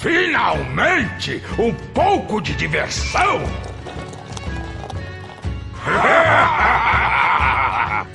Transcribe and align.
Finalmente, 0.00 1.42
um 1.58 1.74
pouco 1.92 2.40
de 2.40 2.54
diversão! 2.54 3.40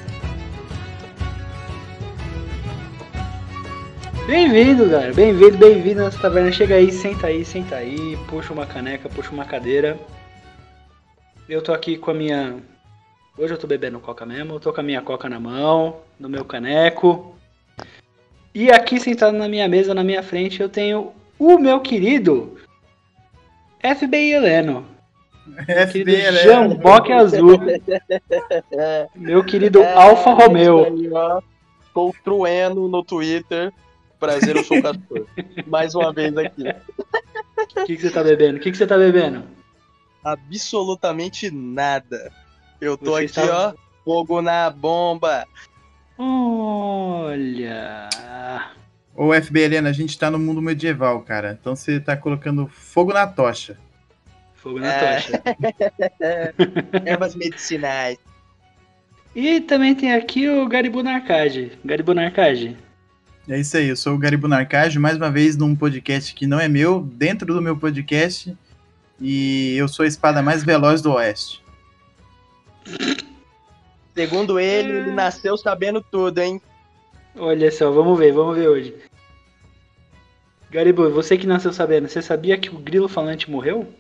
Bem-vindo, 4.26 4.90
galera. 4.90 5.14
Bem-vindo, 5.14 5.58
bem-vindo 5.58 6.06
nessa 6.06 6.22
taverna. 6.22 6.54
Chega 6.54 6.76
aí, 6.76 6.90
senta 6.90 7.28
aí, 7.28 7.44
senta 7.44 7.76
aí, 7.76 8.18
puxa 8.30 8.54
uma 8.54 8.66
caneca, 8.66 9.10
puxa 9.10 9.32
uma 9.32 9.44
cadeira. 9.44 10.00
Eu 11.50 11.62
tô 11.62 11.74
aqui 11.74 11.98
com 11.98 12.12
a 12.12 12.14
minha. 12.14 12.64
Hoje 13.38 13.54
eu 13.54 13.58
tô 13.58 13.68
bebendo 13.68 14.00
coca 14.00 14.26
mesmo, 14.26 14.54
eu 14.54 14.60
tô 14.62 14.72
com 14.72 14.80
a 14.80 14.84
minha 14.84 15.02
coca 15.02 15.28
na 15.28 15.38
mão, 15.38 15.98
no 16.18 16.30
meu 16.30 16.46
caneco. 16.46 17.36
E 18.56 18.72
aqui 18.72 19.02
sentado 19.02 19.36
na 19.36 19.50
minha 19.50 19.68
mesa, 19.68 19.94
na 19.94 20.02
minha 20.02 20.24
frente, 20.24 20.62
eu 20.62 20.70
tenho 20.70 21.12
o 21.46 21.60
meu 21.60 21.80
querido 21.82 22.58
FBI 23.82 24.34
Heleno. 24.34 24.86
Meu 25.46 25.88
querido 25.88 26.12
Jamboque 26.44 27.12
Azul. 27.12 27.60
meu 29.16 29.44
querido 29.44 29.82
É, 29.82 29.94
Alfa 29.94 30.32
Romeo. 30.34 30.86
aí, 30.86 31.10
ó. 31.12 31.42
Estou 31.86 32.16
truendo 32.24 32.88
no 32.88 33.04
Twitter. 33.04 33.72
Prazer, 34.20 34.56
eu 34.56 34.64
sou 34.64 34.78
o 34.78 34.82
Castor. 34.82 35.28
Mais 35.68 35.94
uma 35.94 36.14
vez 36.14 36.36
aqui. 36.38 36.64
O 37.78 37.86
que, 37.86 37.96
que 37.98 38.02
você 38.02 38.10
tá 38.10 38.24
bebendo? 38.24 38.58
O 38.58 38.62
que, 38.62 38.72
que 38.72 38.78
você 38.78 38.88
tá 38.88 38.98
bebendo? 38.98 39.44
Absolutamente 40.24 41.52
nada. 41.52 42.32
Eu 42.80 42.98
tô 42.98 43.12
Você 43.12 43.26
aqui, 43.26 43.40
está- 43.42 43.70
ó. 43.70 43.74
Fogo 44.06 44.42
na 44.42 44.70
bomba. 44.70 45.46
Olha. 46.18 48.10
Ô 49.16 49.32
FB 49.34 49.60
Helena, 49.62 49.90
a 49.90 49.94
gente 49.94 50.18
tá 50.18 50.32
no 50.32 50.40
mundo 50.40 50.62
medieval, 50.62 51.22
cara. 51.22 51.58
Então 51.60 51.76
você 51.76 52.00
tá 52.00 52.18
colocando 52.18 52.68
fogo 52.68 53.14
na 53.14 53.28
tocha. 53.28 53.78
Fogo 54.56 54.80
na 54.80 54.88
É. 54.92 55.16
tocha. 55.16 55.44
Ervas 57.06 57.36
medicinais. 57.36 58.18
E 59.36 59.62
também 59.62 59.94
tem 59.96 60.14
aqui 60.14 60.50
o 60.50 60.68
Garibu 60.68 61.04
Narcade. 61.04 61.72
Garibu 61.84 62.14
Narcade. 62.14 62.78
É 63.48 63.60
isso 63.60 63.76
aí, 63.76 63.90
eu 63.90 63.96
sou 63.98 64.16
o 64.16 64.18
Garibu 64.18 64.48
Narcage, 64.48 64.98
mais 64.98 65.18
uma 65.18 65.30
vez 65.30 65.58
num 65.58 65.76
podcast 65.76 66.34
que 66.34 66.48
não 66.48 66.60
é 66.60 66.68
meu, 66.70 67.02
dentro 67.02 67.54
do 67.54 67.62
meu 67.62 67.76
podcast. 67.76 68.56
E 69.20 69.76
eu 69.76 69.88
sou 69.88 70.06
a 70.06 70.08
espada 70.08 70.42
mais 70.42 70.64
veloz 70.64 71.02
do 71.02 71.12
Oeste. 71.14 71.62
Segundo 74.16 74.60
ele, 74.60 74.92
ele 74.92 75.12
nasceu 75.12 75.58
sabendo 75.58 76.02
tudo, 76.02 76.40
hein? 76.40 76.62
Olha 77.36 77.72
só, 77.72 77.92
vamos 77.92 78.18
ver, 78.18 78.32
vamos 78.32 78.56
ver 78.56 78.68
hoje. 78.68 78.96
Garibu, 80.70 81.10
você 81.12 81.38
que 81.38 81.48
nasceu 81.48 81.72
sabendo, 81.74 82.08
você 82.08 82.22
sabia 82.22 82.58
que 82.58 82.70
o 82.70 82.80
grilo 82.80 83.08
falante 83.08 83.50
morreu? 83.50 83.94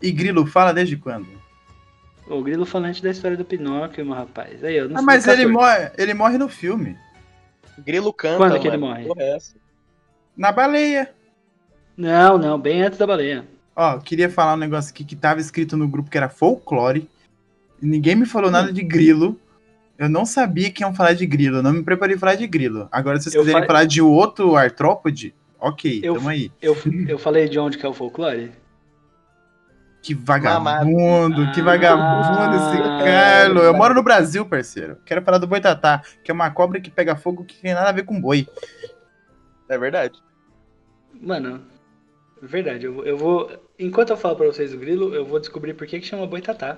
E 0.00 0.10
Grilo, 0.10 0.44
fala 0.46 0.72
desde 0.74 0.96
quando? 0.96 1.28
O 2.26 2.42
grilo 2.42 2.66
falante 2.66 3.00
da 3.00 3.10
história 3.10 3.36
do 3.36 3.44
Pinóquio, 3.44 4.04
meu 4.04 4.14
rapaz. 4.14 4.62
Aí, 4.64 4.76
eu 4.76 4.88
não 4.88 4.98
Ah, 4.98 5.02
mas 5.02 5.26
ele 5.28 5.44
14. 5.44 5.52
morre, 5.52 5.92
ele 5.96 6.14
morre 6.14 6.38
no 6.38 6.48
filme. 6.48 6.96
Grilo 7.78 8.12
canta, 8.12 8.38
Quando 8.38 8.60
que 8.60 8.66
ele 8.66 8.76
mano. 8.76 8.94
morre? 8.94 9.06
Porra, 9.06 9.22
é? 9.22 9.38
Na 10.36 10.50
baleia. 10.50 11.12
Não, 11.96 12.36
não, 12.38 12.58
bem 12.58 12.82
antes 12.82 12.98
da 12.98 13.06
baleia. 13.06 13.46
Ó, 13.76 13.98
queria 13.98 14.28
falar 14.28 14.54
um 14.54 14.58
negócio 14.58 14.90
aqui 14.90 15.04
que 15.04 15.14
tava 15.14 15.40
escrito 15.40 15.76
no 15.76 15.86
grupo 15.86 16.10
que 16.10 16.16
era 16.18 16.28
folclore. 16.28 17.08
E 17.80 17.86
ninguém 17.86 18.16
me 18.16 18.26
falou 18.26 18.50
nada 18.50 18.72
de 18.72 18.82
grilo. 18.82 19.38
Eu 20.02 20.08
não 20.08 20.26
sabia 20.26 20.70
que 20.70 20.82
iam 20.82 20.92
falar 20.94 21.12
de 21.12 21.24
grilo. 21.24 21.58
Eu 21.58 21.62
não 21.62 21.72
me 21.72 21.82
preparei 21.84 22.16
pra 22.16 22.28
falar 22.28 22.34
de 22.34 22.46
grilo. 22.46 22.88
Agora, 22.90 23.18
se 23.18 23.24
vocês 23.24 23.34
Eu 23.36 23.42
quiserem 23.42 23.60
fa- 23.62 23.66
falar 23.68 23.84
de 23.84 24.02
outro 24.02 24.56
artrópode, 24.56 25.32
ok, 25.60 26.00
Eu- 26.02 26.14
tamo 26.14 26.28
aí. 26.28 26.50
Eu, 26.60 26.76
eu 27.08 27.18
falei 27.18 27.48
de 27.48 27.58
onde 27.58 27.78
que 27.78 27.86
é 27.86 27.88
o 27.88 27.92
folclore? 27.94 28.50
Que 30.02 30.12
vagabundo, 30.14 31.52
que 31.52 31.62
vagabundo 31.62 32.56
esse 32.56 32.82
Ah, 32.82 33.04
Carlo. 33.04 33.60
Eu 33.60 33.72
moro 33.74 33.94
no 33.94 34.02
Brasil, 34.02 34.44
parceiro. 34.44 34.96
Quero 35.06 35.22
falar 35.22 35.38
do 35.38 35.46
boitatá, 35.46 36.02
que 36.24 36.30
é 36.32 36.34
uma 36.34 36.50
cobra 36.50 36.80
que 36.80 36.90
pega 36.90 37.14
fogo 37.14 37.44
que 37.44 37.60
tem 37.62 37.72
nada 37.72 37.88
a 37.90 37.92
ver 37.92 38.04
com 38.04 38.20
boi. 38.20 38.48
É 39.68 39.78
verdade. 39.78 40.18
Mano, 41.20 41.62
verdade, 42.42 42.86
eu, 42.86 42.94
vou- 42.94 43.04
eu 43.04 43.16
vou. 43.16 43.48
Enquanto 43.78 44.10
eu 44.10 44.16
falo 44.16 44.34
pra 44.34 44.46
vocês 44.46 44.72
do 44.72 44.78
grilo, 44.78 45.14
eu 45.14 45.24
vou 45.24 45.38
descobrir 45.38 45.74
por 45.74 45.86
que, 45.86 46.00
que 46.00 46.06
chama 46.06 46.26
boitatá. 46.26 46.76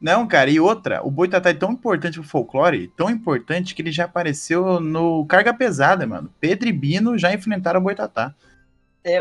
Não, 0.00 0.26
cara, 0.26 0.50
e 0.50 0.60
outra, 0.60 1.00
o 1.02 1.10
boitatá 1.10 1.50
é 1.50 1.54
tão 1.54 1.72
importante 1.72 2.18
pro 2.20 2.28
folclore, 2.28 2.92
tão 2.96 3.08
importante 3.08 3.74
que 3.74 3.80
ele 3.80 3.90
já 3.90 4.04
apareceu 4.04 4.78
no 4.78 5.24
Carga 5.26 5.54
Pesada, 5.54 6.06
mano. 6.06 6.30
Pedro 6.38 6.68
e 6.68 6.72
Bino 6.72 7.16
já 7.16 7.32
enfrentaram 7.32 7.80
o 7.80 7.82
boitatá. 7.82 8.34
É 9.02 9.20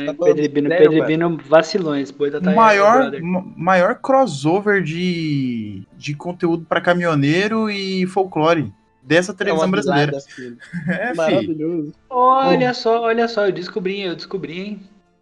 hein? 0.00 0.06
tá 0.06 0.14
falando 0.14 0.34
Pedribino, 0.34 0.68
sério, 0.68 0.84
mano? 0.86 1.00
Pedribino 1.04 1.38
vacilões. 1.48 2.10
Boitatá 2.10 2.50
é 2.50 2.54
maior, 2.54 3.20
ma- 3.22 3.44
maior 3.56 3.94
crossover 3.94 4.82
de, 4.82 5.84
de 5.96 6.14
conteúdo 6.14 6.66
pra 6.68 6.80
caminhoneiro 6.80 7.70
e 7.70 8.06
folclore 8.08 8.72
dessa 9.00 9.30
É 9.30 9.34
televisão 9.36 9.66
uma 9.66 9.70
brasileira. 9.70 10.20
filho. 10.20 10.58
É. 10.88 11.14
Maravilhoso. 11.14 11.92
Olha 12.10 12.74
só, 12.74 13.02
olha 13.02 13.28
só, 13.28 13.46
eu 13.46 13.52
descobri, 13.52 14.00
eu 14.02 14.16
descobri, 14.16 14.60
hein? 14.60 14.80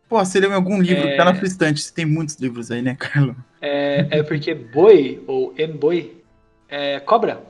Pô, 0.09 0.19
você 0.25 0.41
leu 0.41 0.51
em 0.51 0.55
algum 0.55 0.81
livro, 0.81 1.07
É. 1.09 1.17
tá 1.17 1.25
na 1.25 1.35
sua 1.35 1.47
estante. 1.47 1.81
Você 1.81 1.93
tem 1.93 2.07
muitos 2.07 2.37
livros 2.37 2.71
aí, 2.71 2.81
né, 2.81 2.97
Carlos? 2.99 3.37
É, 3.61 4.07
é 4.19 4.23
porque 4.23 4.55
boi, 4.55 5.23
ou 5.27 5.55
emboi, 5.59 6.23
é 6.69 6.99
cobra. 7.01 7.43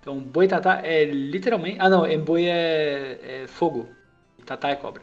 Então, 0.00 0.18
boitatá 0.20 0.80
é 0.82 1.04
literalmente. 1.04 1.76
Ah, 1.80 1.90
não, 1.90 2.06
emboi 2.06 2.46
é, 2.46 3.42
é 3.42 3.46
fogo. 3.46 3.88
Tatá 4.46 4.70
é 4.70 4.76
cobra. 4.76 5.02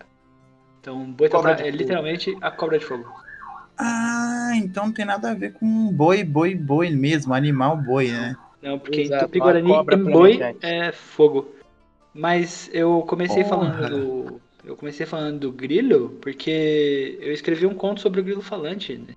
Então, 0.82 1.06
boitatá 1.12 1.38
Cobra 1.38 1.56
de 1.56 1.62
é 1.62 1.66
fogo. 1.66 1.78
literalmente 1.78 2.38
a 2.42 2.50
cobra 2.50 2.80
de 2.80 2.86
fogo. 2.86 3.06
Ah, 3.78 4.52
então 4.56 4.86
não 4.86 4.94
tem 4.94 5.06
nada 5.06 5.32
a 5.32 5.34
ver 5.34 5.54
com 5.54 5.92
boi, 5.92 6.24
boi, 6.24 6.56
boi 6.56 6.90
mesmo, 6.90 7.34
animal 7.34 7.76
boi, 7.78 8.08
né? 8.12 8.36
Não, 8.62 8.80
porque 8.80 9.02
Exato, 9.02 9.26
em 9.26 9.28
Tupi 9.28 9.40
a 9.40 9.44
Guarani, 9.44 9.70
cobra 9.70 9.96
emboi 9.96 10.40
é 10.62 10.92
fogo. 10.92 11.54
Mas 12.14 12.70
eu 12.74 13.02
comecei 13.08 13.44
Porra. 13.44 13.50
falando 13.50 13.90
do. 13.90 14.42
Eu 14.66 14.76
comecei 14.76 15.06
falando 15.06 15.40
do 15.40 15.52
grilo 15.52 16.18
porque 16.22 17.18
eu 17.22 17.32
escrevi 17.32 17.66
um 17.66 17.74
conto 17.76 18.02
sobre 18.02 18.20
o 18.22 18.24
grilo 18.24 18.42
falante. 18.42 18.98
né? 18.98 19.14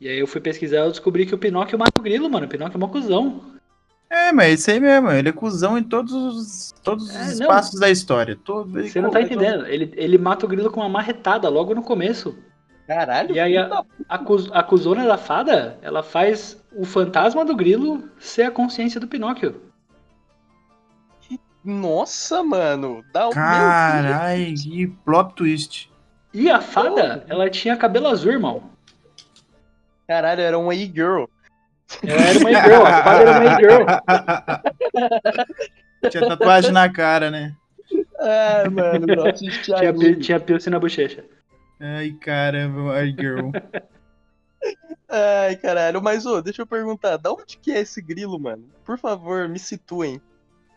E 0.00 0.08
aí 0.08 0.18
eu 0.18 0.26
fui 0.26 0.40
pesquisar 0.40 0.76
e 0.76 0.80
eu 0.80 0.90
descobri 0.90 1.26
que 1.26 1.34
o 1.34 1.38
Pinóquio 1.38 1.78
mata 1.78 2.00
o 2.00 2.02
grilo, 2.04 2.28
mano. 2.30 2.46
O 2.46 2.48
Pinóquio 2.48 2.76
é 2.76 2.80
mó 2.80 2.88
cuzão. 2.88 3.40
É, 4.10 4.32
mas 4.32 4.46
é 4.46 4.52
isso 4.52 4.70
aí 4.70 4.78
mesmo, 4.80 5.10
ele 5.10 5.28
é 5.28 5.32
cuzão 5.32 5.76
em 5.76 5.82
todos 5.82 6.12
os, 6.12 6.74
todos 6.84 7.04
os 7.08 7.14
É, 7.16 7.24
não. 7.24 7.30
espaços 7.32 7.80
da 7.80 7.90
história. 7.90 8.36
Todo, 8.44 8.70
Você 8.82 9.00
não 9.00 9.10
tá 9.10 9.20
entendendo. 9.22 9.66
Ele, 9.66 9.92
ele 9.96 10.18
mata 10.18 10.44
o 10.46 10.48
grilo 10.48 10.70
com 10.70 10.80
uma 10.80 10.88
marretada 10.88 11.48
logo 11.48 11.74
no 11.74 11.82
começo. 11.82 12.36
Caralho, 12.86 13.34
E 13.34 13.40
aí 13.40 13.56
a, 13.56 13.82
a, 14.08 14.18
cuz- 14.18 14.50
a 14.52 14.62
cuzona 14.62 15.04
da 15.06 15.16
fada, 15.16 15.78
ela 15.82 16.02
faz 16.02 16.62
o 16.76 16.84
fantasma 16.84 17.44
do 17.44 17.56
grilo 17.56 18.04
ser 18.18 18.42
a 18.42 18.50
consciência 18.50 19.00
do 19.00 19.08
Pinóquio. 19.08 19.62
Nossa, 21.64 22.42
mano. 22.42 23.02
Dá 23.12 23.28
o 23.28 23.30
Carai, 23.30 24.52
que 24.52 24.86
plot 25.04 25.34
twist. 25.34 25.90
E 26.32 26.50
a 26.50 26.60
fada, 26.60 27.24
ela 27.28 27.48
tinha 27.48 27.76
cabelo 27.76 28.08
azul, 28.08 28.32
irmão. 28.32 28.70
Caralho, 30.06 30.40
era 30.42 30.58
um 30.58 30.72
e-girl. 30.72 31.24
Ela 32.02 32.22
era 32.22 32.38
uma 32.38 32.50
e-girl, 32.50 32.84
a 32.84 33.02
fada 33.02 33.20
era 33.22 33.40
uma 33.40 33.54
e-girl. 33.54 33.86
Tinha 36.10 36.28
tatuagem 36.28 36.70
na 36.70 36.92
cara, 36.92 37.30
né? 37.30 37.56
É, 38.18 38.68
mano, 38.68 39.06
não 39.06 39.26
assisti 39.26 39.72
Tinha, 39.72 40.16
tinha 40.16 40.38
piercing 40.40 40.70
na 40.70 40.78
bochecha. 40.78 41.24
Ai, 41.80 42.12
caramba, 42.20 42.94
ai, 42.94 43.14
girl. 43.18 43.50
Ai, 45.08 45.56
caralho. 45.56 46.02
Mas, 46.02 46.26
ô, 46.26 46.40
deixa 46.40 46.62
eu 46.62 46.66
perguntar. 46.66 47.16
Da 47.18 47.30
onde 47.32 47.58
que 47.58 47.70
é 47.70 47.80
esse 47.80 48.02
grilo, 48.02 48.38
mano? 48.38 48.64
Por 48.84 48.98
favor, 48.98 49.48
me 49.48 49.58
situem. 49.58 50.20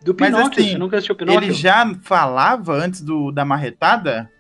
Do 0.02 0.16
Mas, 0.20 0.30
Pinóquio, 0.30 0.60
assim, 0.60 0.72
você 0.72 0.78
nunca 0.78 0.98
assistiu 0.98 1.16
Pinóquio? 1.16 1.44
Ele 1.44 1.54
já 1.54 1.96
falava 2.02 2.74
antes 2.74 3.02
do, 3.02 3.32
da 3.32 3.44
marretada? 3.44 4.32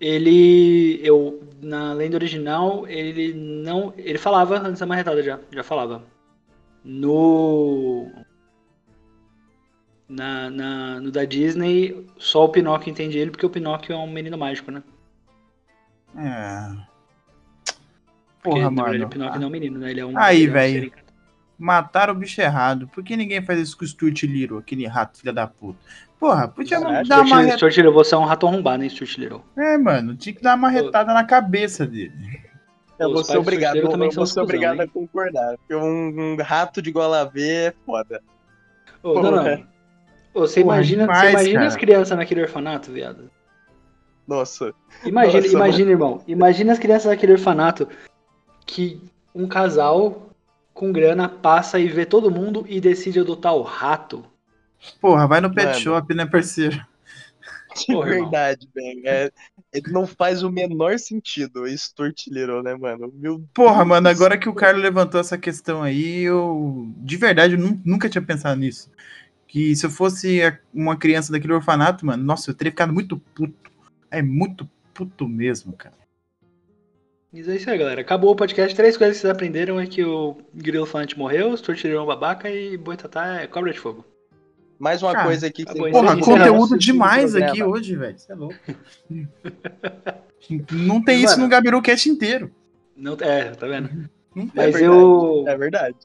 Ele, 0.00 1.00
eu, 1.02 1.42
na 1.60 1.92
lenda 1.92 2.16
original, 2.16 2.86
ele 2.88 3.32
não, 3.32 3.94
ele 3.96 4.18
falava 4.18 4.58
antes 4.58 4.80
da 4.80 4.86
marretada 4.86 5.22
já, 5.22 5.38
já 5.50 5.62
falava. 5.62 6.02
No, 6.84 8.10
na, 10.08 10.50
na, 10.50 11.00
no 11.00 11.10
da 11.10 11.24
Disney, 11.24 12.06
só 12.18 12.44
o 12.44 12.48
Pinóquio 12.48 12.90
entende 12.90 13.16
ele, 13.16 13.30
porque 13.30 13.46
o 13.46 13.50
Pinóquio 13.50 13.94
é 13.94 13.96
um 13.96 14.10
menino 14.10 14.36
mágico, 14.36 14.70
né? 14.70 14.82
É. 16.16 16.92
Porque, 18.42 18.60
Porra, 18.60 18.70
na 18.70 18.82
verdade, 18.82 18.98
mano. 18.98 19.06
o 19.06 19.08
Pinóquio 19.08 19.40
não 19.40 19.46
é 19.46 19.48
um 19.48 19.52
menino, 19.52 19.78
né? 19.78 19.90
Ele 19.90 20.00
é 20.00 20.06
um 20.06 20.18
Aí, 20.18 20.44
é 20.44 20.48
velho. 20.48 20.92
Mataram 21.58 22.14
o 22.14 22.16
bicho 22.16 22.40
errado. 22.40 22.88
Por 22.88 23.04
que 23.04 23.16
ninguém 23.16 23.42
faz 23.42 23.58
isso 23.60 23.76
com 23.76 23.84
o 23.84 23.88
Stuart 23.88 24.22
Little, 24.24 24.58
aquele 24.58 24.86
rato, 24.86 25.18
filha 25.18 25.32
da 25.32 25.46
puta? 25.46 25.78
Porra, 26.18 26.48
podia 26.48 26.80
Caralho, 26.80 27.08
dar 27.08 27.20
uma 27.20 27.28
marretada. 27.36 27.56
Stuart 27.56 27.76
Little, 27.76 27.92
você 27.92 28.14
é 28.14 28.18
um 28.18 28.24
rato 28.24 28.46
arrombado, 28.46 28.82
hein, 28.82 28.88
Stuart 28.88 29.16
Little? 29.18 29.44
É, 29.56 29.76
mano, 29.76 30.16
tinha 30.16 30.34
que 30.34 30.42
dar 30.42 30.50
uma 30.50 30.68
marretada 30.68 31.12
na 31.12 31.24
cabeça 31.24 31.86
dele. 31.86 32.40
Eu 32.98 33.12
vou 33.12 33.24
ser 33.24 33.38
obrigado, 33.38 33.76
eu 33.76 33.88
também 33.88 34.10
vou 34.10 34.26
ser 34.26 34.40
obrigado 34.40 34.80
a 34.80 34.86
concordar. 34.86 35.56
Porque 35.58 35.74
um, 35.74 36.34
um 36.34 36.36
rato 36.40 36.80
de 36.80 36.92
gola 36.92 37.24
V 37.24 37.42
é 37.42 37.74
foda. 37.84 38.22
Ô, 39.02 39.20
não, 39.20 39.30
não. 39.32 39.66
Ô, 40.34 40.40
Você 40.40 40.60
imagina, 40.60 41.02
demais, 41.02 41.20
você 41.20 41.30
imagina 41.30 41.54
cara. 41.54 41.66
as 41.66 41.76
crianças 41.76 42.16
naquele 42.16 42.42
orfanato, 42.42 42.92
viado? 42.92 43.30
Nossa. 44.26 44.72
Imagina, 45.04 45.42
Nossa, 45.42 45.56
imagina, 45.56 45.90
irmão. 45.90 46.22
Imagina 46.26 46.72
as 46.72 46.78
crianças 46.78 47.06
naquele 47.06 47.32
orfanato 47.32 47.88
que 48.64 49.02
um 49.34 49.48
casal 49.48 50.30
com 50.74 50.92
grana 50.92 51.28
passa 51.28 51.78
e 51.78 51.88
vê 51.88 52.04
todo 52.06 52.30
mundo 52.30 52.64
e 52.68 52.80
decide 52.80 53.20
adotar 53.20 53.54
o 53.54 53.62
rato. 53.62 54.24
Porra, 55.00 55.26
vai 55.26 55.40
no 55.40 55.52
pet 55.54 55.76
Mano. 55.76 55.76
shop, 55.76 56.14
né, 56.14 56.24
parceiro? 56.26 56.82
De 57.74 57.94
Porra, 57.94 58.08
verdade, 58.08 58.68
velho. 58.74 59.02
É, 59.06 59.30
ele 59.72 59.90
não 59.90 60.06
faz 60.06 60.42
o 60.42 60.50
menor 60.50 60.98
sentido 60.98 61.66
esse 61.66 61.94
tortilheiro, 61.94 62.62
né, 62.62 62.74
mano? 62.76 63.10
Meu 63.14 63.38
Porra, 63.54 63.84
Deus 63.84 63.84
mano, 63.84 64.08
agora 64.08 64.38
que 64.38 64.48
o 64.48 64.54
Carlos 64.54 64.82
levantou 64.82 65.20
essa 65.20 65.36
questão 65.36 65.82
aí, 65.82 66.20
eu. 66.22 66.90
De 66.96 67.16
verdade, 67.18 67.54
eu 67.54 67.58
nu- 67.60 67.80
nunca 67.84 68.08
tinha 68.08 68.22
pensado 68.22 68.58
nisso. 68.58 68.90
Que 69.48 69.76
se 69.76 69.86
eu 69.86 69.90
fosse 69.90 70.40
uma 70.74 70.96
criança 70.98 71.32
daquele 71.32 71.54
orfanato, 71.54 72.06
mano, 72.06 72.24
nossa, 72.24 72.50
eu 72.50 72.54
teria 72.54 72.72
ficado 72.72 72.92
muito 72.94 73.18
puto. 73.18 73.70
É 74.10 74.22
muito 74.22 74.68
puto 74.94 75.28
mesmo, 75.28 75.74
cara. 75.74 75.96
Mas 77.32 77.48
é 77.48 77.56
isso 77.56 77.70
aí, 77.70 77.78
galera. 77.78 78.02
Acabou 78.02 78.30
o 78.30 78.36
podcast. 78.36 78.76
Três 78.76 78.96
coisas 78.96 79.16
que 79.16 79.22
vocês 79.22 79.32
aprenderam 79.32 79.80
é 79.80 79.86
que 79.86 80.04
o 80.04 80.36
grilo 80.52 80.84
falante 80.84 81.18
morreu, 81.18 81.50
os 81.50 81.62
tortilheiro 81.62 82.00
é 82.00 82.02
um 82.02 82.06
babaca 82.06 82.50
e 82.50 82.76
boitatá 82.76 83.40
é 83.40 83.46
cobra 83.46 83.72
de 83.72 83.78
fogo. 83.80 84.04
Mais 84.78 85.02
uma 85.02 85.12
Cara, 85.12 85.26
coisa 85.26 85.46
aqui 85.46 85.64
que 85.64 85.70
acabou 85.70 85.88
isso 85.88 85.98
Porra, 85.98 86.20
conteúdo 86.20 86.70
no 86.72 86.78
demais 86.78 87.34
aqui 87.34 87.62
hoje, 87.62 87.96
velho. 87.96 88.18
Você 88.18 88.32
é 88.32 88.34
louco. 88.34 88.56
Não 90.72 91.02
tem 91.02 91.22
isso 91.22 91.34
Mano. 91.34 91.44
no 91.44 91.48
Gabiru 91.48 91.80
Cast 91.80 92.10
inteiro. 92.10 92.50
Não, 92.96 93.16
é, 93.20 93.50
tá 93.52 93.66
vendo? 93.66 94.10
Não 94.34 94.48
tem. 94.48 94.50
Mas 94.54 94.74
verdade, 94.74 94.84
eu, 94.84 95.44
É 95.46 95.56
verdade. 95.56 95.96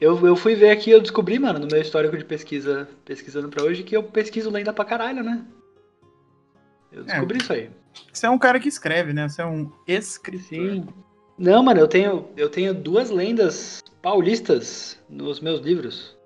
eu 0.00 0.26
eu 0.26 0.36
fui 0.36 0.54
ver 0.54 0.70
aqui, 0.70 0.90
eu 0.90 1.00
descobri, 1.00 1.38
mano, 1.38 1.58
no 1.58 1.66
meu 1.66 1.82
histórico 1.82 2.16
de 2.16 2.24
pesquisa, 2.24 2.88
pesquisando 3.04 3.48
pra 3.48 3.64
hoje, 3.64 3.82
que 3.82 3.96
eu 3.96 4.04
pesquiso 4.04 4.50
lenda 4.50 4.72
pra 4.72 4.84
caralho, 4.84 5.22
né? 5.22 5.44
Eu 6.92 7.02
descobri 7.02 7.38
isso 7.38 7.52
aí. 7.52 7.68
Você 8.12 8.26
é 8.26 8.30
um 8.30 8.38
cara 8.38 8.58
que 8.58 8.68
escreve, 8.68 9.12
né? 9.12 9.28
Você 9.28 9.42
é 9.42 9.46
um 9.46 9.70
escritor. 9.86 10.44
Sim. 10.48 10.86
Não, 11.38 11.62
mano, 11.62 11.78
eu 11.80 11.86
tenho, 11.88 12.28
eu 12.36 12.48
tenho 12.50 12.74
duas 12.74 13.10
lendas 13.10 13.82
paulistas 14.02 14.98
nos 15.08 15.40
meus 15.40 15.60
livros. 15.60 16.16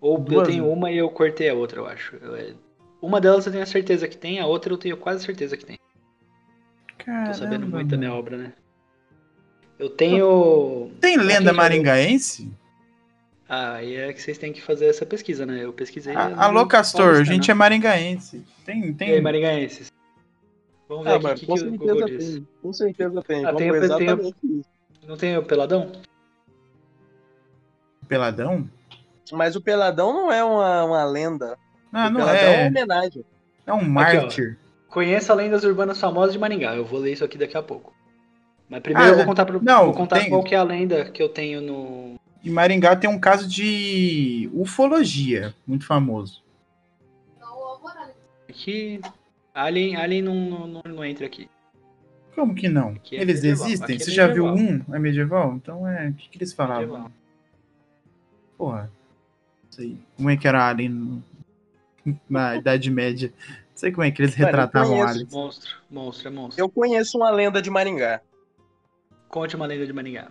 Ou 0.00 0.16
eu 0.18 0.22
Duas? 0.24 0.48
tenho 0.48 0.68
uma 0.68 0.90
e 0.90 0.98
eu 0.98 1.08
cortei 1.08 1.48
a 1.48 1.54
outra, 1.54 1.80
eu 1.80 1.86
acho. 1.86 2.16
Eu- 2.16 2.34
é- 2.36 2.54
uma 3.00 3.20
delas 3.20 3.46
eu 3.46 3.52
tenho 3.52 3.62
a 3.64 3.66
certeza 3.66 4.08
que 4.08 4.16
tem, 4.16 4.40
a 4.40 4.46
outra 4.46 4.72
eu 4.72 4.78
tenho 4.78 4.96
quase 4.96 5.24
certeza 5.24 5.56
que 5.56 5.64
tem. 5.64 5.78
Caramba, 6.98 7.28
Tô 7.32 7.34
sabendo 7.38 7.66
muito 7.66 7.88
da 7.90 7.96
minha 7.96 8.12
obra, 8.12 8.36
né? 8.36 8.52
Eu 9.78 9.90
tenho. 9.90 10.90
Tem 11.00 11.14
Pra 11.14 11.22
lenda 11.24 11.52
maringaense? 11.52 12.50
Ah, 13.48 13.74
aí 13.74 13.94
é 13.96 14.12
que 14.12 14.20
vocês 14.22 14.38
têm 14.38 14.52
que 14.52 14.62
fazer 14.62 14.86
essa 14.86 15.04
pesquisa, 15.04 15.44
né? 15.44 15.64
Eu 15.64 15.72
pesquisei. 15.72 16.14
A- 16.16 16.26
a 16.26 16.48
paulista, 17.08 17.24
gente 17.24 17.50
é 17.50 17.54
maringaense. 17.54 18.42
Tem, 18.64 18.86
E 18.86 18.92
tem. 18.94 19.10
aí, 19.10 19.20
maringaenses? 19.20 19.88
Vamos 20.88 21.04
ver 21.04 21.10
Ah, 21.26 21.30
aqui 21.30 21.40
que, 21.40 21.46
com 21.46 21.54
que 21.54 21.64
o 21.64 21.70
Google 21.70 21.98
certeza 21.98 22.18
diz. 22.18 22.34
tem. 22.34 22.48
Com 22.62 22.72
certeza 22.72 23.22
tem. 23.22 23.44
Ah, 23.44 23.54
tem 23.54 23.70
tem. 23.70 24.64
Não 25.06 25.16
tem 25.16 25.36
o 25.36 25.42
Peladão? 25.42 25.92
Peladão? 28.08 28.68
Mas 29.32 29.56
o 29.56 29.60
Peladão 29.62 30.12
não 30.12 30.32
é 30.32 30.44
uma, 30.44 30.84
uma 30.84 31.04
lenda. 31.04 31.56
Ah, 31.92 32.06
o 32.06 32.10
não 32.10 32.20
Peladão 32.20 32.42
é 32.42 32.48
uma 32.50 32.56
é. 32.64 32.68
homenagem. 32.68 33.24
É 33.66 33.72
um 33.72 33.82
mártir. 33.84 34.58
Conheça 34.88 35.34
lendas 35.34 35.64
urbanas 35.64 35.98
famosas 35.98 36.32
de 36.34 36.38
Maringá. 36.38 36.74
Eu 36.76 36.84
vou 36.84 37.00
ler 37.00 37.12
isso 37.12 37.24
aqui 37.24 37.38
daqui 37.38 37.56
a 37.56 37.62
pouco. 37.62 37.92
Mas 38.68 38.80
primeiro 38.80 39.08
Ah, 39.08 39.12
eu 39.12 39.16
vou 39.16 39.24
contar, 39.26 39.44
pro, 39.44 39.62
não, 39.62 39.86
vou 39.86 39.94
contar 39.94 40.20
tem- 40.20 40.28
qual 40.28 40.42
que 40.42 40.54
é 40.54 40.58
a 40.58 40.62
lenda 40.62 41.04
que 41.10 41.22
eu 41.22 41.28
tenho 41.28 41.60
no. 41.60 42.14
Em 42.44 42.50
Maringá 42.50 42.94
tem 42.94 43.08
um 43.08 43.18
caso 43.18 43.48
de 43.48 44.50
ufologia 44.52 45.54
muito 45.66 45.86
famoso. 45.86 46.42
Aqui. 48.48 49.00
Alien, 49.54 49.96
Alien 49.96 50.22
não, 50.22 50.66
não, 50.66 50.82
não, 50.84 51.04
entra 51.04 51.24
aqui. 51.26 51.48
Como 52.34 52.54
que 52.54 52.68
não? 52.68 52.88
Aqui 52.88 53.16
é 53.16 53.20
eles 53.22 53.36
medieval, 53.36 53.66
existem? 53.68 53.94
aqui 53.94 54.02
é 54.02 54.04
Você 54.06 54.10
já 54.10 54.26
viu 54.26 54.44
um? 54.46 54.82
É 54.92 54.98
medieval? 54.98 55.54
Então 55.54 55.88
é. 55.88 56.08
O 56.08 56.14
que, 56.14 56.28
que 56.28 56.38
eles 56.38 56.52
falavam? 56.52 56.82
Medieval. 56.82 57.12
Porra. 58.58 58.90
Não 59.64 59.70
sei. 59.72 59.98
Como 60.16 60.30
é 60.30 60.36
que 60.36 60.48
era 60.48 60.68
Alien 60.68 60.88
no- 60.90 61.22
na 62.28 62.56
Idade 62.56 62.90
Média? 62.90 63.32
Não 63.48 63.76
sei 63.76 63.92
como 63.92 64.02
é 64.02 64.10
que 64.10 64.20
eles 64.20 64.36
eu 64.38 64.44
retratavam. 64.44 65.00
Alien. 65.06 65.26
Monstro, 65.30 65.76
monstro, 65.88 66.28
é 66.28 66.30
monstro. 66.32 66.62
Eu 66.64 66.68
conheço 66.68 67.16
uma 67.16 67.30
lenda 67.30 67.62
de 67.62 67.70
Maringá. 67.70 68.20
Conte 69.28 69.54
uma 69.54 69.66
lenda 69.66 69.86
de 69.86 69.92
Maringá. 69.92 70.28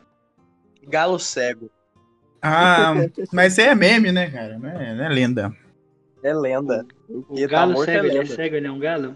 Galo 0.86 1.18
cego. 1.18 1.70
Ah, 2.42 2.94
mas 3.32 3.54
isso 3.54 3.62
aí 3.62 3.68
é 3.68 3.76
meme, 3.76 4.12
né, 4.12 4.30
cara? 4.30 4.60
Não 4.60 4.70
é, 4.70 4.94
não 4.94 5.06
é 5.06 5.10
lenda. 5.10 5.56
É 6.24 6.34
lenda. 6.34 6.88
O 7.10 7.38
Ele 7.38 7.48
tá 7.48 7.68
galo 7.68 7.74
é 7.76 7.76
cego, 7.76 8.06
ele 8.08 8.18
é 8.18 8.22
lenda. 8.22 8.36
cego, 8.36 8.56
ele 8.56 8.68
é 8.68 8.72
um 8.72 8.80
galo? 8.80 9.16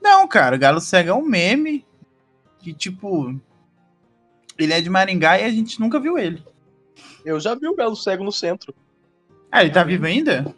Não, 0.00 0.26
cara, 0.26 0.56
o 0.56 0.58
Galo 0.58 0.80
Cego 0.80 1.10
é 1.10 1.14
um 1.14 1.22
meme 1.24 1.86
que, 2.58 2.74
tipo, 2.74 3.38
ele 4.58 4.72
é 4.72 4.80
de 4.80 4.90
Maringá 4.90 5.38
e 5.38 5.44
a 5.44 5.50
gente 5.50 5.78
nunca 5.80 6.00
viu 6.00 6.18
ele. 6.18 6.42
Eu 7.24 7.38
já 7.38 7.54
vi 7.54 7.68
o 7.68 7.76
galo 7.76 7.94
cego 7.94 8.24
no 8.24 8.32
centro. 8.32 8.74
Ah, 9.50 9.62
ele 9.62 9.72
tá 9.72 9.84
vivo 9.84 10.06
ainda? 10.06 10.52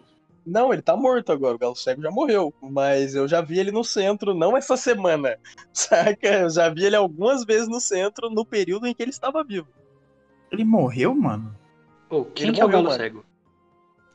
Não, 0.47 0.73
ele 0.73 0.81
tá 0.83 0.97
morto 0.97 1.31
agora. 1.33 1.57
O 1.57 1.59
galo 1.59 1.77
cego 1.77 2.01
já 2.03 2.11
morreu. 2.11 2.55
Mas 2.63 3.15
eu 3.15 3.29
já 3.29 3.41
vi 3.43 3.59
ele 3.59 3.71
no 3.71 3.85
centro, 3.85 4.35
não 4.35 4.57
essa 4.57 4.77
semana. 4.77 5.39
Saca? 5.73 6.27
Eu 6.27 6.51
já 6.51 6.69
vi 6.71 6.85
ele 6.87 6.97
algumas 6.97 7.45
vezes 7.45 7.69
no 7.69 7.81
centro 7.81 8.31
no 8.31 8.47
período 8.47 8.87
em 8.87 8.95
que 8.95 9.03
ele 9.03 9.11
estava 9.11 9.45
vivo. 9.45 9.69
Ele 10.51 10.65
morreu, 10.65 11.15
mano? 11.15 11.55
Ô, 12.09 12.25
quem 12.25 12.49
Ele 12.49 12.55
que 12.55 12.61
é 12.61 12.65
o 12.65 12.69
morreu, 12.69 12.83
galo 12.83 12.89
mano. 12.89 12.97
cego? 12.97 13.25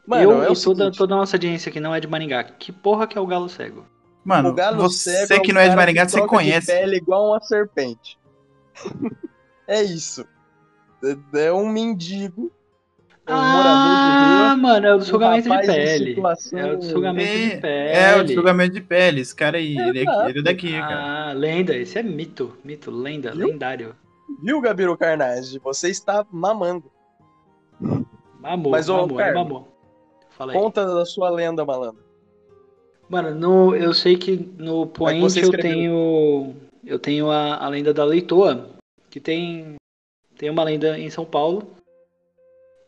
Mano, 0.09 0.23
eu 0.23 0.43
é 0.43 0.51
e 0.51 0.61
toda, 0.63 0.91
toda 0.91 1.13
a 1.13 1.17
nossa 1.17 1.35
audiência 1.35 1.71
que 1.71 1.79
não 1.79 1.93
é 1.93 1.99
de 1.99 2.07
Maringá. 2.07 2.43
Que 2.43 2.71
porra 2.71 3.05
que 3.05 3.17
é 3.17 3.21
o 3.21 3.27
galo 3.27 3.47
cego? 3.47 3.85
Mano, 4.25 4.49
o 4.49 4.53
galo 4.53 4.77
você 4.77 5.25
cego 5.27 5.43
que 5.43 5.51
um 5.51 5.53
não 5.55 5.61
é 5.61 5.65
de 5.65 5.69
cara 5.69 5.81
Maringá, 5.81 6.05
que 6.05 6.11
você 6.11 6.17
troca 6.17 6.29
de 6.31 6.35
conhece. 6.43 6.67
pele 6.67 6.95
igual 6.97 7.27
uma 7.29 7.39
serpente. 7.41 8.17
é 9.67 9.83
isso. 9.83 10.25
É- 11.03 11.45
É 11.47 11.53
um 11.53 11.69
mendigo. 11.69 12.51
É 13.27 13.31
um 13.31 13.35
ah, 13.37 14.55
mano, 14.59 14.87
é 14.87 14.93
o 14.95 14.97
do 14.97 15.03
um 15.03 15.05
sugamento 15.05 15.47
de 15.49 15.67
pele. 15.67 16.15
situação- 16.15 16.59
É 16.59 16.73
o 16.73 16.77
do 16.77 16.85
sugamento 16.85 17.31
de 17.31 17.57
pele. 17.61 17.89
É, 17.91 18.15
o 18.17 18.23
desfogamento 18.23 18.73
de 18.73 18.81
pele. 18.81 19.21
Esse 19.21 19.35
cara 19.35 19.57
aí, 19.59 19.77
ele 19.77 19.99
é, 19.99 20.29
ele 20.29 20.39
é 20.39 20.41
daqui, 20.41 20.71
cara. 20.71 21.29
Ah, 21.29 21.33
lenda. 21.33 21.75
Esse 21.75 21.99
é 21.99 22.03
mito. 22.03 22.57
Mito, 22.63 22.89
lenda, 22.89 23.31
Viu? 23.31 23.47
lendário. 23.47 23.95
Viu, 24.43 24.59
Gabiru 24.59 24.97
Carnage? 24.97 25.59
Você 25.59 25.89
está 25.89 26.25
mamando. 26.31 26.91
Mamou, 28.39 28.71
Mas, 28.71 28.87
mamou, 28.89 29.15
Carlos, 29.17 29.35
mamou. 29.43 29.78
Fala 30.39 30.53
aí. 30.53 30.57
Conta 30.57 30.85
da 30.85 31.05
sua 31.05 31.29
lenda, 31.29 31.65
malandro. 31.65 32.01
Mano, 33.09 33.35
no, 33.35 33.75
eu 33.75 33.93
sei 33.93 34.15
que 34.15 34.37
no 34.57 34.87
Point 34.87 35.19
você 35.19 35.43
eu 35.43 35.51
tenho. 35.51 36.55
Eu 36.85 36.97
tenho 36.97 37.29
a, 37.29 37.57
a 37.57 37.67
lenda 37.67 37.93
da 37.93 38.05
leitoa. 38.05 38.69
Que 39.09 39.19
tem. 39.19 39.75
Tem 40.37 40.49
uma 40.49 40.63
lenda 40.63 40.97
em 40.97 41.09
São 41.09 41.25
Paulo. 41.25 41.75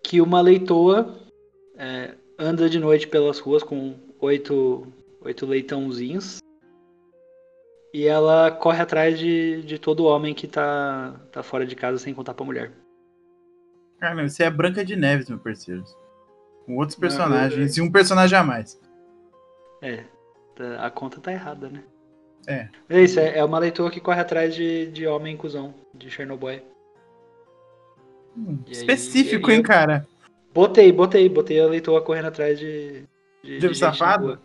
Que 0.01 0.22
uma 0.22 0.39
leitoa 0.39 1.13
é, 1.75 2.15
anda 2.39 2.70
de 2.70 2.79
noite 2.79 3.05
pelas 3.05 3.39
ruas 3.39 3.63
com 3.63 3.96
oito, 4.22 4.88
oito 5.22 5.46
leitãozinhos. 5.46 6.38
E 7.93 8.08
ela 8.08 8.50
corre 8.50 8.81
atrás 8.81 9.20
de, 9.20 9.62
de 9.63 9.77
todo 9.77 10.05
homem 10.05 10.34
que 10.34 10.48
tá, 10.48 11.20
tá 11.29 11.43
fora 11.43 11.65
de 11.65 11.75
casa 11.75 11.98
sem 11.98 12.13
contar 12.13 12.34
pra 12.34 12.46
mulher. 12.46 12.72
Cara, 14.00 14.25
você 14.25 14.43
é 14.43 14.50
Branca 14.50 14.86
de 14.86 14.96
Neves, 14.96 15.27
meu 15.29 15.38
parceiro. 15.38 15.84
Com 16.65 16.77
outros 16.77 16.96
Não, 16.98 17.01
personagens. 17.01 17.77
E 17.77 17.82
um 17.82 17.91
personagem 17.91 18.38
a 18.38 18.44
mais. 18.44 18.80
É, 19.82 20.03
tá- 20.56 20.86
a 20.86 20.89
conta 20.91 21.20
tá 21.20 21.32
errada, 21.32 21.70
né? 21.70 21.84
É. 22.48 22.68
É 22.89 23.01
isso, 23.01 23.20
é, 23.20 23.38
é 23.38 23.44
uma 23.46 23.60
leitoa 23.60 23.91
que 23.91 24.00
corre 24.00 24.20
atrás 24.20 24.56
de, 24.56 24.88
de 24.91 25.06
homem 25.06 25.38
cuzão, 25.38 25.74
de 25.94 26.10
Chernobyl. 26.10 26.62
Hum, 28.36 28.60
aí, 28.65 28.72
específico, 28.72 29.51
e- 29.51 29.56
hein, 29.56 29.62
cara? 29.63 30.08
Botei, 30.53 30.91
botei, 30.91 31.30
botei 31.30 31.60
a 31.60 31.68
leitoa 31.68 32.01
correndo 32.01 32.27
atrás 32.27 32.60
de. 32.60 33.03
De, 33.44 33.58
De 33.60 33.68
na 33.68 33.74
safado? 33.74 34.39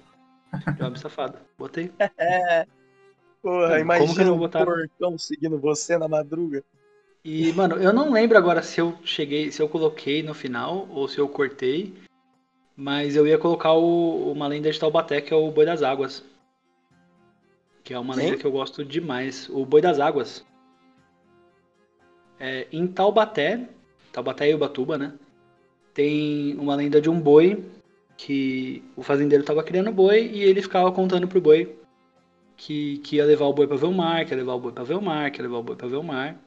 De 0.76 0.82
homem 0.82 0.96
safado. 0.96 1.38
Botei. 1.58 1.90
É. 2.18 2.66
Porra, 3.42 3.66
Como 3.68 3.74
que 3.76 3.80
imagina 3.82 4.24
não 4.24 4.34
um 4.36 4.38
botaram? 4.38 4.66
porcão 4.66 5.18
seguindo 5.18 5.58
você 5.58 5.96
na 5.98 6.08
madruga. 6.08 6.64
E, 7.24 7.52
mano, 7.52 7.76
eu 7.76 7.92
não 7.92 8.12
lembro 8.12 8.36
agora 8.38 8.62
se 8.62 8.80
eu 8.80 8.96
cheguei, 9.04 9.50
se 9.52 9.60
eu 9.60 9.68
coloquei 9.68 10.22
no 10.22 10.32
final 10.34 10.86
ou 10.90 11.06
se 11.08 11.18
eu 11.18 11.28
cortei. 11.28 11.94
Mas 12.76 13.16
eu 13.16 13.26
ia 13.26 13.38
colocar 13.38 13.72
o, 13.72 14.30
uma 14.30 14.46
lenda 14.46 14.70
de 14.70 14.78
Taubaté, 14.78 15.20
que 15.20 15.32
é 15.32 15.36
o 15.36 15.50
Boi 15.50 15.64
das 15.64 15.82
Águas. 15.82 16.22
Que 17.82 17.94
é 17.94 17.98
uma 17.98 18.14
Quem? 18.14 18.24
lenda 18.24 18.36
que 18.36 18.44
eu 18.44 18.52
gosto 18.52 18.84
demais. 18.84 19.48
O 19.48 19.64
Boi 19.64 19.80
das 19.80 19.98
Águas. 19.98 20.44
É, 22.38 22.66
em 22.70 22.86
Taubaté, 22.86 23.66
Taubaté 24.12 24.50
e 24.50 24.54
Ubatuba, 24.54 24.98
né? 24.98 25.14
Tem 25.94 26.54
uma 26.58 26.74
lenda 26.74 27.00
de 27.00 27.08
um 27.08 27.18
boi 27.18 27.64
que 28.16 28.82
o 28.94 29.02
fazendeiro 29.02 29.44
tava 29.44 29.62
criando 29.62 29.90
boi 29.90 30.26
e 30.26 30.42
ele 30.42 30.60
ficava 30.60 30.92
contando 30.92 31.26
pro 31.28 31.40
boi 31.40 31.78
que, 32.56 32.98
que 32.98 33.16
ia 33.16 33.24
levar 33.24 33.46
o 33.46 33.52
boi 33.52 33.66
pra 33.66 33.76
ver 33.76 33.86
o 33.86 33.92
mar, 33.92 34.24
que 34.24 34.32
ia 34.32 34.36
levar 34.36 34.54
o 34.54 34.60
boi 34.60 34.72
pra 34.72 34.84
ver 34.84 34.94
o 34.94 35.02
mar, 35.02 35.30
que 35.30 35.38
ia 35.38 35.44
levar 35.44 35.58
o 35.58 35.62
boi 35.62 35.76
pra 35.76 35.88
ver 35.88 35.96
o 35.96 36.02
mar. 36.02 36.38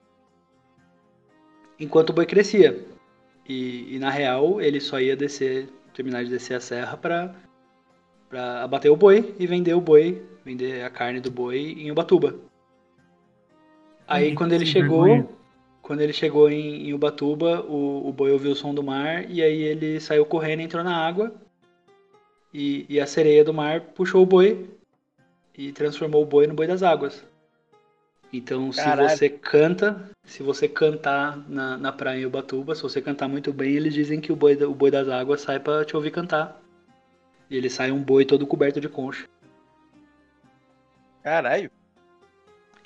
Enquanto 1.79 2.09
o 2.09 2.13
boi 2.13 2.25
crescia. 2.25 2.85
E, 3.47 3.95
e 3.95 3.99
na 3.99 4.09
real, 4.09 4.61
ele 4.61 4.79
só 4.79 4.99
ia 4.99 5.15
descer, 5.15 5.69
terminar 5.99 6.23
de 6.23 6.29
descer 6.29 6.53
a 6.53 6.61
serra 6.61 6.95
pra, 6.95 7.35
pra 8.29 8.63
abater 8.63 8.89
o 8.89 8.95
boi 8.95 9.35
e 9.37 9.45
vender 9.45 9.73
o 9.73 9.81
boi, 9.81 10.23
vender 10.45 10.81
a 10.85 10.89
carne 10.89 11.19
do 11.19 11.29
boi 11.29 11.75
em 11.77 11.91
Ubatuba. 11.91 12.35
Aí 14.07 14.33
quando 14.33 14.53
ele 14.53 14.65
chegou, 14.65 15.03
vergonha. 15.03 15.27
quando 15.81 15.99
ele 15.99 16.13
chegou 16.13 16.49
em, 16.49 16.87
em 16.87 16.93
Ubatuba, 16.93 17.65
o, 17.67 18.07
o 18.07 18.13
boi 18.13 18.31
ouviu 18.31 18.53
o 18.53 18.55
som 18.55 18.73
do 18.73 18.81
mar 18.81 19.29
e 19.29 19.43
aí 19.43 19.61
ele 19.61 19.99
saiu 19.99 20.25
correndo, 20.25 20.61
entrou 20.61 20.85
na 20.85 20.95
água 20.95 21.33
e, 22.53 22.85
e 22.87 22.97
a 22.97 23.05
sereia 23.05 23.43
do 23.43 23.53
mar 23.53 23.81
puxou 23.81 24.23
o 24.23 24.25
boi 24.25 24.69
e 25.53 25.73
transformou 25.73 26.23
o 26.23 26.25
boi 26.25 26.47
no 26.47 26.53
boi 26.53 26.65
das 26.65 26.81
águas. 26.81 27.25
Então, 28.31 28.71
se 28.71 28.81
você 28.95 29.27
canta, 29.29 30.09
se 30.23 30.43
você 30.43 30.67
cantar 30.67 31.37
na, 31.49 31.77
na 31.77 31.91
praia 31.91 32.21
em 32.21 32.25
Ubatuba, 32.25 32.75
se 32.75 32.83
você 32.83 33.01
cantar 33.01 33.27
muito 33.27 33.51
bem, 33.51 33.73
eles 33.75 33.93
dizem 33.93 34.21
que 34.21 34.31
o 34.31 34.35
boi, 34.35 34.55
o 34.63 34.73
boi 34.73 34.91
das 34.91 35.07
águas 35.09 35.41
sai 35.41 35.59
pra 35.59 35.83
te 35.83 35.95
ouvir 35.95 36.11
cantar. 36.11 36.61
E 37.49 37.57
ele 37.57 37.69
sai 37.69 37.91
um 37.91 38.03
boi 38.03 38.23
todo 38.25 38.45
coberto 38.45 38.79
de 38.79 38.87
concha. 38.87 39.27
Caralho. 41.23 41.71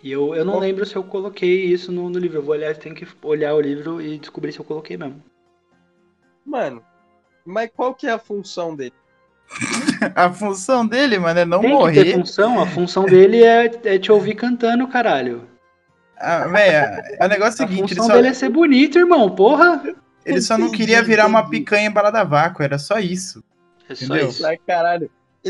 E 0.01 0.11
eu, 0.11 0.33
eu 0.33 0.45
não 0.45 0.53
Qual- 0.53 0.61
lembro 0.61 0.85
se 0.85 0.95
eu 0.95 1.03
coloquei 1.03 1.65
isso 1.65 1.91
no, 1.91 2.09
no 2.09 2.19
livro. 2.19 2.37
Eu 2.37 2.43
vou 2.43 2.55
olhar, 2.55 2.75
tenho 2.77 2.95
que 2.95 3.05
olhar 3.21 3.53
o 3.53 3.59
livro 3.61 4.01
e 4.01 4.17
descobrir 4.17 4.53
se 4.53 4.59
eu 4.59 4.65
coloquei 4.65 4.95
mesmo. 4.95 5.21
Mano, 6.45 6.83
mas 7.45 7.69
qual 7.75 7.93
que 7.93 8.07
é 8.07 8.11
a 8.11 8.19
função 8.19 8.75
dele? 8.75 8.93
A 10.15 10.31
função 10.31 10.85
dele, 10.85 11.17
mano, 11.17 11.39
é 11.39 11.45
não 11.45 11.61
Tem 11.61 11.69
que 11.69 11.75
ter 11.75 11.79
morrer. 11.81 12.13
função, 12.13 12.59
a 12.59 12.67
função 12.67 13.05
dele 13.05 13.43
é, 13.43 13.71
é 13.85 13.97
te 13.99 14.11
ouvir 14.11 14.35
cantando, 14.35 14.87
caralho. 14.87 15.47
Ah, 16.17 16.47
véi, 16.47 16.69
é 16.69 17.25
o 17.25 17.27
negócio 17.27 17.61
é 17.61 17.65
A 17.65 17.67
o 17.67 17.69
seguinte, 17.69 17.91
ele 17.93 17.99
função 17.99 18.05
só, 18.07 18.13
dele 18.13 18.27
é 18.29 18.33
ser 18.33 18.49
bonito, 18.49 18.97
irmão, 18.97 19.29
porra. 19.33 19.81
ele 20.25 20.41
só 20.41 20.57
não 20.57 20.71
queria 20.71 21.01
virar 21.03 21.25
uma 21.27 21.49
picanha 21.49 21.87
em 21.87 21.91
balada 21.91 22.23
vácuo, 22.23 22.63
era 22.63 22.77
só 22.77 22.99
isso. 22.99 23.43
É 23.89 23.95
só 23.95 24.05
Entendeu? 24.05 24.29
isso. 24.29 24.45
Ai, 24.45 24.57
caralho. 24.57 25.09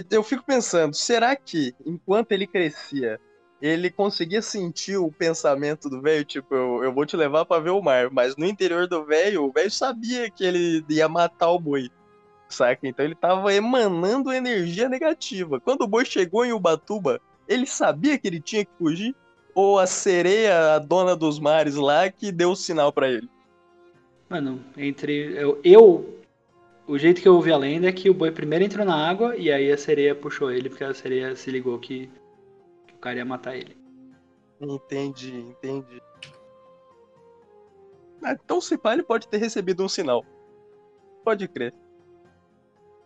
Eu 0.09 0.23
fico 0.23 0.43
pensando, 0.43 0.95
será 0.95 1.35
que 1.35 1.75
enquanto 1.85 2.31
ele 2.31 2.47
crescia, 2.47 3.19
ele 3.61 3.91
conseguia 3.91 4.41
sentir 4.41 4.97
o 4.97 5.11
pensamento 5.11 5.87
do 5.89 6.01
velho? 6.01 6.25
Tipo, 6.25 6.55
eu, 6.55 6.83
eu 6.85 6.93
vou 6.93 7.05
te 7.05 7.15
levar 7.15 7.45
pra 7.45 7.59
ver 7.59 7.69
o 7.69 7.81
mar. 7.81 8.09
Mas 8.11 8.35
no 8.35 8.45
interior 8.45 8.87
do 8.87 9.05
velho, 9.05 9.43
o 9.43 9.51
velho 9.51 9.69
sabia 9.69 10.31
que 10.31 10.43
ele 10.43 10.83
ia 10.89 11.07
matar 11.07 11.49
o 11.51 11.59
boi. 11.59 11.89
Saca? 12.53 12.87
Então 12.87 13.03
ele 13.03 13.15
tava 13.15 13.53
emanando 13.53 14.31
energia 14.31 14.87
negativa. 14.87 15.59
Quando 15.59 15.81
o 15.81 15.87
boi 15.87 16.05
chegou 16.05 16.45
em 16.45 16.53
Ubatuba, 16.53 17.19
ele 17.47 17.65
sabia 17.65 18.17
que 18.17 18.27
ele 18.27 18.39
tinha 18.39 18.63
que 18.63 18.71
fugir? 18.77 19.15
Ou 19.55 19.79
a 19.79 19.85
sereia, 19.85 20.75
a 20.75 20.79
dona 20.79 21.15
dos 21.15 21.39
mares 21.39 21.75
lá, 21.75 22.09
que 22.09 22.31
deu 22.31 22.51
o 22.51 22.55
sinal 22.55 22.91
pra 22.91 23.09
ele? 23.09 23.29
Mano, 24.29 24.63
entre. 24.77 25.35
Eu, 25.35 25.59
eu. 25.63 26.19
O 26.87 26.97
jeito 26.97 27.21
que 27.21 27.27
eu 27.27 27.35
ouvi 27.35 27.51
a 27.51 27.57
lenda 27.57 27.87
é 27.87 27.91
que 27.91 28.09
o 28.09 28.13
boi 28.13 28.31
primeiro 28.31 28.65
entrou 28.65 28.85
na 28.85 28.95
água 28.95 29.35
e 29.37 29.51
aí 29.51 29.71
a 29.71 29.77
sereia 29.77 30.13
puxou 30.13 30.51
ele, 30.51 30.69
porque 30.69 30.83
a 30.83 30.93
sereia 30.93 31.35
se 31.35 31.49
ligou 31.49 31.79
que, 31.79 32.09
que 32.87 32.93
o 32.93 32.97
cara 32.97 33.17
ia 33.17 33.25
matar 33.25 33.55
ele. 33.55 33.77
Entendi, 34.59 35.33
entendi. 35.33 36.01
Ah, 38.21 38.33
então, 38.33 38.59
se 38.59 38.77
pá, 38.77 38.93
ele 38.93 39.03
pode 39.03 39.27
ter 39.27 39.37
recebido 39.37 39.83
um 39.83 39.89
sinal. 39.89 40.25
Pode 41.23 41.47
crer. 41.47 41.73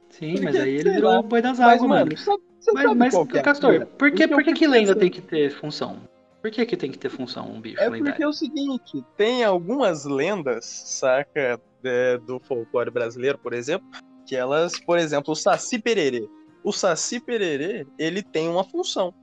Sim, 0.09 0.31
Porque, 0.31 0.45
mas 0.45 0.55
aí 0.55 0.75
ele 0.75 0.89
virou 0.91 1.11
lá, 1.11 1.19
o 1.19 1.23
boi 1.23 1.41
das 1.41 1.59
águas, 1.59 1.81
mano, 1.81 2.11
você 2.15 2.71
Mas, 2.73 2.83
sabe 2.83 2.95
mas 2.95 3.13
é 3.13 3.39
a 3.39 3.41
Castor, 3.43 3.71
pira? 3.73 3.85
por 3.85 4.11
que, 4.11 4.27
Porque 4.27 4.27
por 4.27 4.43
que, 4.43 4.53
que 4.53 4.67
lenda 4.67 4.87
pensando- 4.87 4.99
tem 4.99 5.09
que 5.11 5.21
ter 5.21 5.51
função? 5.51 6.01
Por 6.41 6.51
que, 6.51 6.65
que 6.65 6.77
tem 6.77 6.91
que 6.91 6.97
ter 6.97 7.09
função 7.09 7.51
um 7.51 7.59
bicho 7.59 7.79
É 7.81 7.85
porque 7.87 8.03
lendário? 8.03 8.23
é 8.23 8.27
o 8.27 8.33
seguinte, 8.33 9.03
tem 9.17 9.43
algumas 9.43 10.05
lendas, 10.05 10.65
saca, 10.65 11.59
é, 11.83 12.17
do 12.19 12.39
folclore 12.39 12.89
brasileiro, 12.91 13.37
por 13.37 13.53
exemplo, 13.53 13.87
que 14.25 14.35
elas, 14.35 14.79
por 14.79 14.97
exemplo, 14.97 15.33
o 15.33 15.35
Saci 15.35 15.79
Pererê. 15.79 16.27
O 16.63 16.71
Saci 16.71 17.19
Pererê, 17.19 17.85
ele 17.97 18.21
tem 18.21 18.47
uma 18.47 18.63
função. 18.63 19.13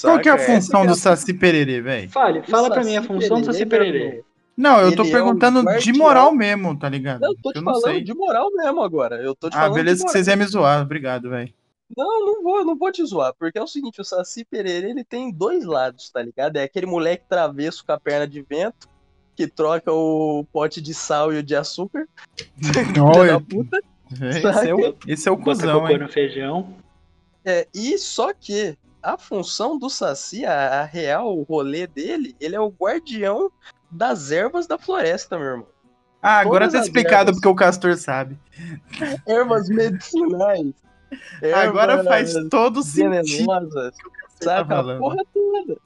Qual 0.00 0.18
que 0.20 0.28
é 0.28 0.32
a 0.32 0.38
saca? 0.38 0.52
Função 0.52 0.84
é 0.84 0.86
do 0.86 0.94
Saci 0.94 1.34
Pererê, 1.34 1.80
velho? 1.80 2.10
Fale, 2.10 2.42
fala 2.42 2.70
pra 2.70 2.82
mim 2.84 2.96
a 2.96 3.02
Saci 3.02 3.08
função 3.08 3.40
do 3.40 3.46
Saci 3.46 3.66
Pererê. 3.66 4.22
Irmão, 4.56 4.72
Não, 4.76 4.80
eu 4.80 4.94
tô 4.96 5.02
Ele 5.02 5.10
é 5.10 5.12
perguntando 5.12 5.64
de 5.78 5.92
moral 5.92 6.32
mesmo, 6.32 6.78
tá 6.78 6.88
ligado? 6.88 7.24
Eu 7.24 7.34
tô 7.42 7.52
te 7.52 7.56
eu 7.56 7.62
não 7.62 7.72
falando 7.74 7.94
sei. 7.94 8.04
de 8.04 8.14
moral 8.14 8.50
mesmo 8.54 8.82
agora. 8.82 9.16
Eu 9.22 9.34
tô 9.34 9.48
te 9.50 9.56
Ah, 9.56 9.60
falando 9.62 9.74
beleza 9.74 9.98
de 10.00 10.04
que 10.06 10.10
vocês 10.12 10.26
iam 10.26 10.36
me 10.36 10.44
zoar, 10.46 10.82
obrigado, 10.82 11.30
velho. 11.30 11.52
Não, 11.96 12.26
não 12.26 12.42
vou, 12.42 12.64
não 12.64 12.76
vou 12.76 12.90
te 12.90 13.04
zoar, 13.04 13.34
porque 13.38 13.58
é 13.58 13.62
o 13.62 13.66
seguinte, 13.66 14.00
o 14.00 14.04
Saci 14.04 14.44
Pereira, 14.44 14.88
ele 14.88 15.04
tem 15.04 15.30
dois 15.30 15.64
lados, 15.64 16.08
tá 16.10 16.22
ligado? 16.22 16.56
É 16.56 16.62
aquele 16.62 16.86
moleque 16.86 17.24
travesso 17.28 17.84
com 17.84 17.92
a 17.92 18.00
perna 18.00 18.26
de 18.26 18.40
vento, 18.42 18.88
que 19.36 19.46
troca 19.46 19.92
o 19.92 20.44
pote 20.52 20.80
de 20.80 20.94
sal 20.94 21.32
e 21.32 21.38
o 21.38 21.42
de 21.42 21.54
açúcar, 21.54 22.08
filha 22.62 22.92
da 22.94 23.04
Olha, 23.04 23.40
puta. 23.40 23.78
esse 24.10 24.68
é 24.68 24.74
o, 24.74 24.96
esse 25.06 25.28
é 25.28 25.32
o 25.32 25.36
cuzão, 25.36 25.86
hein? 25.88 25.98
no 25.98 26.08
feijão. 26.08 26.74
É, 27.44 27.66
e 27.74 27.98
só 27.98 28.32
que 28.32 28.76
a 29.02 29.18
função 29.18 29.78
do 29.78 29.90
Saci, 29.90 30.46
a, 30.46 30.80
a 30.80 30.84
real, 30.84 31.36
o 31.36 31.42
rolê 31.42 31.86
dele, 31.86 32.34
ele 32.40 32.54
é 32.56 32.60
o 32.60 32.68
guardião 32.70 33.50
das 33.92 34.30
ervas 34.30 34.66
da 34.66 34.78
floresta, 34.78 35.38
meu 35.38 35.46
irmão. 35.46 35.66
Ah, 36.20 36.38
agora 36.38 36.66
todas 36.66 36.80
tá 36.80 36.86
explicado 36.86 37.30
ervas. 37.30 37.34
porque 37.36 37.48
o 37.48 37.54
Castor 37.54 37.96
sabe. 37.96 38.38
Ervas 39.26 39.68
medicinais. 39.68 40.72
Agora 41.54 41.92
ervas 41.94 42.06
faz 42.06 42.34
todo 42.48 42.82
sentido. 42.82 43.10
venenosas. 43.46 43.94
você 44.28 44.44
tá 44.44 44.60
a 44.60 44.64
porra 44.98 45.22
toda. 45.34 45.76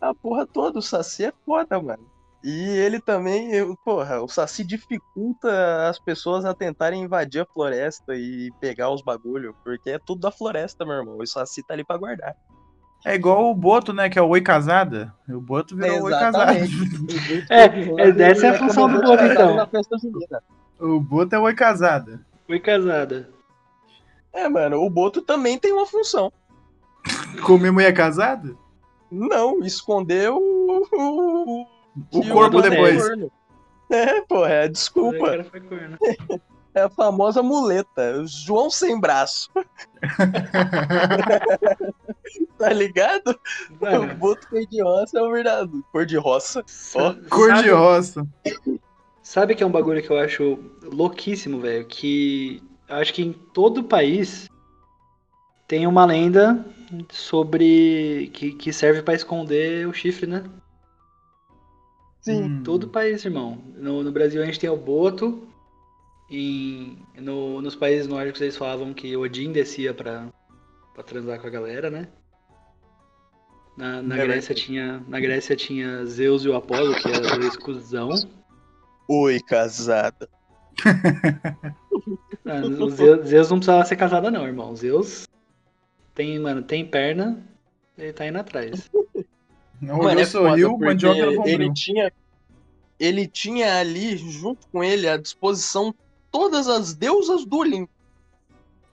A 0.00 0.14
porra 0.14 0.46
toda. 0.46 0.78
O 0.78 0.82
Saci 0.82 1.24
é 1.24 1.32
foda, 1.44 1.80
mano. 1.80 2.06
E 2.44 2.68
ele 2.68 3.00
também, 3.00 3.50
eu- 3.52 3.76
porra, 3.84 4.22
o 4.22 4.28
Saci 4.28 4.62
dificulta 4.62 5.88
as 5.88 5.98
pessoas 5.98 6.44
a 6.44 6.54
tentarem 6.54 7.02
invadir 7.02 7.40
a 7.40 7.46
floresta 7.46 8.14
e 8.14 8.50
pegar 8.60 8.90
os 8.90 9.02
bagulho, 9.02 9.56
porque 9.64 9.90
é 9.90 9.98
tudo 9.98 10.20
da 10.20 10.30
floresta, 10.30 10.84
meu 10.84 10.94
irmão. 10.96 11.18
O 11.18 11.26
Saci 11.26 11.62
tá 11.66 11.74
ali 11.74 11.84
pra 11.84 11.96
guardar. 11.96 12.36
É 13.04 13.14
igual 13.14 13.50
o 13.50 13.54
Boto, 13.54 13.92
né? 13.92 14.08
Que 14.08 14.18
é 14.18 14.22
o 14.22 14.28
Oi 14.28 14.40
Casada. 14.40 15.14
O 15.28 15.40
Boto 15.40 15.76
virou 15.76 16.02
Oi 16.02 16.12
Casada. 16.12 16.52
É, 17.48 17.64
é, 17.64 18.30
essa 18.30 18.46
é 18.46 18.50
a 18.50 18.58
função 18.58 18.88
do 18.90 19.00
Boto, 19.00 19.24
então. 19.24 19.68
Junina. 20.02 20.42
O 20.78 21.00
Boto 21.00 21.34
é 21.34 21.38
Oi 21.38 21.54
Casada. 21.54 22.20
Fui 22.46 22.58
casada. 22.58 23.28
É, 24.32 24.48
mano, 24.48 24.82
o 24.82 24.88
Boto 24.90 25.20
também 25.20 25.58
tem 25.58 25.72
uma 25.72 25.86
função. 25.86 26.32
Comer 27.42 27.70
mulher 27.70 27.92
casada? 27.92 28.54
Não, 29.10 29.60
esconder 29.60 30.30
o. 30.30 30.38
O, 30.92 31.66
O 32.12 32.28
corpo 32.28 32.60
depois. 32.62 33.06
corno. 33.06 33.32
É, 33.90 34.20
porra, 34.22 34.50
é, 34.50 34.66
O 34.66 34.68
desculpa. 34.68 35.46
É 36.74 36.82
a 36.82 36.88
famosa 36.88 37.42
muleta. 37.42 38.24
João 38.26 38.70
sem 38.70 39.00
braço. 39.00 39.50
tá 42.58 42.72
ligado? 42.72 43.38
O 43.80 43.84
Mano, 43.84 44.14
Boto 44.16 44.48
cor 44.48 44.66
de 44.66 44.82
roça 44.82 45.18
é 45.18 45.22
o 45.22 45.32
verdadeiro. 45.32 45.84
Cor 45.92 46.06
de 46.06 46.16
roça. 46.16 46.64
Cor 47.30 47.48
sabe- 47.48 47.62
de 47.62 47.70
roça. 47.70 48.26
Sabe 49.22 49.54
que 49.54 49.62
é 49.62 49.66
um 49.66 49.70
bagulho 49.70 50.02
que 50.02 50.10
eu 50.10 50.18
acho 50.18 50.58
louquíssimo, 50.82 51.60
velho? 51.60 51.84
Que 51.86 52.62
eu 52.88 52.96
acho 52.96 53.12
que 53.12 53.22
em 53.22 53.32
todo 53.32 53.78
o 53.78 53.84
país 53.84 54.48
tem 55.66 55.86
uma 55.86 56.04
lenda 56.04 56.64
sobre. 57.10 58.30
que, 58.32 58.52
que 58.52 58.72
serve 58.72 59.02
pra 59.02 59.14
esconder 59.14 59.86
o 59.86 59.92
chifre, 59.92 60.26
né? 60.26 60.44
Sim. 62.20 62.42
Hum. 62.42 62.62
Todo 62.62 62.84
o 62.84 62.88
país, 62.88 63.24
irmão. 63.24 63.58
No, 63.76 64.02
no 64.02 64.12
Brasil 64.12 64.42
a 64.42 64.46
gente 64.46 64.60
tem 64.60 64.70
o 64.70 64.76
Boto. 64.76 65.46
Em, 66.30 66.98
no- 67.16 67.60
nos 67.62 67.74
países 67.74 68.06
nórdicos 68.06 68.40
eles 68.40 68.56
falavam 68.56 68.92
que 68.92 69.16
Odin 69.16 69.50
descia 69.52 69.94
pra, 69.94 70.28
pra 70.94 71.02
transar 71.02 71.40
com 71.40 71.46
a 71.46 71.50
galera, 71.50 71.88
né? 71.90 72.08
Na, 73.76 74.02
na 74.02 74.16
É 74.18 74.26
Grécia 74.26 74.54
tinha. 74.54 75.02
Na 75.08 75.20
Grécia 75.20 75.54
tinha 75.56 76.04
Zeus 76.04 76.44
e 76.44 76.48
o 76.48 76.56
Apolo, 76.56 76.94
que 76.96 77.08
eram 77.08 77.38
dois 77.38 77.56
cuzão. 77.56 78.10
Oi, 79.08 79.40
casada. 79.40 80.28
Ah, 82.44 82.60
o 82.66 82.90
Zeus, 82.90 83.26
Zeus 83.28 83.50
não 83.50 83.58
precisava 83.58 83.84
ser 83.84 83.96
casada 83.96 84.30
não, 84.30 84.46
irmão. 84.46 84.74
Zeus 84.76 85.26
tem, 86.14 86.38
mano, 86.38 86.62
tem 86.62 86.84
perna, 86.84 87.42
ele 87.96 88.12
tá 88.12 88.26
indo 88.26 88.38
atrás. 88.38 88.90
Olhou, 89.80 90.08
é 90.10 90.12
foda, 90.14 90.26
sorriu, 90.26 90.70
porque 90.70 90.84
mandioca 90.84 91.48
ele 91.48 91.72
tinha 91.72 92.12
ele 92.98 93.28
tinha 93.28 93.78
ali 93.78 94.16
junto 94.16 94.66
com 94.72 94.82
ele 94.82 95.08
à 95.08 95.16
disposição 95.16 95.94
todas 96.38 96.68
as 96.68 96.94
deusas 96.94 97.44
do 97.44 97.58
Olimpo. 97.58 97.90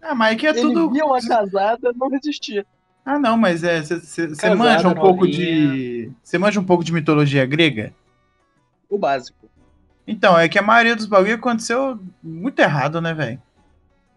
Ah, 0.01 0.15
mas 0.15 0.33
aqui 0.33 0.47
é 0.47 0.49
ele 0.49 0.61
tudo. 0.61 0.89
via 0.89 1.05
uma 1.05 1.21
casada, 1.21 1.93
não 1.95 2.09
resistia. 2.09 2.65
Ah, 3.05 3.19
não, 3.19 3.37
mas 3.37 3.63
é. 3.63 3.83
Você 3.83 4.55
manja 4.55 4.87
um 4.87 4.95
pouco 4.95 5.27
de. 5.27 6.11
Você 6.23 6.39
manja 6.39 6.59
um 6.59 6.63
pouco 6.63 6.83
de 6.83 6.91
mitologia 6.91 7.45
grega? 7.45 7.93
O 8.89 8.97
básico. 8.97 9.47
Então, 10.07 10.37
é 10.37 10.49
que 10.49 10.57
a 10.57 10.61
maioria 10.63 10.95
dos 10.95 11.05
bagulho 11.05 11.35
aconteceu 11.35 11.99
muito 12.21 12.59
errado, 12.59 12.99
né, 12.99 13.13
velho? 13.13 13.41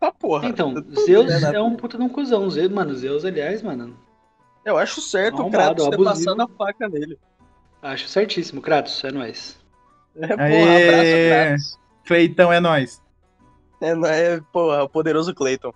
Tá 0.01 0.11
porra. 0.11 0.49
Então, 0.49 0.73
Tudo, 0.75 1.01
Zeus 1.03 1.43
é 1.43 1.61
um 1.61 1.75
puta 1.77 1.99
de 1.99 2.05
um 2.05 2.09
cuzão. 2.09 2.49
Zeus, 2.49 2.71
mano, 2.71 2.95
Zeus, 2.95 3.25
aliás, 3.27 3.63
mano, 3.63 3.95
Eu 4.65 4.79
acho 4.79 5.01
certo 5.03 5.43
o 5.43 5.51
Kratos 5.51 5.87
ter 5.87 5.95
abusivo. 5.95 6.27
passado 6.27 6.43
a 6.43 6.49
faca 6.49 6.89
nele. 6.89 7.19
acho 7.83 8.09
certíssimo. 8.09 8.63
Kratos, 8.63 9.03
é 9.05 9.11
nóis. 9.13 9.59
É, 10.17 10.29
porra, 10.29 10.43
Aê! 10.45 10.89
abraço, 10.89 11.59
Kratos. 11.59 11.79
Cleitão 12.07 12.53
é 12.53 12.61
nós. 12.61 13.03
É, 13.81 13.95
não 13.95 14.09
é, 14.09 14.41
porra, 14.53 14.83
o 14.85 14.89
poderoso 14.89 15.35
Clayton. 15.35 15.73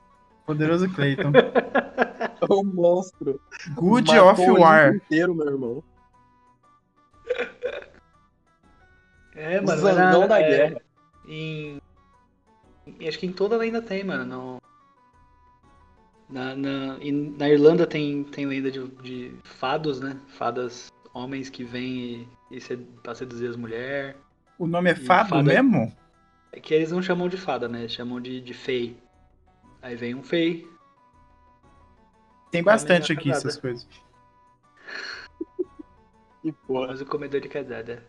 Poderoso 0.47 0.89
Cleiton. 0.91 1.31
É 2.43 2.53
um 2.55 2.65
monstro. 2.65 3.41
Good 3.77 4.11
Matou 4.13 4.31
of 4.33 4.43
o 4.51 4.61
War. 4.61 4.97
Inteiro, 4.97 5.33
meu 5.33 5.47
irmão. 5.47 5.85
É, 9.35 9.61
O 9.61 9.65
mano. 9.67 9.81
Zangão 9.81 10.21
na- 10.23 10.27
da 10.27 10.41
é, 10.41 10.49
guerra. 10.49 10.81
Em, 11.27 11.81
em- 12.87 13.09
Acho 13.09 13.19
que 13.19 13.27
em 13.27 13.33
toda 13.33 13.57
lenda 13.57 13.81
tem, 13.81 14.03
mano. 14.05 14.25
No- 14.25 14.63
Na, 16.29 16.57
na, 16.57 16.97
em- 17.01 17.35
na 17.39 17.49
Irlanda 17.49 17.87
tem, 17.87 18.25
tem 18.25 18.47
lenda 18.47 18.71
de, 18.71 18.85
de 19.03 19.35
fados, 19.45 20.01
né? 20.01 20.17
Fadas 20.37 20.91
homens 21.15 21.49
que 21.51 21.63
vêm 21.63 22.27
e, 22.51 22.57
e 22.57 22.61
sed, 22.61 22.85
pra 23.03 23.15
seduzir 23.15 23.49
as 23.49 23.57
mulheres. 23.57 24.17
O 24.59 24.67
nome 24.67 24.91
é 24.91 24.95
E 24.95 24.97
Fado 24.97 25.29
fada- 25.29 25.43
mesmo? 25.43 25.93
É 26.53 26.61
que 26.61 26.75
eles 26.75 26.93
não 26.93 27.03
chamam 27.03 27.29
de 27.29 27.37
fada, 27.37 27.67
né? 27.69 27.81
Eles 27.81 27.93
chamam 27.93 28.21
de, 28.21 28.41
de 28.41 28.53
fei. 28.55 28.97
Aí 29.81 29.97
vem 29.97 30.15
um 30.15 30.23
fei. 30.23 30.67
Tem 32.51 32.63
bastante 32.63 33.09
Família 33.15 33.21
aqui 33.21 33.29
casada. 33.31 33.49
essas 33.49 33.61
coisas. 33.61 33.87
Que 36.43 36.51
porra. 36.53 36.89
Mas 36.89 37.01
o 37.01 37.07
comedor 37.07 37.41
de 37.41 37.49
casada. 37.49 38.03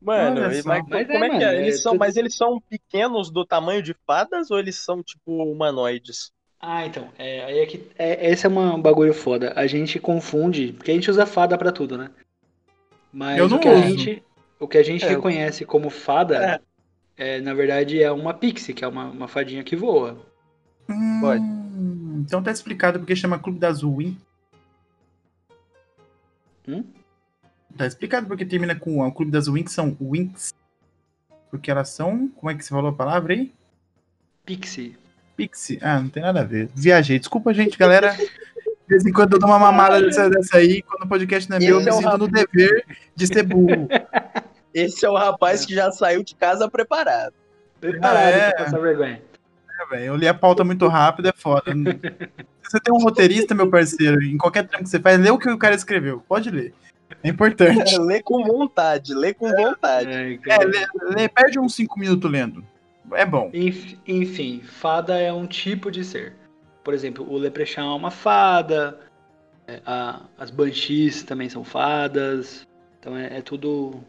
Mano, 0.00 0.40
Olha 0.40 0.52
e- 0.58 0.62
só. 0.62 0.68
mas, 0.70 0.88
Mas 0.88 1.06
como 1.06 1.24
é, 1.24 1.26
é, 1.26 1.30
que 1.30 1.36
é? 1.44 1.46
mano, 1.46 1.60
Eles 1.60 1.74
é 1.74 1.78
são, 1.82 1.92
tudo- 1.92 2.00
Mas 2.00 2.16
eles 2.16 2.34
são 2.34 2.60
pequenos 2.68 3.30
do 3.30 3.44
tamanho 3.44 3.82
de 3.82 3.94
fadas 4.06 4.50
ou 4.50 4.58
eles 4.58 4.76
são, 4.76 5.02
tipo, 5.02 5.30
humanoides? 5.44 6.32
Ah, 6.58 6.86
então. 6.86 7.12
É, 7.18 7.44
aí 7.44 7.58
é 7.58 7.66
que, 7.66 7.86
é, 7.98 8.30
esse 8.30 8.46
é 8.46 8.48
uma- 8.48 8.74
um 8.74 8.80
bagulho 8.80 9.12
foda. 9.12 9.52
A 9.54 9.66
gente 9.66 10.00
confunde, 10.00 10.72
porque 10.72 10.90
a 10.90 10.94
gente 10.94 11.10
usa 11.10 11.26
fada 11.26 11.56
pra 11.58 11.70
tudo, 11.70 11.98
né? 11.98 12.10
Mas 13.12 13.38
Eu 13.38 13.46
não 13.48 13.58
o 13.58 13.60
que 13.60 13.68
a 13.68 13.72
uso. 13.74 13.82
gente, 13.82 14.22
o 14.58 14.66
que 14.66 14.78
a 14.78 14.82
gente 14.82 15.04
É, 15.04 15.08
reconhece 15.08 15.64
como 15.66 15.90
fada, 15.90 16.62
é, 17.16 17.40
na 17.40 17.54
verdade, 17.54 18.02
é 18.02 18.10
uma 18.10 18.34
pixie, 18.34 18.74
que 18.74 18.84
é 18.84 18.88
uma, 18.88 19.06
uma 19.06 19.28
fadinha 19.28 19.62
que 19.62 19.76
voa. 19.76 20.18
Pode. 21.20 21.42
Hum, 21.42 22.22
então 22.24 22.42
tá 22.42 22.50
explicado 22.50 22.98
porque 22.98 23.16
chama 23.16 23.38
Clube 23.38 23.58
das 23.58 23.82
Win. 23.82 24.16
Hum? 26.66 26.84
Tá 27.76 27.86
explicado 27.86 28.26
porque 28.26 28.44
termina 28.44 28.74
com 28.74 29.00
o 29.00 29.12
Clube 29.12 29.32
das 29.32 29.48
Winx 29.48 29.72
são 29.72 29.96
Winx. 30.00 30.54
Porque 31.50 31.70
elas 31.70 31.88
são. 31.88 32.28
Como 32.28 32.50
é 32.50 32.54
que 32.54 32.64
você 32.64 32.70
falou 32.70 32.90
a 32.90 32.94
palavra 32.94 33.34
aí? 33.34 33.52
Pixie. 34.44 34.96
Pixie. 35.36 35.78
Ah, 35.82 36.00
não 36.00 36.08
tem 36.08 36.22
nada 36.22 36.40
a 36.40 36.44
ver. 36.44 36.68
Viajei. 36.74 37.18
Desculpa, 37.18 37.52
gente, 37.54 37.78
galera. 37.78 38.12
De 38.12 38.88
vez 38.88 39.06
em 39.06 39.12
quando 39.12 39.34
eu 39.34 39.38
dou 39.38 39.48
uma 39.48 39.58
mamada 39.58 40.00
dessa, 40.02 40.28
dessa 40.28 40.58
aí. 40.58 40.82
Quando 40.82 41.04
o 41.04 41.08
podcast 41.08 41.48
não 41.48 41.56
é 41.56 41.60
meu, 41.60 41.78
eu 41.78 41.82
me 41.82 41.88
é 41.88 41.92
sinto 41.92 42.18
no 42.18 42.28
dever 42.28 42.84
de 43.14 43.26
ser 43.26 43.42
burro. 43.42 43.88
Esse 44.74 45.04
é 45.04 45.10
o 45.10 45.16
rapaz 45.16 45.64
que 45.66 45.74
já 45.74 45.90
saiu 45.90 46.22
de 46.22 46.34
casa 46.34 46.68
preparado. 46.70 47.34
Preparado 47.80 48.16
Ah, 48.16 48.30
é? 48.30 48.50
pra 48.52 48.64
passar 48.64 48.78
vergonha. 48.80 49.22
É, 49.80 49.86
velho, 49.90 50.04
eu 50.04 50.16
li 50.16 50.28
a 50.28 50.34
pauta 50.34 50.62
muito 50.64 50.86
rápido, 50.88 51.28
é 51.28 51.32
foda. 51.34 51.72
Se 51.72 51.72
você 52.70 52.80
tem 52.80 52.94
um 52.94 52.98
roteirista, 53.02 53.54
meu 53.54 53.68
parceiro, 53.70 54.22
em 54.22 54.36
qualquer 54.38 54.66
trampo 54.66 54.84
que 54.84 54.90
você 54.90 55.00
faz, 55.00 55.18
lê 55.18 55.30
o 55.30 55.38
que 55.38 55.50
o 55.50 55.58
cara 55.58 55.74
escreveu. 55.74 56.22
Pode 56.28 56.50
ler. 56.50 56.72
É 57.22 57.28
importante. 57.28 57.94
É, 57.94 57.98
lê 57.98 58.22
com 58.22 58.42
vontade, 58.44 59.14
lê 59.14 59.34
com 59.34 59.50
vontade. 59.50 60.10
É, 60.10 60.38
É, 60.48 60.58
lê, 60.64 60.86
lê, 61.14 61.28
perde 61.28 61.58
uns 61.58 61.74
5 61.74 61.98
minutos 61.98 62.30
lendo. 62.30 62.64
É 63.12 63.26
bom. 63.26 63.50
Enf- 63.52 63.96
Enfim, 64.06 64.62
fada 64.64 65.18
é 65.18 65.32
um 65.32 65.46
tipo 65.46 65.90
de 65.90 66.04
ser. 66.04 66.34
Por 66.82 66.94
exemplo, 66.94 67.26
o 67.30 67.36
Leprechaun 67.36 67.92
é 67.92 67.96
uma 67.96 68.10
fada, 68.10 68.98
é, 69.68 69.80
a- 69.84 70.22
as 70.38 70.50
Banshees 70.50 71.22
também 71.22 71.48
são 71.48 71.62
fadas. 71.64 72.66
Então 72.98 73.16
é, 73.16 73.38
é 73.38 73.42
tudo. 73.42 74.02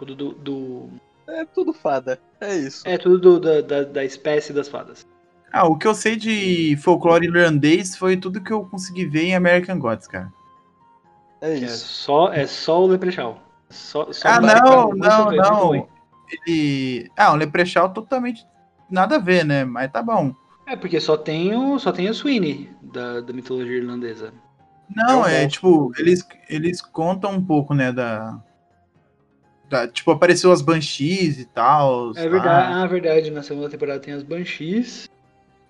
Tudo 0.00 0.14
do, 0.14 0.32
do- 0.32 0.90
É 1.28 1.44
tudo 1.44 1.72
fada. 1.74 2.18
É 2.40 2.56
isso. 2.56 2.82
É 2.88 2.96
tudo 2.96 3.18
do- 3.18 3.40
da, 3.40 3.60
da, 3.60 3.84
da 3.84 4.04
espécie 4.04 4.52
das 4.52 4.66
fadas. 4.68 5.06
Ah, 5.52 5.66
o 5.66 5.76
que 5.76 5.86
eu 5.86 5.94
sei 5.94 6.16
de 6.16 6.76
folclore 6.78 7.26
irlandês 7.26 7.94
foi 7.96 8.16
tudo 8.16 8.40
que 8.40 8.52
eu 8.52 8.64
consegui 8.64 9.04
ver 9.04 9.24
em 9.24 9.34
American 9.36 9.78
Gods, 9.78 10.06
cara. 10.06 10.32
É 11.40 11.50
é 11.52 11.58
isso. 11.58 11.86
só, 11.86 12.32
é 12.32 12.46
só 12.46 12.82
o 12.82 12.86
Leprechaun. 12.86 13.36
Só, 13.68 14.10
só 14.12 14.28
Ah, 14.28 14.40
não, 14.40 14.90
não, 14.94 15.30
não. 15.32 15.66
ruim. 15.66 15.86
Ele. 16.46 17.10
Ah, 17.16 17.32
o 17.32 17.36
Leprechaun 17.36 17.90
totalmente 17.92 18.46
nada 18.88 19.16
a 19.16 19.18
ver, 19.18 19.44
né? 19.44 19.64
Mas 19.64 19.90
tá 19.92 20.02
bom. 20.02 20.34
É 20.66 20.76
porque 20.76 21.00
só 21.00 21.16
tem 21.16 21.54
o, 21.54 21.78
só 21.78 21.92
tem 21.92 22.08
o 22.08 22.14
Sweeney 22.14 22.70
da, 22.80 23.20
da 23.20 23.32
mitologia 23.32 23.76
irlandesa. 23.76 24.32
Não, 24.94 25.24
É 25.26 25.26
um 25.26 25.26
é, 25.26 25.48
tipo, 25.48 25.92
eles, 25.98 26.26
eles 26.48 26.80
contam 26.80 27.32
um 27.32 27.44
pouco, 27.44 27.74
né, 27.74 27.92
da. 27.92 28.38
Da- 29.70 29.86
tipo, 29.88 30.10
apareceu 30.10 30.50
as 30.50 30.60
Banshees 30.60 31.38
e 31.38 31.44
tal. 31.44 32.10
É 32.16 32.28
verdade, 32.28 32.72
ah, 32.74 32.86
verdade. 32.86 33.30
Na 33.30 33.42
segunda 33.42 33.70
temporada 33.70 34.00
tem 34.00 34.12
as 34.12 34.22
Banshees. 34.24 35.08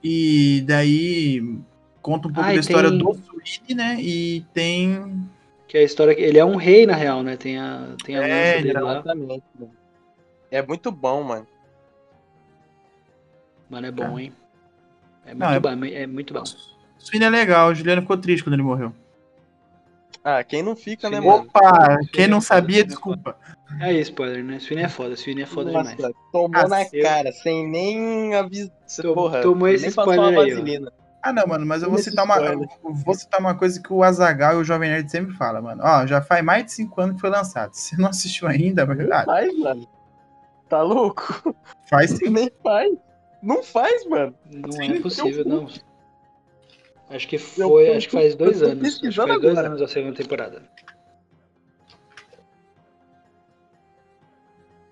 E 0.02 0.62
daí 0.66 1.58
conta 2.00 2.26
um 2.28 2.32
pouco 2.32 2.48
Ah, 2.48 2.54
da 2.54 2.58
história 2.60 2.88
tem- 2.88 2.98
do 2.98 3.12
Sweeney, 3.44 3.74
né? 3.74 3.96
E 4.00 4.40
tem. 4.54 5.22
Que 5.68 5.76
é 5.76 5.80
a 5.82 5.84
história 5.84 6.14
que 6.14 6.22
ele 6.22 6.38
é 6.38 6.44
um 6.44 6.56
rei 6.56 6.86
na 6.86 6.94
real, 6.94 7.22
né? 7.22 7.36
Tem 7.36 7.58
a, 7.58 7.94
tem 8.02 8.16
a 8.16 8.26
É, 8.26 8.52
lança 8.54 8.62
dele 8.62 8.80
lá. 8.80 8.92
Exatamente. 8.92 9.44
mano. 9.58 9.72
É 10.50 10.62
muito 10.62 10.90
bom, 10.90 11.22
mano. 11.22 11.46
Mano, 13.68 13.86
é 13.86 13.90
bom, 13.92 14.18
hein? 14.18 14.32
É 15.24 15.28
muito 15.34 15.38
Não, 15.38 15.52
é- 15.52 15.60
bom, 15.60 15.84
é 15.84 16.06
muito 16.06 16.34
bom. 16.34 16.42
Sweeney 16.98 17.26
é 17.28 17.30
legal, 17.30 17.68
o 17.70 17.74
Juliano 17.74 18.02
ficou 18.02 18.16
triste 18.16 18.42
quando 18.42 18.54
ele 18.54 18.62
morreu. 18.62 18.92
Ah, 20.24 20.42
quem 20.42 20.62
não 20.62 20.74
fica, 20.74 21.08
né, 21.08 21.20
Sim. 21.20 21.26
mano? 21.26 21.42
Opa, 21.44 21.98
quem 22.12 22.24
é 22.24 22.28
não 22.28 22.40
sabia, 22.40 22.80
é 22.80 22.84
desculpa. 22.84 23.36
É 23.80 23.92
isso, 23.92 24.10
spoiler, 24.10 24.44
né? 24.44 24.58
Sweeney 24.58 24.84
é 24.84 24.88
foda, 24.88 25.16
Sweeney 25.16 25.44
é 25.44 25.46
foda 25.46 25.72
Nossa, 25.72 25.96
demais. 25.96 26.14
tomou 26.30 26.50
Ah, 26.54 26.68
na 26.68 26.82
eu- 26.92 27.02
cara, 27.02 27.32
sem 27.32 27.66
nem 27.68 28.34
avisar. 28.34 28.70
Porra, 29.14 29.40
tomou 29.40 29.68
esse 29.68 29.88
spoiler 29.88 30.20
uma 30.32 30.42
aí, 30.42 30.78
ó. 30.86 30.90
Ah, 31.22 31.32
não, 31.32 31.46
mano, 31.46 31.66
mas 31.66 31.82
eu 31.82 31.90
vou 31.90 31.98
citar 31.98 32.24
uma, 32.24 32.36
eu 32.38 32.66
vou 32.82 33.14
citar 33.14 33.40
uma 33.40 33.54
coisa 33.54 33.80
que 33.82 33.92
o 33.92 34.02
Azagal 34.02 34.54
e 34.54 34.56
o 34.58 34.64
Jovem 34.64 34.90
Nerd 34.90 35.10
sempre 35.10 35.34
falam, 35.34 35.62
mano. 35.62 35.82
Ó, 35.84 36.06
já 36.06 36.20
faz 36.22 36.42
mais 36.44 36.64
de 36.64 36.72
5 36.72 37.00
anos 37.00 37.14
que 37.16 37.20
foi 37.20 37.30
lançado. 37.30 37.72
Se 37.74 37.98
não 37.98 38.08
assistiu 38.08 38.48
ainda, 38.48 38.86
mas, 38.86 38.98
ah, 39.10 39.24
Faz, 39.24 39.58
mano. 39.58 39.88
Tá 40.68 40.82
louco? 40.82 41.54
faz 41.90 42.10
sim. 42.10 42.28
Nem 42.30 42.50
faz. 42.62 42.92
Não 43.42 43.62
faz, 43.62 44.06
mano. 44.06 44.34
Não 44.50 44.72
Sim, 44.72 44.92
é 44.96 45.00
possível, 45.00 45.44
não. 45.44 45.66
Acho 47.10 47.26
que 47.28 47.38
foi, 47.38 47.88
eu- 47.90 47.96
acho 47.96 48.06
que 48.08 48.12
faz 48.14 48.34
dois 48.36 48.62
anos. 48.62 48.86
Acho 48.86 49.00
que 49.00 49.10
faz 49.12 49.26
dois 49.40 49.52
agora. 49.56 49.66
anos 49.68 49.82
a 49.82 49.88
segunda 49.88 50.14
temporada. 50.16 50.62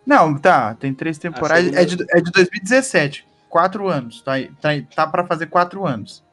Não, 0.09 0.39
tá, 0.39 0.75
tem 0.75 0.95
três 0.95 1.19
temporadas. 1.19 1.65
segunda- 1.67 1.83
É, 1.83 1.85
de, 1.85 2.07
é 2.13 2.21
de 2.23 2.31
2017. 2.33 3.29
Quatro 3.47 3.89
anos. 3.89 4.23
Tá, 4.23 4.33
tá, 4.59 4.71
tá 4.97 5.07
pra 5.07 5.27
fazer 5.27 5.47
quatro 5.49 5.85
anos. 5.87 6.21
Tá 6.21 6.25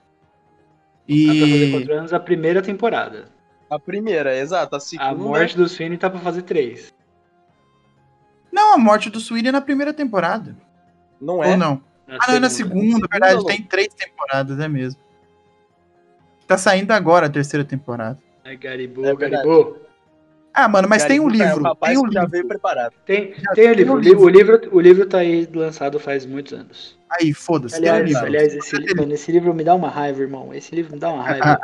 pra 1.05 1.33
fazer 1.41 1.67
E. 1.67 1.71
quatro 1.73 1.93
anos 1.93 2.13
a 2.13 2.19
primeira 2.21 2.61
temporada. 2.61 3.25
A 3.69 3.77
primeira, 3.77 4.33
exato. 4.37 4.77
A 4.77 4.79
segunda. 4.79 5.09
A 5.11 5.13
morte 5.13 5.57
do 5.57 5.67
Sweeney 5.67 5.97
tá 5.97 6.09
pra 6.09 6.21
fazer 6.21 6.43
três. 6.43 6.93
Não, 8.49 8.73
a 8.75 8.77
morte 8.77 9.09
do 9.09 9.19
Sweeney 9.19 9.49
é 9.49 9.51
na 9.51 9.59
primeira 9.59 9.93
temporada. 9.93 10.55
Não 11.19 11.43
é? 11.43 11.49
Ou 11.51 11.57
não? 11.57 11.81
Na 12.07 12.15
Ah, 12.21 12.27
não, 12.29 12.35
é 12.35 12.39
na 12.39 12.49
segunda, 12.49 12.99
na 12.99 13.07
verdade, 13.11 13.33
Segunda, 13.33 13.53
tem 13.53 13.61
três 13.63 13.93
temporadas, 13.93 14.57
é 14.57 14.69
mesmo. 14.69 15.01
Tá 16.47 16.57
saindo 16.57 16.91
agora 16.91 17.25
a 17.25 17.29
terceira 17.29 17.65
temporada. 17.65 18.17
É 18.45 18.55
Garibu, 18.55 19.05
É 19.05 19.13
verdade. 19.15 19.43
Garibu. 19.45 19.84
Ah, 20.55 20.67
mano, 20.69 20.87
mas 20.87 21.03
tem 21.03 21.19
um 21.19 21.27
livro. 21.27 21.67
É, 21.67 21.87
tem 21.87 21.97
um 21.97 22.07
que 22.07 22.13
já 22.13 22.21
livro. 22.21 22.31
veio 22.31 22.47
preparado. 22.47 22.93
Tem, 23.05 23.33
Já 23.35 23.51
tem 23.53 23.65
o 23.65 23.67
tem 23.67 23.73
livro. 23.75 23.93
o 23.93 23.97
O, 23.97 23.99
li- 23.99 24.09
livro. 24.09 24.23
o 24.25 24.29
livro. 24.29 24.69
O 24.71 24.79
livro 24.79 25.05
tá 25.05 25.17
aí 25.19 25.47
lançado 25.53 25.99
faz 25.99 26.25
muitos 26.25 26.53
anos. 26.53 26.97
Aí, 27.09 27.33
foda-se, 27.33 27.79
tem 27.79 27.89
Aliás, 27.89 28.07
livro. 28.09 28.25
aliás 28.25 28.55
esse, 28.55 28.75
li- 28.77 28.95
mano, 28.95 29.13
esse 29.13 29.31
livro 29.31 29.53
me 29.53 29.63
dá 29.65 29.75
uma 29.75 29.89
raiva, 29.89 30.21
irmão. 30.21 30.53
Esse 30.53 30.73
livro 30.73 30.93
me 30.93 30.99
dá 30.99 31.09
uma 31.11 31.23
raiva. 31.23 31.59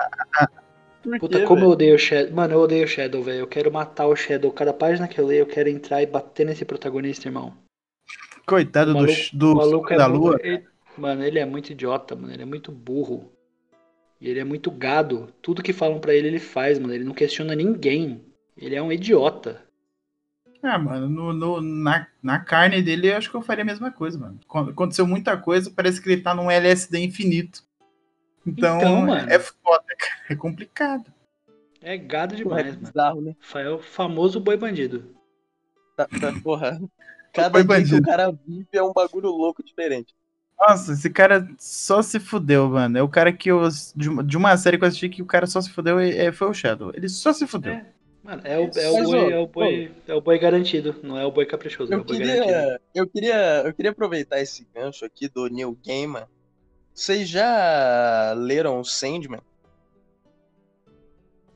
Por 1.04 1.20
Puta, 1.20 1.40
quê, 1.40 1.46
como 1.46 1.60
eu 1.60 1.64
velho? 1.64 1.72
odeio 1.72 1.96
o 1.96 1.98
Shadow. 1.98 2.34
Mano, 2.34 2.54
eu 2.54 2.60
odeio 2.60 2.84
o 2.84 2.88
Shadow, 2.88 3.24
velho. 3.24 3.40
Eu 3.40 3.48
quero 3.48 3.72
matar 3.72 4.08
o 4.08 4.16
Shadow. 4.16 4.52
Cada 4.52 4.74
página 4.74 5.08
que 5.08 5.20
eu 5.20 5.26
leio, 5.26 5.40
eu 5.42 5.46
quero 5.48 5.70
entrar 5.70 6.02
e 6.02 6.06
bater 6.06 6.46
nesse 6.46 6.64
protagonista, 6.66 7.28
irmão. 7.28 7.54
Coitado 8.46 8.92
do, 8.94 9.00
maluco- 9.00 9.14
do 9.34 9.52
o 9.52 9.56
maluco 9.56 9.94
é 9.94 9.98
da 9.98 10.10
muito- 10.10 10.22
lua. 10.24 10.40
ele- 10.44 10.64
mano, 10.98 11.24
ele 11.24 11.40
é 11.40 11.46
muito 11.46 11.72
idiota, 11.72 12.16
mano. 12.16 12.34
Ele 12.34 12.44
é 12.44 12.46
muito 12.46 12.72
burro. 12.72 13.32
E 14.20 14.30
ele 14.30 14.40
é 14.40 14.44
muito 14.44 14.70
gado. 14.70 15.30
Tudo 15.42 15.64
que 15.64 15.74
falam 15.74 16.00
pra 16.00 16.14
ele, 16.14 16.28
ele 16.28 16.40
faz, 16.40 16.78
mano. 16.78 16.94
Ele 16.94 17.04
não 17.06 17.14
questiona 17.14 17.56
ninguém. 17.56 18.22
Ele 18.62 18.76
é 18.76 18.82
um 18.82 18.92
idiota. 18.92 19.64
Ah, 20.64 20.78
mano, 20.78 21.10
no, 21.10 21.34
no- 21.34 21.62
na, 21.62 22.08
na 22.22 22.40
carne 22.40 22.82
dele 22.84 23.12
eu 23.12 23.18
acho 23.18 23.30
que 23.32 23.36
eu 23.36 23.42
faria 23.42 23.64
a 23.64 23.66
mesma 23.66 23.92
coisa, 23.92 24.18
mano. 24.20 24.40
Quando 24.48 24.70
Aconteceu 24.70 25.08
muita 25.08 25.36
coisa, 25.36 25.72
parece 25.72 26.00
que 26.00 26.08
ele 26.10 26.22
tá 26.22 26.36
num 26.36 26.52
LSD 26.52 27.00
infinito. 27.00 27.64
Então, 28.46 28.78
Então, 28.78 29.02
mano. 29.08 29.30
é 29.30 29.40
foda, 29.40 29.84
cara. 29.98 30.22
É 30.30 30.36
complicado. 30.36 31.06
É 31.82 31.98
gado 31.98 32.36
Porra, 32.44 32.60
é 32.60 32.64
demais, 32.64 32.76
mano. 32.76 32.88
bizarro, 32.88 33.22
né? 33.22 33.36
É 33.56 33.70
o 33.72 33.80
famoso 33.80 34.40
boi 34.40 34.56
bandido. 34.56 35.16
Tá, 35.98 36.06
tá, 36.08 36.32
porra. 36.44 36.80
Cada 37.34 37.50
dia 37.50 37.62
que 37.64 37.68
bandido. 37.68 37.98
o 37.98 38.04
cara 38.04 38.32
vive 38.46 38.68
é 38.74 38.84
um 38.84 38.94
bagulho 38.94 39.30
louco 39.30 39.64
diferente. 39.64 40.14
Nossa, 40.60 40.94
esse 40.94 41.10
cara 41.10 41.48
só 41.58 42.04
se 42.04 42.20
fudeu, 42.20 42.70
mano. 42.70 42.98
É 42.98 43.02
o 43.02 43.10
cara 43.10 43.34
que 43.34 43.50
eu. 43.50 43.68
De 43.96 44.38
uma, 44.38 44.58
série 44.58 44.78
que 44.78 44.84
eu 44.84 44.88
assisti 44.88 45.10
que 45.10 45.22
o 45.24 45.26
cara 45.26 45.48
só 45.48 45.60
se 45.60 45.72
fudeu 45.72 46.00
é- 46.00 46.32
foi 46.32 46.50
o 46.50 46.54
Shadow. 46.54 46.92
Ele 46.94 47.10
só 47.10 47.34
se 47.34 47.48
fudeu. 47.48 47.74
É. 47.74 47.86
Mano, 48.24 48.42
é 48.46 48.60
o, 48.60 48.70
é 48.76 48.90
o 48.90 48.94
Mas, 48.94 49.10
boi, 49.10 49.32
é 49.32 49.38
o 49.40 49.48
boi, 49.48 49.92
é 50.08 50.14
o 50.14 50.22
boi 50.22 50.38
garantido, 50.38 50.96
não 51.02 51.18
é 51.18 51.26
o 51.26 51.32
boi 51.32 51.46
caprichoso, 51.46 51.92
é 51.92 51.96
Eu 51.96 52.02
o 52.02 52.04
boi 52.04 52.20
garantido. 52.20 52.46
queria, 52.46 52.82
eu, 52.94 53.08
queria, 53.08 53.62
eu 53.66 53.74
queria 53.74 53.92
aproveitar 53.92 54.40
esse 54.40 54.68
gancho 54.74 55.04
aqui 55.04 55.28
do 55.28 55.48
Neil 55.48 55.76
Gaiman. 55.84 56.28
Vocês 56.94 57.28
já 57.28 58.34
leram 58.38 58.84
Sandman? 58.84 59.42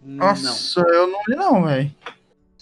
Não. 0.01 0.27
Nossa, 0.27 0.81
eu 0.81 1.07
não 1.07 1.19
li 1.27 1.35
não, 1.35 1.65
velho. 1.65 1.95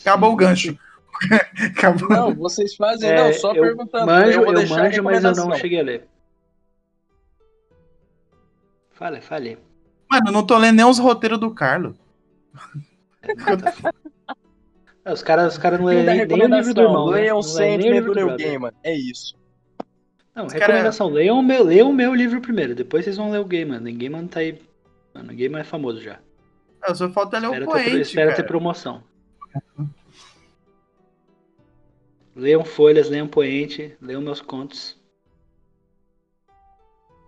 Acabou 0.01 0.33
o 0.33 0.35
gancho. 0.35 0.77
Acabou. 1.77 2.09
Não, 2.09 2.35
vocês 2.35 2.75
fazem, 2.75 3.09
É, 3.09 3.15
não, 3.15 3.33
só 3.33 3.53
eu 3.53 3.63
perguntando. 3.63 4.05
Manjo, 4.05 4.39
eu 4.41 4.45
vou 4.45 4.53
eu 4.53 4.67
manjo, 4.67 5.03
mas 5.03 5.23
eu 5.23 5.31
não 5.33 5.55
cheguei 5.55 5.79
a 5.79 5.83
ler. 5.83 6.07
Fale, 8.91 9.21
fale. 9.21 9.57
Mano, 10.11 10.27
eu 10.27 10.31
não 10.33 10.45
tô 10.45 10.57
lendo 10.57 10.75
nem 10.75 10.85
os 10.85 10.99
roteiros 10.99 11.39
do 11.39 11.53
Carlos. 11.53 11.95
É, 15.05 15.11
os 15.11 15.21
caras 15.21 15.53
os 15.53 15.57
cara 15.59 15.77
não 15.77 15.85
lêem 15.85 16.05
da 16.05 16.13
nem, 16.13 16.25
nem 16.25 16.43
o 16.43 16.55
livro 16.55 16.73
do 16.73 16.81
irmão. 16.81 17.07
né? 17.09 17.13
leiam 17.17 17.39
lê 17.39 17.77
nem 17.77 17.89
o 17.89 17.93
livro 17.93 18.09
do 18.11 18.15
Neil 18.15 18.27
brother. 18.27 18.47
Gaiman. 18.47 18.71
É 18.83 18.93
isso. 18.95 19.35
Não, 20.35 20.45
Os 20.45 20.53
recomendação, 20.53 21.09
leiam, 21.09 21.37
o 21.39 21.43
meu, 21.43 21.63
leiam 21.63 21.89
o 21.89 21.93
meu 21.93 22.13
livro 22.15 22.41
primeiro, 22.41 22.73
depois 22.73 23.03
vocês 23.05 23.17
vão 23.17 23.29
ler 23.29 23.39
o 23.39 23.45
Gaiman. 23.45 23.79
O 23.79 23.97
Gaiman 23.97 24.27
tá 24.27 24.39
aí. 24.39 24.59
Mano, 25.13 25.31
o 25.31 25.35
Gaiman 25.35 25.59
é 25.59 25.63
famoso 25.63 26.01
já. 26.01 26.19
Eu 26.87 26.95
só 26.95 27.09
falta 27.09 27.37
ler 27.37 27.47
o 27.47 27.51
Espera, 27.53 27.65
ter, 27.65 27.71
Poente, 27.71 28.01
espera 28.01 28.29
ter 28.31 28.35
cara. 28.37 28.47
promoção. 28.47 29.03
Leiam 32.35 32.65
folhas, 32.65 33.09
leiam 33.09 33.27
poente, 33.27 33.95
leiam 34.01 34.21
meus 34.21 34.41
contos. 34.41 34.99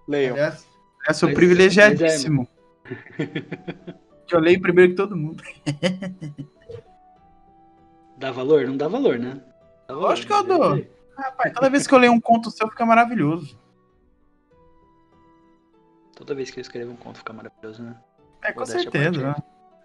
Leiam. 0.07 0.33
Aliás, 0.33 0.67
eu 1.07 1.13
sou 1.13 1.29
Mas- 1.29 1.35
privilegiadíssimo. 1.37 2.47
Que 2.85 4.04
eu 4.33 4.39
leio 4.39 4.61
primeiro 4.61 4.91
que 4.91 4.97
todo 4.97 5.15
mundo. 5.15 5.43
Dá 8.17 8.31
valor? 8.31 8.65
Não 8.65 8.77
dá 8.77 8.87
valor, 8.87 9.19
né? 9.19 9.41
Dá 9.87 9.93
valor, 9.93 10.09
Lógico 10.09 10.27
que 10.27 10.33
eu 10.33 10.47
mas 10.47 10.57
dou. 10.77 10.87
Rapaz, 11.17 11.53
toda 11.53 11.69
vez 11.69 11.85
que 11.85 11.93
eu 11.93 11.97
leio 11.99 12.13
um 12.13 12.19
conto 12.19 12.49
seu 12.49 12.67
fica 12.69 12.85
maravilhoso. 12.85 13.59
Toda 16.15 16.33
vez 16.33 16.49
que 16.49 16.59
eu 16.59 16.61
escrevo 16.61 16.91
um 16.91 16.95
conto 16.95 17.17
fica 17.19 17.33
maravilhoso, 17.33 17.83
né? 17.83 17.95
É, 18.41 18.51
com 18.53 18.65
certeza. 18.65 19.21
né? 19.21 19.35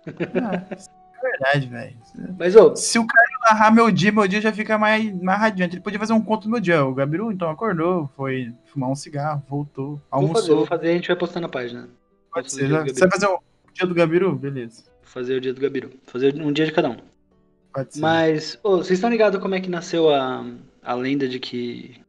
É, 0.73 0.75
isso 0.77 0.89
é 0.89 1.23
verdade, 1.31 1.67
velho. 1.67 1.97
Mas, 2.39 2.57
ô, 2.57 2.75
Se 2.75 2.99
o 2.99 3.07
cara 3.07 3.27
narrar 3.51 3.71
meu 3.71 3.91
dia, 3.91 4.11
meu 4.11 4.27
dia 4.27 4.41
já 4.41 4.51
fica 4.51 4.79
mais, 4.79 5.13
mais 5.21 5.39
radiante. 5.39 5.75
Ele 5.77 5.83
podia 5.83 5.99
fazer 5.99 6.15
um 6.15 6.23
conto 6.23 6.45
do 6.45 6.51
meu 6.51 6.61
dia. 6.61 6.83
O 6.83 6.95
Gabiru, 6.95 7.31
então, 7.31 7.51
acordou, 7.51 8.09
foi 8.17 8.55
fumar 8.65 8.89
um 8.89 8.95
cigarro, 8.95 9.43
voltou, 9.47 9.87
vou 9.89 9.97
fazer, 9.99 10.09
almoçou. 10.11 10.57
vou 10.57 10.67
fazer, 10.67 10.89
a 10.89 10.93
gente 10.95 11.09
vai 11.09 11.17
postar 11.17 11.41
na 11.41 11.49
página. 11.51 11.91
Pode 12.33 12.51
ser. 12.51 12.69
já- 12.69 12.83
do 12.83 12.89
Você 12.95 13.01
vai 13.01 13.11
fazer 13.11 13.27
o 13.27 13.39
dia 13.75 13.87
do 13.87 13.95
Gabiru? 13.95 14.35
Beleza. 14.37 14.85
Fazer 15.03 15.37
o 15.37 15.41
dia 15.41 15.53
do 15.55 15.61
Gabiru. 15.61 15.91
Fazer 16.05 16.35
um 16.41 16.53
dia 16.53 16.67
de 16.67 16.73
cada 16.73 16.91
um. 16.91 16.97
Pode 17.73 17.95
ser. 17.95 18.01
Mas, 18.01 18.59
ô, 18.63 18.79
vocês 18.79 18.93
estão 18.99 19.11
ligados 19.11 19.41
como 19.41 19.55
é 19.55 19.61
que 19.61 19.69
nasceu 19.71 20.13
a, 20.15 20.45
a 20.83 20.95
lenda 20.95 21.29
de 21.29 21.39
que 21.39 22.01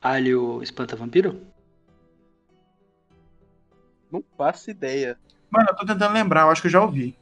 alho 0.00 0.62
espanta 0.62 0.96
vampiro? 0.96 1.40
Não 4.10 4.22
faço 4.36 4.70
ideia. 4.70 5.18
Mano, 5.50 5.68
eu 5.70 5.76
tô 5.76 5.86
tentando 5.86 6.12
lembrar, 6.14 6.42
eu 6.42 6.50
acho 6.50 6.60
que 6.60 6.66
eu 6.68 6.72
já 6.72 6.82
ouvi. 6.82 7.16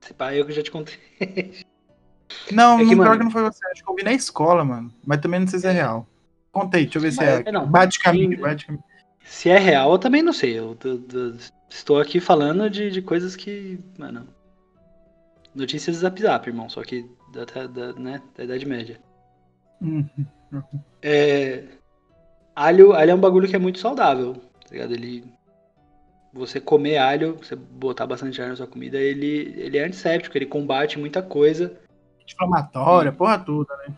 Se 0.00 0.12
pá, 0.14 0.34
eu 0.34 0.44
que 0.46 0.52
já 0.52 0.62
te 0.62 0.70
contei. 0.70 0.98
Não, 2.50 2.74
É 2.80 2.84
que, 2.84 2.84
não, 2.94 2.96
pior 2.96 3.06
mano- 3.08 3.18
que 3.18 3.24
não 3.24 3.30
foi 3.30 3.42
você. 3.42 3.64
Acho 3.68 3.82
que 3.82 3.88
eu 3.88 3.92
ouvi 3.92 4.02
na 4.02 4.12
escola, 4.12 4.64
mano. 4.64 4.92
Mas 5.06 5.20
também 5.20 5.38
não 5.40 5.46
sei 5.46 5.60
se 5.60 5.66
é 5.68 5.70
real. 5.70 6.06
Contei, 6.50 6.82
deixa 6.84 6.98
eu 6.98 7.02
ver 7.02 7.12
se 7.12 7.22
é. 7.22 7.42
é, 7.46 7.52
não. 7.52 7.66
Bate 7.66 8.00
caminho, 8.00 8.38
bate 8.40 8.66
caminho. 8.66 8.82
Se 9.24 9.48
é 9.48 9.58
real, 9.58 9.92
eu 9.92 9.98
também 9.98 10.22
não 10.22 10.32
sei. 10.32 10.58
Eu 10.58 10.74
tô- 10.74 10.98
tô- 10.98 11.34
estou 11.68 12.00
aqui 12.00 12.20
falando 12.20 12.68
de, 12.70 12.90
de 12.90 13.02
coisas 13.02 13.36
que, 13.36 13.78
mano. 13.98 14.26
Notícias 15.54 15.96
zap 15.96 16.20
zap, 16.20 16.48
irmão. 16.48 16.68
Só 16.68 16.82
que 16.82 17.08
da, 17.32 17.44
da- 17.66 17.92
né, 17.94 18.22
da 18.36 18.44
Idade 18.44 18.66
Média. 18.66 19.00
Hum. 19.80 20.06
É, 21.02 21.64
alho, 22.54 22.92
alho 22.92 23.10
é 23.10 23.14
um 23.14 23.20
bagulho 23.20 23.48
que 23.48 23.56
é 23.56 23.58
muito 23.58 23.78
saudável, 23.78 24.34
tá 24.34 24.70
ligado? 24.70 24.92
Ele, 24.92 25.24
você 26.32 26.60
comer 26.60 26.98
alho, 26.98 27.36
você 27.36 27.56
botar 27.56 28.06
bastante 28.06 28.40
alho 28.40 28.50
na 28.50 28.56
sua 28.56 28.66
comida, 28.66 28.98
ele, 28.98 29.54
ele 29.56 29.78
é 29.78 29.84
antisséptico, 29.84 30.36
ele 30.36 30.46
combate 30.46 30.98
muita 30.98 31.22
coisa. 31.22 31.78
Inflamatória, 32.28 33.12
porra 33.12 33.38
toda, 33.38 33.74
né? 33.78 33.94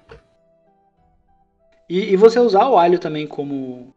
E, 1.89 2.13
e 2.13 2.17
você 2.17 2.39
usar 2.39 2.69
o 2.69 2.77
alho 2.77 2.99
também 2.99 3.27
como 3.27 3.95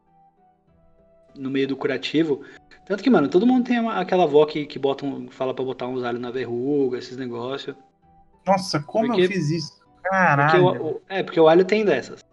no 1.36 1.50
meio 1.50 1.68
do 1.68 1.76
curativo. 1.76 2.44
Tanto 2.86 3.04
que, 3.04 3.10
mano, 3.10 3.28
todo 3.30 3.46
mundo 3.48 3.66
tem 3.66 3.80
uma- 3.80 4.00
aquela 4.00 4.24
avó 4.24 4.46
que, 4.46 4.66
que 4.66 4.78
bota 4.80 5.06
um- 5.06 5.30
fala 5.30 5.54
pra 5.54 5.64
botar 5.64 5.88
uns 5.88 6.04
alhos 6.04 6.20
na 6.22 6.32
verruga, 6.32 6.98
esses 6.98 7.16
negócios. 7.18 7.76
Nossa, 8.46 8.80
como 8.82 9.08
Porque- 9.08 9.22
eu 9.24 9.28
fiz 9.28 9.50
isso? 9.52 9.80
Porque 9.96 10.10
Caralho. 10.10 10.64
o, 10.66 10.88
o- 10.96 11.02
é, 11.08 11.22
porque 11.24 11.40
o 11.40 11.48
alho 11.48 11.64
tem 11.64 11.86
dessas. 11.86 12.24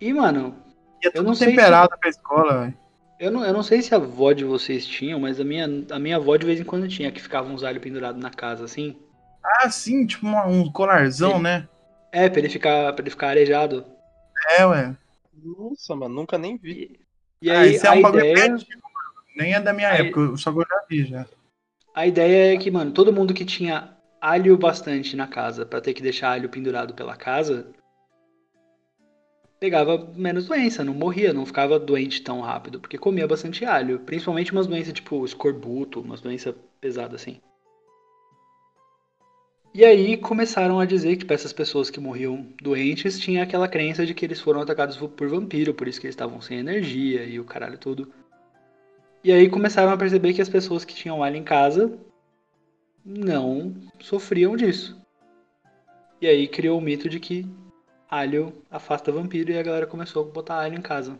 E, 0.00 0.12
mano, 0.12 0.56
Ia 1.02 1.08
eu 1.08 1.12
tudo 1.12 1.26
não 1.26 1.34
sei 1.34 1.48
temperado 1.48 1.96
pra 1.98 2.10
escola, 2.10 2.60
velho. 2.62 2.74
Eu 3.20 3.30
não, 3.30 3.44
eu 3.44 3.52
não 3.52 3.62
sei 3.62 3.80
se 3.80 3.94
a 3.94 3.98
avó 3.98 4.32
de 4.32 4.44
vocês 4.44 4.84
tinham, 4.84 5.20
mas 5.20 5.38
a 5.40 5.44
minha, 5.44 5.66
a 5.92 5.98
minha 5.98 6.16
avó 6.16 6.36
de 6.36 6.44
vez 6.44 6.60
em 6.60 6.64
quando 6.64 6.88
tinha, 6.88 7.12
que 7.12 7.22
ficava 7.22 7.48
uns 7.48 7.62
alhos 7.62 7.80
pendurados 7.80 8.20
na 8.20 8.30
casa, 8.30 8.64
assim. 8.64 8.96
Ah, 9.44 9.70
sim, 9.70 10.04
tipo 10.04 10.26
uma- 10.26 10.46
um 10.46 10.70
colarzão, 10.70 11.36
Sim. 11.36 11.42
né? 11.42 11.68
É, 12.10 12.28
pra 12.28 12.40
ele 12.40 12.48
ficar, 12.48 12.92
pra 12.92 13.02
ele 13.02 13.10
ficar 13.10 13.28
arejado. 13.28 13.84
É, 14.58 14.66
ué. 14.66 14.96
Nossa, 15.44 15.94
mano, 15.94 16.14
nunca 16.14 16.36
nem 16.36 16.56
vi. 16.56 17.00
E, 17.40 17.46
e 17.46 17.50
ah, 17.50 17.60
aí 17.60 17.74
isso 17.76 17.86
é 17.86 17.90
um 17.92 18.02
bagulho 18.02 18.24
ideia. 18.26 18.56
Nem 19.36 19.54
é 19.54 19.60
da 19.60 19.72
minha 19.72 19.90
Aí- 19.90 20.08
época, 20.08 20.36
só 20.36 20.50
eu 20.50 20.66
já 20.68 20.84
vi 20.88 21.04
já. 21.04 21.26
a 21.94 22.06
ideia 22.06 22.54
é 22.54 22.58
que, 22.58 22.70
mano, 22.70 22.90
todo 22.92 23.12
mundo 23.12 23.34
que 23.34 23.44
tinha 23.44 23.96
alho 24.20 24.56
bastante 24.56 25.16
na 25.16 25.26
casa, 25.26 25.66
pra 25.66 25.80
ter 25.80 25.94
que 25.94 26.02
deixar 26.02 26.30
alho 26.32 26.48
pendurado 26.48 26.94
pela 26.94 27.16
casa, 27.16 27.66
pegava 29.58 30.10
menos 30.16 30.46
doença, 30.46 30.84
não 30.84 30.94
morria, 30.94 31.32
não 31.32 31.46
ficava 31.46 31.78
doente 31.78 32.22
tão 32.22 32.40
rápido, 32.40 32.80
porque 32.80 32.98
comia 32.98 33.26
bastante 33.26 33.64
alho. 33.64 34.00
Principalmente 34.00 34.52
umas 34.52 34.66
doenças 34.66 34.92
tipo 34.92 35.24
escorbuto, 35.24 36.00
umas 36.00 36.20
doenças 36.20 36.54
pesadas 36.80 37.20
assim. 37.22 37.40
E 39.74 39.84
aí 39.84 40.18
começaram 40.18 40.78
a 40.78 40.84
dizer 40.84 41.16
que 41.16 41.24
para 41.24 41.34
essas 41.34 41.52
pessoas 41.52 41.88
que 41.88 41.98
morriam 41.98 42.46
doentes 42.60 43.18
tinha 43.18 43.42
aquela 43.42 43.66
crença 43.66 44.04
de 44.04 44.12
que 44.12 44.24
eles 44.26 44.40
foram 44.40 44.60
atacados 44.60 44.96
por 44.98 45.28
vampiro, 45.28 45.72
por 45.72 45.88
isso 45.88 45.98
que 46.00 46.06
eles 46.06 46.14
estavam 46.14 46.40
sem 46.42 46.58
energia 46.58 47.24
e 47.24 47.40
o 47.40 47.44
caralho 47.44 47.78
tudo. 47.78 48.12
E 49.24 49.30
aí 49.32 49.48
começaram 49.48 49.92
a 49.92 49.96
perceber 49.96 50.32
que 50.34 50.42
as 50.42 50.48
pessoas 50.48 50.84
que 50.84 50.94
tinham 50.94 51.22
alho 51.22 51.36
em 51.36 51.44
casa 51.44 51.96
não 53.04 53.74
sofriam 54.00 54.56
disso. 54.56 55.00
E 56.20 56.26
aí 56.26 56.46
criou 56.48 56.78
o 56.78 56.80
mito 56.82 57.08
de 57.08 57.18
que 57.20 57.46
alho 58.08 58.52
afasta 58.70 59.10
vampiro 59.12 59.50
e 59.52 59.58
a 59.58 59.62
galera 59.62 59.86
começou 59.86 60.24
a 60.28 60.30
botar 60.30 60.56
alho 60.60 60.76
em 60.78 60.82
casa. 60.82 61.18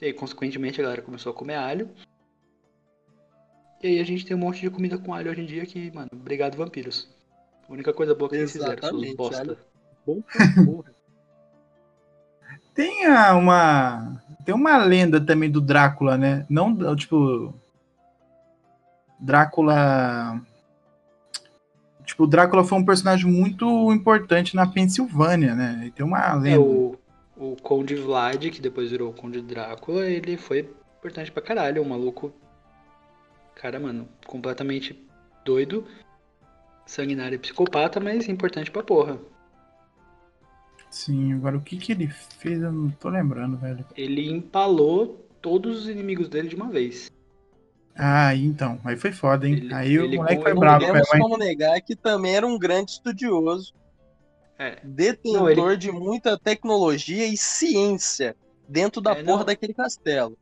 E 0.00 0.06
aí, 0.06 0.12
consequentemente, 0.12 0.80
a 0.80 0.84
galera 0.84 1.02
começou 1.02 1.30
a 1.32 1.34
comer 1.34 1.54
alho. 1.54 1.88
E 3.82 3.86
aí 3.88 4.00
a 4.00 4.04
gente 4.04 4.24
tem 4.24 4.36
um 4.36 4.40
monte 4.40 4.60
de 4.60 4.70
comida 4.70 4.98
com 4.98 5.12
alho 5.14 5.30
hoje 5.30 5.40
em 5.42 5.46
dia 5.46 5.66
que, 5.66 5.90
mano, 5.92 6.08
obrigado 6.12 6.56
vampiros. 6.56 7.08
A 7.68 7.72
única 7.72 7.92
coisa 7.92 8.14
boa 8.14 8.28
que 8.30 8.36
vocês 8.36 8.52
fizeram, 8.52 9.00
seus 9.00 9.14
bosta. 9.14 9.40
alho. 9.40 9.58
Bom 10.06 10.20
pra 10.22 10.64
porra. 10.64 10.94
Tem 12.74 13.06
a- 13.06 13.34
uma. 13.36 14.21
Tem 14.44 14.54
uma 14.54 14.76
lenda 14.78 15.20
também 15.20 15.50
do 15.50 15.60
Drácula, 15.60 16.16
né? 16.16 16.44
Não, 16.48 16.96
tipo. 16.96 17.54
Drácula. 19.18 20.40
Tipo, 22.04 22.24
o 22.24 22.26
Drácula 22.26 22.64
foi 22.64 22.78
um 22.78 22.84
personagem 22.84 23.30
muito 23.30 23.92
importante 23.92 24.56
na 24.56 24.66
Pensilvânia, 24.66 25.54
né? 25.54 25.84
E 25.86 25.90
tem 25.90 26.04
uma 26.04 26.18
É, 26.18 26.34
lenda. 26.34 26.60
o, 26.60 26.98
o 27.36 27.56
Conde 27.62 27.94
Vlad, 27.94 28.50
que 28.50 28.60
depois 28.60 28.90
virou 28.90 29.10
o 29.10 29.14
Conde 29.14 29.40
Drácula, 29.40 30.06
ele 30.06 30.36
foi 30.36 30.68
importante 30.98 31.30
pra 31.30 31.42
caralho, 31.42 31.82
um 31.82 31.88
maluco. 31.88 32.32
Cara, 33.54 33.78
mano, 33.78 34.08
completamente 34.26 35.00
doido, 35.44 35.86
sanguinário 36.84 37.36
e 37.36 37.38
psicopata, 37.38 38.00
mas 38.00 38.28
importante 38.28 38.70
pra 38.70 38.82
porra. 38.82 39.18
Sim, 40.92 41.32
agora 41.32 41.56
o 41.56 41.60
que 41.62 41.78
que 41.78 41.90
ele 41.92 42.06
fez 42.38 42.62
eu 42.62 42.70
não 42.70 42.90
tô 42.90 43.08
lembrando, 43.08 43.56
velho. 43.56 43.84
Ele 43.96 44.30
empalou 44.30 45.24
todos 45.40 45.80
os 45.80 45.88
inimigos 45.88 46.28
dele 46.28 46.48
de 46.48 46.54
uma 46.54 46.68
vez. 46.68 47.10
Ah, 47.96 48.34
então. 48.36 48.78
Aí 48.84 48.96
foi 48.96 49.10
foda, 49.10 49.48
hein? 49.48 49.54
Ele- 49.54 49.74
aí 49.74 49.94
ele 49.96 50.16
o 50.16 50.20
moleque 50.20 50.42
foi 50.42 50.54
bravo, 50.54 50.86
Não 50.86 50.92
temos 50.92 51.08
como 51.08 51.38
negar 51.38 51.80
que 51.80 51.96
também 51.96 52.36
era 52.36 52.46
um 52.46 52.58
grande 52.58 52.92
estudioso, 52.92 53.72
É. 54.58 54.76
detentor 54.84 55.56
Não, 55.56 55.70
ele- 55.70 55.76
de 55.78 55.90
muita 55.90 56.38
tecnologia 56.38 57.26
e 57.26 57.36
ciência 57.38 58.36
dentro 58.68 59.00
da 59.00 59.12
É, 59.12 59.22
porra 59.22 59.38
não. 59.38 59.44
daquele 59.46 59.72
castelo. 59.74 60.36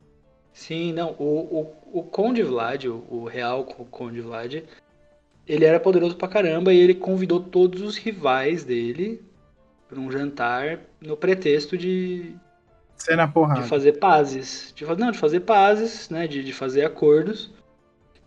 Sim, 0.53 0.91
não. 0.91 1.15
O, 1.17 1.73
o, 1.93 1.99
o 1.99 2.03
Conde 2.03 2.43
Vlad, 2.43 2.85
o, 2.85 3.03
o 3.09 3.23
real 3.25 3.63
Co- 3.63 3.85
Conde 3.85 4.19
Vlad, 4.19 4.63
ele 5.47 5.63
era 5.65 5.79
poderoso 5.79 6.17
pra 6.17 6.27
caramba 6.27 6.73
e 6.73 6.77
ele 6.77 6.93
convidou 6.93 7.39
todos 7.41 7.81
os 7.81 7.95
rivais 7.97 8.65
dele 8.65 9.21
pra 9.91 9.99
um 9.99 10.09
jantar 10.09 10.79
no 11.01 11.17
pretexto 11.17 11.77
de, 11.77 12.33
Cena 12.95 13.27
porrada. 13.27 13.61
de 13.61 13.67
fazer 13.67 13.99
pazes. 13.99 14.71
De, 14.73 14.85
não, 14.95 15.11
de 15.11 15.17
fazer 15.17 15.41
pazes, 15.41 16.09
né? 16.09 16.27
De, 16.27 16.41
de 16.41 16.53
fazer 16.53 16.85
acordos. 16.85 17.51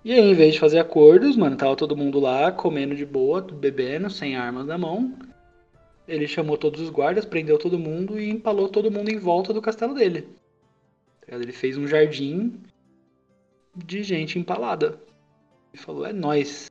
E 0.04 0.12
aí, 0.12 0.20
em 0.20 0.34
vez 0.34 0.52
de 0.52 0.60
fazer 0.60 0.78
acordos, 0.78 1.34
mano, 1.36 1.56
tava 1.56 1.74
todo 1.74 1.96
mundo 1.96 2.20
lá 2.20 2.52
comendo 2.52 2.94
de 2.94 3.06
boa, 3.06 3.40
bebendo, 3.40 4.10
sem 4.10 4.36
armas 4.36 4.66
na 4.66 4.76
mão. 4.76 5.14
Ele 6.06 6.28
chamou 6.28 6.58
todos 6.58 6.82
os 6.82 6.90
guardas, 6.90 7.24
prendeu 7.24 7.56
todo 7.56 7.78
mundo 7.78 8.20
e 8.20 8.28
empalou 8.28 8.68
todo 8.68 8.90
mundo 8.90 9.08
em 9.08 9.18
volta 9.18 9.54
do 9.54 9.62
castelo 9.62 9.94
dele. 9.94 10.28
Tá? 11.26 11.36
Ele 11.36 11.52
fez 11.52 11.78
um 11.78 11.88
jardim 11.88 12.60
de 13.74 14.02
gente 14.02 14.38
empalada. 14.38 15.00
Ele 15.72 15.82
falou, 15.82 16.04
é 16.04 16.12
nóis. 16.12 16.70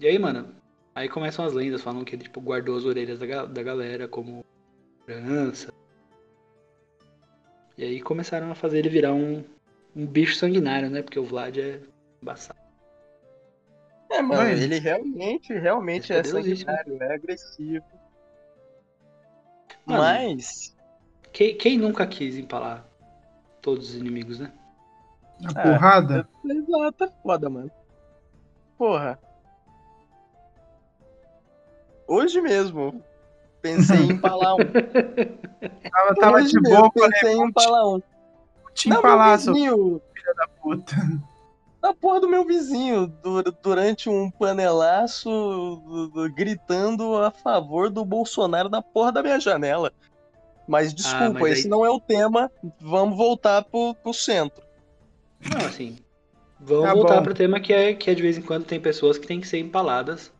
E 0.00 0.06
aí, 0.06 0.18
mano, 0.18 0.48
aí 0.94 1.08
começam 1.08 1.44
as 1.44 1.52
lendas, 1.52 1.82
falam 1.82 2.04
que 2.04 2.14
ele 2.14 2.24
tipo, 2.24 2.40
guardou 2.40 2.76
as 2.76 2.84
orelhas 2.84 3.18
da, 3.18 3.44
da 3.46 3.62
galera 3.62 4.06
como 4.08 4.44
herança. 5.08 5.72
E 7.76 7.82
aí 7.84 8.00
começaram 8.00 8.50
a 8.50 8.54
fazer 8.54 8.78
ele 8.78 8.88
virar 8.88 9.12
um, 9.12 9.44
um 9.96 10.06
bicho 10.06 10.36
sanguinário, 10.36 10.88
né? 10.88 11.02
Porque 11.02 11.18
o 11.18 11.24
Vlad 11.24 11.56
é 11.58 11.80
embaçado. 12.22 12.58
É, 14.10 14.22
mano, 14.22 14.42
Mas- 14.42 14.60
ele 14.60 14.78
realmente, 14.78 15.52
realmente 15.52 16.12
é 16.12 16.22
Poderosíssimo. 16.22 16.70
sanguinário, 16.70 17.02
é 17.02 17.14
agressivo. 17.14 17.84
Mano. 19.84 20.02
Mas, 20.02 20.74
Quem, 21.32 21.56
quem 21.56 21.76
nunca 21.76 22.06
quis 22.06 22.36
empalar 22.36 22.86
todos 23.60 23.90
os 23.90 23.94
inimigos, 23.96 24.38
né? 24.38 24.52
A 25.44 25.60
É, 25.60 25.62
porrada? 25.64 26.28
exato, 26.44 27.04
é 27.04 27.10
foda, 27.22 27.50
mano. 27.50 27.70
Porra. 28.78 29.18
Hoje 32.06 32.40
mesmo, 32.40 33.02
pensei 33.62 33.96
em 33.98 34.12
empalar 34.12 34.54
um. 34.54 34.58
Tava, 35.90 36.14
tava 36.16 36.42
de 36.42 36.60
boa, 36.60 36.90
pensei 36.92 37.32
em 37.34 37.42
empalar 37.48 37.86
um. 37.88 38.02
te 38.74 38.88
Não, 38.88 38.98
empalar, 38.98 39.28
meu 39.30 39.38
seu 39.38 39.54
vizinho, 39.54 40.02
puta. 40.62 40.96
da 41.80 41.94
porra 41.94 42.20
do 42.20 42.28
meu 42.28 42.44
vizinho, 42.44 43.06
du- 43.06 43.42
durante 43.62 44.08
um 44.10 44.30
panelaço, 44.30 45.80
gritando 46.34 47.16
a 47.16 47.30
favor 47.30 47.88
do 47.90 48.04
Bolsonaro 48.04 48.68
na 48.68 48.82
porra 48.82 49.12
da 49.12 49.22
minha 49.22 49.38
janela. 49.40 49.92
Mas 50.66 50.92
desculpa, 50.94 51.24
Ah, 51.26 51.30
mas 51.34 51.44
aí- 51.44 51.52
esse 51.52 51.68
não 51.68 51.84
é 51.84 51.90
o 51.90 52.00
tema. 52.00 52.50
Vamos 52.80 53.16
voltar 53.16 53.62
pro, 53.64 53.94
pro 53.94 54.12
centro. 54.14 54.62
Não, 55.52 55.66
assim. 55.66 55.96
Vamos 56.60 56.84
Tá 56.86 56.94
voltar 56.94 57.16
bom. 57.16 57.22
pro 57.22 57.34
tema 57.34 57.60
que 57.60 57.72
é 57.72 57.92
que 57.94 58.10
é 58.10 58.14
de 58.14 58.22
vez 58.22 58.36
em 58.38 58.42
quando 58.42 58.64
tem 58.64 58.80
pessoas 58.80 59.18
que 59.18 59.26
tem 59.26 59.40
que 59.40 59.46
ser 59.48 59.58
empaladas. 59.58 60.32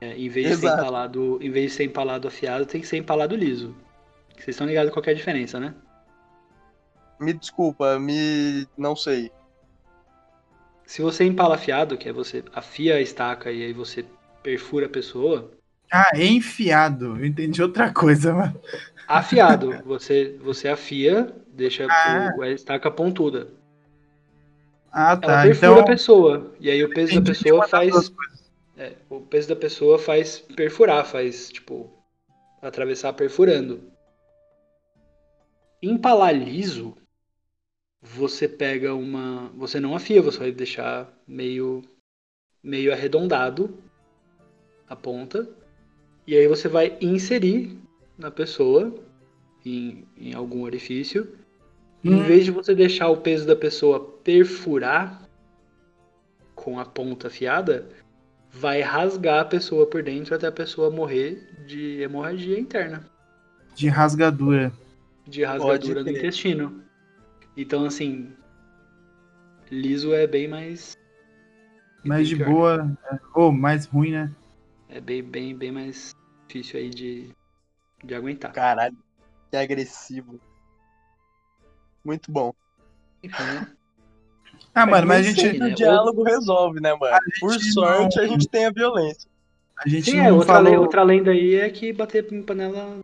É, 0.00 0.16
em 0.16 0.28
vez 0.28 0.48
de 0.48 0.56
ser 0.56 0.66
empalado, 0.68 1.38
em 1.42 1.50
vez 1.50 1.70
de 1.72 1.76
ser 1.78 1.84
empalado 1.84 2.28
afiado, 2.28 2.66
tem 2.66 2.80
que 2.80 2.86
ser 2.86 2.98
empalado 2.98 3.34
liso. 3.36 3.74
Vocês 4.36 4.48
estão 4.48 4.66
ligados 4.66 4.92
qual 4.92 5.02
que 5.02 5.10
é 5.10 5.12
a 5.12 5.16
diferença, 5.16 5.58
né? 5.60 5.74
Me 7.20 7.32
desculpa, 7.34 7.98
me. 7.98 8.66
não 8.76 8.94
sei. 8.96 9.30
Se 10.86 11.02
você 11.02 11.24
empala 11.24 11.56
afiado, 11.56 11.98
que 11.98 12.08
é 12.08 12.12
você 12.12 12.42
afia 12.54 12.94
a 12.96 13.00
estaca 13.00 13.50
e 13.52 13.62
aí 13.64 13.72
você 13.72 14.04
perfura 14.42 14.86
a 14.86 14.88
pessoa, 14.88 15.50
Ah, 15.90 16.10
enfiado. 16.16 17.16
Eu 17.18 17.24
entendi 17.26 17.62
outra 17.62 17.92
coisa, 17.92 18.32
mano. 18.34 18.60
afiado, 19.06 19.70
você 19.84 20.36
você 20.42 20.68
afia, 20.68 21.32
deixa 21.48 21.86
Ah. 21.90 22.30
o- 22.36 22.42
a 22.42 22.50
estaca 22.50 22.90
pontuda. 22.90 23.48
Ah, 24.92 25.18
Ela 25.20 25.20
tá. 25.20 25.42
perfura 25.42 25.72
Então, 25.72 25.80
a 25.80 25.84
pessoa 25.84 26.52
e 26.60 26.70
aí 26.70 26.82
o 26.82 26.92
peso 26.92 27.14
da 27.14 27.22
pessoa 27.22 27.68
faz. 27.68 28.12
É, 28.76 28.94
o 29.08 29.20
peso 29.20 29.48
da 29.48 29.56
pessoa 29.56 29.98
faz 29.98 30.38
perfurar, 30.38 31.06
faz, 31.06 31.48
tipo, 31.50 31.90
atravessar 32.60 33.14
perfurando. 33.14 33.90
Empalar 35.82 36.34
liso, 36.34 36.94
você 38.02 38.46
pega 38.46 38.94
uma. 38.94 39.50
Você 39.56 39.80
não 39.80 39.94
afia, 39.94 40.20
você 40.20 40.38
vai 40.38 40.52
deixar 40.52 41.10
meio, 41.26 41.82
meio 42.62 42.92
arredondado 42.92 43.78
a 44.88 44.94
ponta. 44.94 45.48
E 46.26 46.36
aí 46.36 46.46
você 46.46 46.68
vai 46.68 46.98
inserir 47.00 47.78
na 48.18 48.30
pessoa, 48.30 48.94
em, 49.64 50.06
em 50.16 50.34
algum 50.34 50.62
orifício. 50.62 51.36
Em 52.04 52.14
Hum. 52.14 52.26
vez 52.26 52.44
de 52.44 52.50
você 52.50 52.74
deixar 52.74 53.08
o 53.08 53.16
peso 53.16 53.46
da 53.46 53.56
pessoa 53.56 54.00
perfurar 54.22 55.28
com 56.54 56.78
a 56.78 56.84
ponta 56.84 57.28
afiada, 57.28 57.88
vai 58.58 58.80
rasgar 58.80 59.40
a 59.40 59.44
pessoa 59.44 59.86
por 59.86 60.02
dentro 60.02 60.34
até 60.34 60.46
a 60.46 60.52
pessoa 60.52 60.90
morrer 60.90 61.46
de 61.66 62.00
hemorragia 62.00 62.58
interna, 62.58 63.04
de 63.74 63.88
rasgadura. 63.88 64.72
de 65.26 65.44
rasgadura 65.44 66.02
do 66.02 66.10
intestino. 66.10 66.82
Então, 67.56 67.84
assim, 67.84 68.34
liso 69.70 70.14
é 70.14 70.26
bem 70.26 70.48
mais. 70.48 70.96
Mais 72.04 72.28
bem 72.28 72.38
de 72.38 72.44
pior. 72.44 72.50
boa. 72.50 72.98
é, 73.12 73.18
Ou 73.34 73.52
mais 73.52 73.86
ruim, 73.86 74.12
né? 74.12 74.34
É 74.88 75.00
bem, 75.00 75.22
bem, 75.22 75.54
bem 75.54 75.72
mais 75.72 76.14
difícil 76.46 76.78
aí 76.78 76.90
de, 76.90 77.30
de 78.04 78.14
aguentar. 78.14 78.52
Caralho, 78.52 78.96
que 79.50 79.56
agressivo. 79.56 80.40
Muito 82.04 82.30
bom. 82.30 82.54
Enfim, 83.22 83.42
né? 83.42 83.75
Ah, 84.76 84.86
mano, 84.86 85.06
mas 85.06 85.26
a 85.26 85.30
gente, 85.30 85.58
né? 85.58 85.66
o 85.68 85.74
diálogo 85.74 86.22
resolve, 86.22 86.80
né, 86.80 86.94
mano? 87.00 87.16
Por 87.40 87.54
sorte, 87.54 88.20
a 88.20 88.26
gente 88.26 88.46
tem 88.46 88.66
a 88.66 88.70
violência. 88.70 89.28
a 89.84 89.88
gente 89.88 90.10
Sim, 90.10 90.18
não 90.18 90.24
é, 90.24 90.32
outra, 90.32 90.46
falou... 90.54 90.70
lei- 90.70 90.78
outra 90.78 91.02
lenda 91.02 91.30
aí 91.30 91.54
é 91.54 91.68
que 91.70 91.92
bater 91.94 92.30
em 92.32 92.42
panela 92.42 92.98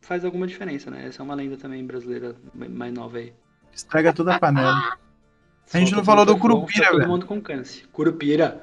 faz 0.00 0.24
alguma 0.24 0.46
diferença, 0.46 0.90
né? 0.90 1.06
Essa 1.06 1.22
é 1.22 1.24
uma 1.24 1.34
lenda 1.34 1.56
também 1.58 1.84
brasileira 1.84 2.34
mais 2.54 2.92
nova 2.92 3.18
aí. 3.18 3.32
Estraga 3.72 4.12
toda 4.14 4.34
a 4.34 4.38
panela. 4.38 4.96
A 5.72 5.78
gente 5.78 5.92
não 5.94 6.02
falou 6.04 6.24
do 6.24 6.36
Curupira, 6.38 6.86
todo 6.88 6.96
velho. 6.98 7.08
mundo 7.10 7.26
com 7.26 7.40
câncer. 7.40 7.84
Curupira. 7.92 8.62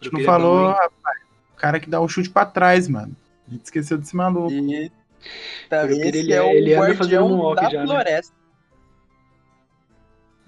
A 0.00 0.04
gente 0.04 0.12
não 0.12 0.20
é 0.20 0.24
falou, 0.24 0.68
rapaz. 0.68 1.20
O 1.52 1.56
cara 1.56 1.80
que 1.80 1.90
dá 1.90 2.00
o 2.00 2.06
chute 2.08 2.30
pra 2.30 2.44
trás, 2.46 2.86
mano. 2.86 3.16
A 3.48 3.50
gente 3.50 3.64
esqueceu 3.64 3.98
desse 3.98 4.14
maluco. 4.14 4.52
E 4.52 4.92
tá, 5.68 5.84
ele- 5.90 6.32
é 6.32 6.40
o 6.42 6.46
ele 6.50 6.74
anda 6.74 6.94
fazendo 6.94 6.98
guardião 6.98 7.28
moonwalk 7.30 7.60
da 7.62 7.70
já, 7.70 7.84
né? 7.84 8.20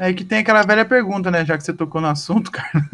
É 0.00 0.14
que 0.14 0.24
tem 0.24 0.38
aquela 0.38 0.62
velha 0.62 0.86
pergunta, 0.86 1.30
né? 1.30 1.44
Já 1.44 1.58
que 1.58 1.62
você 1.62 1.74
tocou 1.74 2.00
no 2.00 2.06
assunto, 2.06 2.50
cara. 2.50 2.88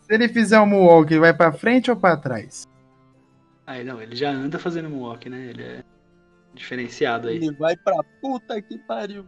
Se 0.00 0.12
ele 0.12 0.28
fizer 0.28 0.58
um 0.58 0.66
moonwalk, 0.66 1.08
ele 1.12 1.20
vai 1.20 1.32
pra 1.32 1.52
frente 1.52 1.88
ou 1.88 1.96
pra 1.96 2.16
trás? 2.16 2.66
Ah, 3.64 3.80
não, 3.84 4.02
ele 4.02 4.16
já 4.16 4.28
anda 4.28 4.58
fazendo 4.58 4.90
moonwalk, 4.90 5.28
né? 5.30 5.50
Ele 5.50 5.62
é 5.62 5.84
diferenciado 6.52 7.28
aí. 7.28 7.36
Ele 7.36 7.52
vai 7.52 7.76
pra 7.76 8.02
puta 8.20 8.60
que 8.60 8.76
pariu. 8.78 9.24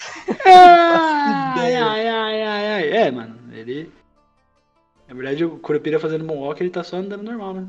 Ai, 0.44 1.76
ai, 1.76 2.08
ai, 2.08 2.42
ai, 2.42 2.72
ai. 2.72 2.88
É, 2.90 3.10
mano, 3.12 3.38
ele. 3.52 3.92
Na 5.06 5.14
verdade, 5.14 5.44
o 5.44 5.58
Curupira 5.60 6.00
fazendo 6.00 6.24
moonwalk, 6.24 6.60
ele 6.60 6.70
tá 6.70 6.82
só 6.82 6.96
andando 6.96 7.22
normal, 7.22 7.54
né? 7.54 7.68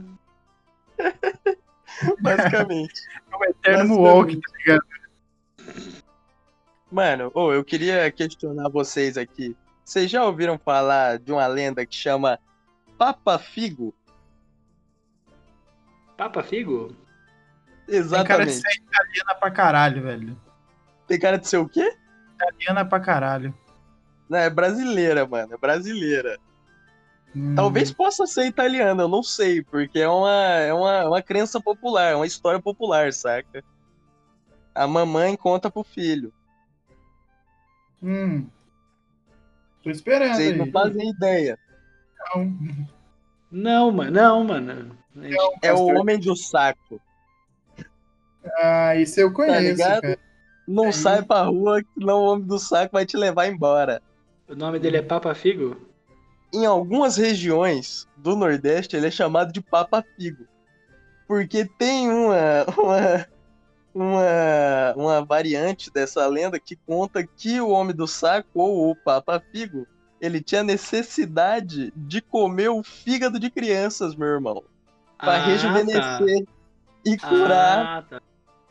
Basicamente. 2.20 3.02
É 3.32 3.38
o 3.38 3.44
eterno 3.46 3.88
moonwalk, 3.88 4.36
tá 4.36 4.58
ligado? 4.58 4.86
Mano, 6.96 7.30
ô, 7.34 7.52
eu 7.52 7.62
queria 7.62 8.10
questionar 8.10 8.70
vocês 8.70 9.18
aqui. 9.18 9.54
Vocês 9.84 10.10
já 10.10 10.24
ouviram 10.24 10.58
falar 10.58 11.20
de 11.20 11.30
uma 11.30 11.46
lenda 11.46 11.86
que 11.86 11.94
chama 11.94 12.40
Papa 12.98 13.38
Figo? 13.38 13.94
Papa 16.16 16.42
Figo? 16.42 16.96
Tem 17.86 17.98
cara 17.98 18.46
de 18.46 18.52
Exatamente. 18.52 18.54
ser 18.54 18.76
italiana 18.78 19.36
pra 19.38 19.52
caralho, 19.52 20.04
velho. 20.04 20.42
Tem 21.06 21.20
cara 21.20 21.38
de 21.38 21.50
ser 21.50 21.58
o 21.58 21.68
quê? 21.68 21.98
Italiana 22.36 22.86
pra 22.86 23.02
caralho. 23.02 23.54
Não, 24.30 24.40
é 24.40 24.50
brasileira, 24.50 25.28
mano. 25.28 25.54
É 25.54 25.58
brasileira. 25.58 26.40
Hum. 27.36 27.56
Talvez 27.56 27.92
possa 27.92 28.26
ser 28.26 28.48
italiana, 28.48 29.04
eu 29.04 29.10
não 29.10 29.22
sei, 29.22 29.62
porque 29.62 30.00
é 30.00 30.08
uma, 30.08 30.32
é 30.32 30.74
uma, 30.74 31.10
uma 31.10 31.22
crença 31.22 31.60
popular, 31.60 32.14
é 32.14 32.16
uma 32.16 32.26
história 32.26 32.62
popular, 32.62 33.12
saca? 33.12 33.62
A 34.74 34.88
mamãe 34.88 35.36
conta 35.36 35.70
pro 35.70 35.84
filho. 35.84 36.32
Hum. 38.06 38.48
Tô 39.84 39.90
esperando 39.90 40.36
Vocês 40.36 40.52
aí. 40.52 40.58
não 40.58 40.72
fazem 40.72 41.10
ideia. 41.10 41.58
Não. 42.36 42.58
Não, 43.52 43.92
mano, 43.92 44.12
não, 44.12 44.44
mano. 44.44 44.98
É 45.62 45.74
o 45.74 45.86
homem 45.88 46.20
do 46.20 46.36
saco. 46.36 47.02
Ah, 48.60 48.96
isso 48.96 49.20
eu 49.20 49.34
conheço, 49.34 49.60
ligado? 49.62 50.02
cara. 50.02 50.20
Não 50.68 50.86
Aí. 50.86 50.94
sai 50.94 51.22
pra 51.24 51.44
rua, 51.44 51.82
senão 51.98 52.20
o 52.22 52.26
homem 52.26 52.46
do 52.46 52.60
saco 52.60 52.94
vai 52.94 53.06
te 53.06 53.18
levar 53.18 53.48
embora. 53.48 54.02
O 54.48 54.56
nome 54.56 54.78
dele 54.80 54.98
é 54.98 55.02
Papa 55.02 55.34
Figo? 55.34 55.78
Em 56.54 56.66
algumas 56.66 57.18
regiões 57.18 58.08
do 58.18 58.36
Nordeste, 58.36 58.96
ele 58.96 59.08
é 59.08 59.12
chamado 59.12 59.52
de 59.52 59.62
Papa 59.62 60.04
Figo. 60.16 60.46
Porque 61.28 61.66
tem 61.66 62.10
uma, 62.10 62.66
uma, 62.78 63.28
uma, 63.96 64.94
uma 64.98 65.26
variante 65.26 65.90
dessa 65.90 66.28
lenda 66.28 66.60
que 66.60 66.76
conta 66.76 67.26
que 67.26 67.62
o 67.62 67.70
Homem 67.70 67.96
do 67.96 68.06
Saco, 68.06 68.50
ou 68.60 68.92
o 68.92 68.96
Papa 68.96 69.42
Figo, 69.52 69.88
ele 70.20 70.42
tinha 70.42 70.64
necessidade 70.64 71.94
de 71.96 72.22
comer 72.22 72.70
o 72.70 72.84
fígado 72.84 73.40
de 73.40 73.50
crianças, 73.50 74.14
meu 74.14 74.28
irmão. 74.28 74.64
Pra 75.18 75.36
Ah, 75.36 75.46
rejuvenescer 75.46 76.46
e 77.06 77.16
tá. 77.18 77.30
curar 77.30 77.86
Ah, 77.86 78.02
tá. 78.02 78.22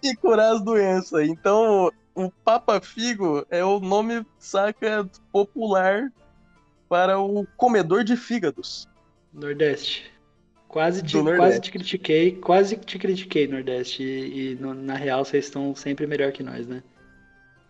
e 0.02 0.14
curar 0.14 0.52
as 0.52 0.62
doenças. 0.62 1.26
Então, 1.26 1.90
o 2.14 2.30
Papa 2.44 2.78
Figo 2.82 3.46
é 3.48 3.64
o 3.64 3.80
nome, 3.80 4.26
saca, 4.38 5.08
popular 5.32 6.12
para 6.86 7.18
o 7.18 7.46
comedor 7.56 8.04
de 8.04 8.14
fígados. 8.14 8.86
Nordeste. 9.32 10.12
Quase 10.74 11.04
te, 11.04 11.16
quase 11.36 11.60
te 11.60 11.70
critiquei, 11.70 12.32
quase 12.32 12.76
te 12.76 12.98
critiquei, 12.98 13.46
Nordeste. 13.46 14.02
E, 14.02 14.50
e 14.50 14.54
no- 14.56 14.74
na 14.74 14.94
real 14.94 15.24
vocês 15.24 15.44
estão 15.44 15.72
sempre 15.72 16.04
melhor 16.04 16.32
que 16.32 16.42
nós, 16.42 16.66
né? 16.66 16.82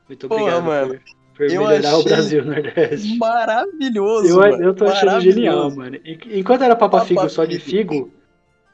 Muito 0.08 0.24
obrigado 0.24 0.62
mano. 0.62 0.94
por, 0.94 1.36
por 1.36 1.50
Eu 1.50 1.66
melhorar 1.66 1.98
o 1.98 2.02
Brasil, 2.02 2.42
Nordeste. 2.46 3.18
Maravilhoso, 3.18 4.26
Eu, 4.26 4.36
mano. 4.36 4.64
eu 4.64 4.74
tô 4.74 4.86
achando 4.86 5.20
genial, 5.20 5.70
mano. 5.70 5.96
En- 6.02 6.18
Enquanto 6.40 6.62
era 6.64 6.74
Papa 6.74 6.96
Papa 6.96 7.06
Figo 7.06 7.28
só 7.28 7.44
de 7.44 7.58
Figo. 7.60 7.92
figo, 7.92 8.12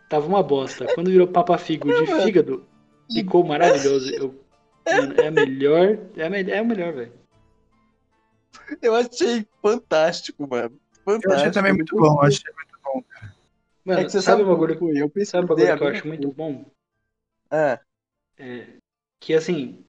tava 0.08 0.28
uma 0.28 0.44
bosta. 0.44 0.86
Quando 0.94 1.10
virou 1.10 1.26
Papa 1.26 1.58
Figo 1.58 1.88
de 1.92 2.06
fígado, 2.22 2.64
ficou 3.12 3.44
maravilhoso. 3.44 4.14
Eu, 4.14 4.34
mano, 4.96 5.14
é 5.20 5.26
a 5.26 5.30
melhor. 5.32 5.98
É, 6.16 6.28
me- 6.28 6.48
é 6.52 6.62
o 6.62 6.66
melhor, 6.66 6.92
velho. 6.92 7.12
Eu 8.80 8.94
achei 8.94 9.44
fantástico, 9.60 10.46
mano. 10.48 10.76
Fantástico. 11.04 11.32
Eu 11.32 11.36
achei 11.36 11.50
também 11.50 11.72
muito 11.72 11.96
bom. 11.96 12.20
Achei 12.22 12.44
muito 12.54 12.78
bom. 12.84 13.02
Mano, 13.90 14.02
É 14.02 14.04
que 14.04 14.12
você 14.12 14.22
sabe 14.22 14.38
sabe 14.38 14.42
uma 14.44 14.52
bagulho, 14.54 14.74
bagulho? 14.74 14.98
Eu 14.98 15.10
pesquisei 15.10 15.26
sabe 15.26 15.44
um 15.44 15.48
bagulho 15.48 15.76
que 15.76 15.82
eu 15.82 15.88
acho 15.88 16.06
muito 16.06 16.32
bom? 16.32 16.64
Ah, 17.50 17.80
É, 18.38 18.68
que 19.18 19.34
assim, 19.34 19.84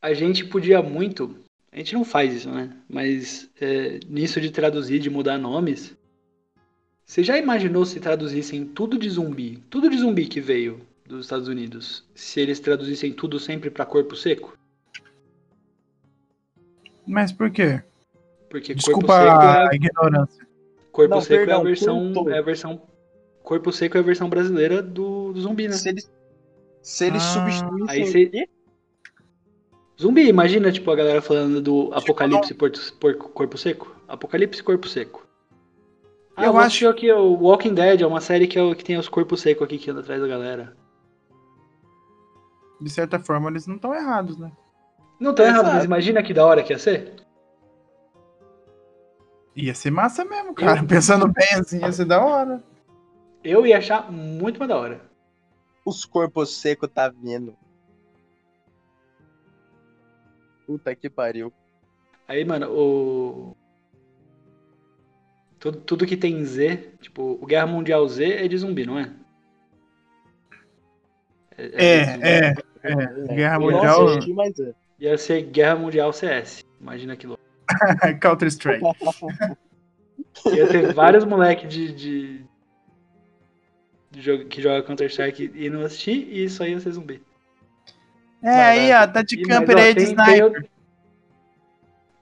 a 0.00 0.14
gente 0.14 0.44
podia 0.44 0.80
muito, 0.80 1.36
a 1.72 1.78
gente 1.78 1.94
não 1.94 2.04
faz 2.04 2.32
isso, 2.32 2.48
né? 2.48 2.76
Mas 2.88 3.50
é, 3.60 3.98
nisso 4.08 4.40
de 4.40 4.52
traduzir, 4.52 5.00
de 5.00 5.10
mudar 5.10 5.36
nomes, 5.36 5.96
você 7.04 7.24
já 7.24 7.36
imaginou 7.36 7.84
se 7.84 7.98
traduzissem 7.98 8.64
tudo 8.64 8.96
de 8.96 9.10
zumbi, 9.10 9.56
tudo 9.68 9.90
de 9.90 9.98
zumbi 9.98 10.28
que 10.28 10.40
veio 10.40 10.80
dos 11.04 11.24
Estados 11.24 11.48
Unidos, 11.48 12.04
se 12.14 12.40
eles 12.40 12.60
traduzissem 12.60 13.12
tudo 13.12 13.40
sempre 13.40 13.68
pra 13.68 13.84
corpo 13.84 14.14
seco? 14.14 14.56
Mas 17.04 17.32
por 17.32 17.50
quê? 17.50 17.82
Porque 18.48 18.76
Desculpa 18.76 19.08
corpo 19.08 19.12
seco 19.12 19.44
é, 19.44 19.68
a 19.70 19.74
ignorância. 19.74 20.45
Corpo 20.96 21.14
Não, 21.14 21.20
seco 21.20 21.34
é 21.34 21.42
a 21.42 21.46
perdão, 21.46 21.62
versão, 21.64 22.12
corpo. 22.14 22.30
é 22.30 22.38
a 22.38 22.42
versão, 22.42 22.82
corpo 23.42 23.70
seco 23.72 23.96
é 23.96 24.00
a 24.00 24.02
versão 24.02 24.28
brasileira 24.30 24.82
do, 24.82 25.32
do 25.32 25.40
zumbi, 25.40 25.68
né? 25.68 25.74
se 25.74 25.88
eles, 25.90 26.10
se 26.82 27.06
eles 27.06 27.22
Ah, 27.22 27.32
substituíssem 27.34 28.30
aí? 28.32 28.48
Zumbi, 30.00 30.28
imagina, 30.28 30.70
tipo, 30.72 30.90
a 30.90 30.96
galera 30.96 31.22
falando 31.22 31.60
do 31.60 31.84
Tipo, 31.84 31.94
apocalipse 31.94 32.54
porto- 32.54 32.80
por- 33.00 33.14
corpo 33.16 33.56
seco. 33.56 33.94
Apocalipse 34.06 34.62
corpo 34.62 34.86
seco. 34.88 35.26
Ah, 36.36 36.44
Eu 36.46 36.56
acho- 36.58 36.92
que 36.94 37.10
o 37.10 37.32
Walking 37.34 37.72
Dead 37.74 38.02
é 38.02 38.06
uma 38.06 38.20
série 38.20 38.46
que, 38.46 38.58
é 38.58 38.62
o- 38.62 38.74
que 38.74 38.84
tem 38.84 38.98
os 38.98 39.08
corpos 39.08 39.40
secos 39.40 39.64
aqui 39.64 39.78
que 39.78 39.90
anda 39.90 40.00
atrás 40.00 40.20
da 40.20 40.28
galera. 40.28 40.76
De 42.80 42.90
certa 42.90 43.18
forma, 43.18 43.48
eles 43.48 43.66
não 43.66 43.76
estão 43.76 43.94
errados, 43.94 44.36
né? 44.36 44.52
Não 45.18 45.34
tá 45.34 45.44
errado, 45.44 45.60
Exato. 45.62 45.74
mas 45.76 45.84
imagina 45.86 46.22
que 46.22 46.34
da 46.34 46.44
hora 46.44 46.62
que 46.62 46.74
ia 46.74 46.78
ser. 46.78 47.14
Ia 49.56 49.74
ser 49.74 49.90
massa 49.90 50.22
mesmo, 50.24 50.54
cara. 50.54 50.84
Pensando 50.86 51.26
bem 51.26 51.48
assim, 51.58 51.80
ia 51.80 51.90
ser 51.90 52.04
da 52.04 52.22
hora. 52.22 52.62
Eu 53.42 53.66
ia 53.66 53.78
achar 53.78 54.12
muito 54.12 54.58
mais 54.58 54.68
da 54.68 54.76
hora. 54.76 55.00
Os 55.84 56.04
corpos 56.04 56.58
secos 56.58 56.90
tá 56.92 57.08
vindo. 57.08 57.56
Puta 60.66 60.94
que 60.94 61.08
pariu. 61.08 61.52
Aí, 62.28 62.44
mano, 62.44 62.70
o. 62.70 63.56
Tudo, 65.58 65.80
tudo 65.80 66.06
que 66.06 66.16
tem 66.16 66.44
Z, 66.44 66.92
tipo, 67.00 67.38
o 67.40 67.46
Guerra 67.46 67.66
Mundial 67.66 68.06
Z 68.06 68.24
é 68.24 68.46
de 68.48 68.58
zumbi, 68.58 68.84
não 68.84 68.98
é? 68.98 69.10
É, 71.56 72.04
de 72.04 72.12
zumbi. 72.12 72.26
é, 72.26 72.54
é. 72.82 73.34
Guerra 73.34 73.56
Eu 73.56 73.60
Mundial, 73.60 74.08
assisti, 74.08 74.32
mas 74.34 74.58
é. 74.58 74.74
Ia 74.98 75.16
ser 75.16 75.42
Guerra 75.42 75.76
Mundial 75.76 76.12
CS. 76.12 76.64
Imagina 76.80 77.16
que 77.16 77.26
louco. 77.26 77.45
Counter 78.20 78.48
Strike. 78.48 78.84
Ia 80.52 80.66
ter 80.68 80.92
vários 80.94 81.24
moleques 81.24 81.68
de, 81.68 81.92
de, 81.92 82.44
de 84.10 84.20
jogo, 84.22 84.44
que 84.46 84.62
joga 84.62 84.82
Counter-Strike 84.82 85.52
e 85.54 85.68
não 85.70 85.82
assistir, 85.82 86.28
e 86.28 86.44
isso 86.44 86.62
aí 86.62 86.72
ia 86.72 86.80
ser 86.80 86.92
zumbi. 86.92 87.22
É, 88.42 88.62
aí, 88.62 88.92
ó, 88.92 89.06
tá 89.06 89.22
de 89.22 89.36
E, 89.36 89.42
camper 89.42 89.76
aí 89.78 89.94
de 89.94 90.04
tem, 90.04 90.14
tem, 90.24 90.38
sniper. 90.38 90.42
out- 90.42 90.70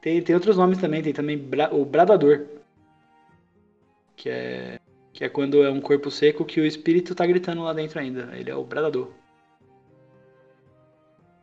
tem, 0.00 0.22
tem 0.22 0.34
outros 0.34 0.56
nomes 0.56 0.78
também, 0.78 1.02
tem 1.02 1.12
também 1.12 1.36
Bra- 1.38 1.72
o 1.72 1.84
Bradador. 1.84 2.46
Que 4.16 4.28
é, 4.30 4.80
que 5.12 5.24
é 5.24 5.28
quando 5.28 5.62
é 5.62 5.70
um 5.70 5.80
corpo 5.80 6.10
seco 6.10 6.44
que 6.44 6.60
o 6.60 6.66
espírito 6.66 7.14
tá 7.14 7.26
gritando 7.26 7.62
lá 7.62 7.72
dentro 7.72 7.98
ainda. 8.00 8.30
Ele 8.36 8.50
é 8.50 8.54
o 8.56 8.64
Bradador. 8.64 9.12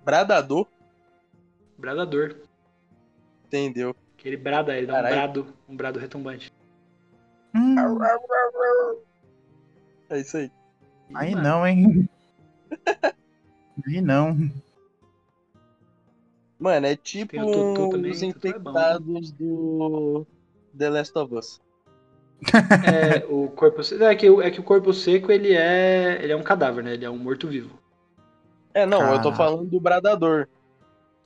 Bradador, 0.06 0.68
Bradador. 1.78 2.36
Entendeu? 3.52 3.96
Que 4.18 4.28
ele 4.30 4.38
brada, 4.38 4.78
ele 4.78 4.88
dá 4.88 5.00
um 5.00 5.02
brado, 5.04 5.48
um 5.68 5.76
brado 5.76 6.00
retumbante. 6.00 6.52
Hum, 7.56 7.76
É 10.10 10.20
isso 10.20 10.38
aí. 10.38 10.52
aí 11.14 11.32
Mano, 11.36 11.44
não, 11.48 11.68
hein? 11.68 12.10
Aí 13.88 14.02
não. 14.02 14.50
Mano, 16.60 16.86
é 16.86 16.96
tipo 16.96 17.32
Tem 17.32 17.42
o 17.42 17.52
Tutu 17.52 17.90
também, 17.90 18.12
os 18.12 18.22
é 18.22 18.26
bom. 18.26 18.30
infectados 18.30 19.32
do 19.32 20.26
The 20.78 20.90
Last 20.90 21.18
of 21.18 21.36
Us. 21.36 21.62
É, 22.84 23.26
o 23.30 23.48
corpo 23.50 23.84
seco. 23.84 24.04
É 24.04 24.16
que, 24.16 24.30
o- 24.30 24.42
é 24.42 24.50
que 24.50 24.60
o 24.60 24.64
corpo 24.64 24.92
seco 24.94 25.32
ele 25.32 25.54
é. 25.54 26.20
Ele 26.24 26.32
é 26.34 26.36
um 26.36 26.42
cadáver, 26.44 26.84
né? 26.84 26.94
Ele 26.94 27.06
é 27.06 27.10
um 27.10 27.18
morto-vivo. 27.18 27.78
É, 28.74 28.86
não, 28.86 29.14
eu 29.14 29.22
tô 29.22 29.32
falando 29.34 29.66
do 29.70 29.80
Bradador. 29.80 30.48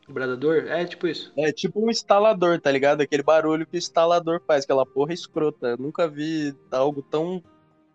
O 0.08 0.14
Bradador 0.14 0.68
é 0.68 0.86
tipo 0.86 1.08
isso. 1.08 1.34
É 1.36 1.52
tipo 1.52 1.84
um 1.84 1.90
instalador, 1.90 2.62
tá 2.62 2.72
ligado? 2.72 3.02
Aquele 3.02 3.24
barulho 3.24 3.66
que 3.66 3.76
o 3.76 3.78
instalador 3.78 4.40
faz, 4.46 4.64
aquela 4.64 4.86
porra 4.86 5.14
escrota. 5.14 5.70
Eu 5.70 5.78
nunca 5.78 6.08
vi 6.08 6.56
algo 6.72 7.02
tão. 7.02 7.44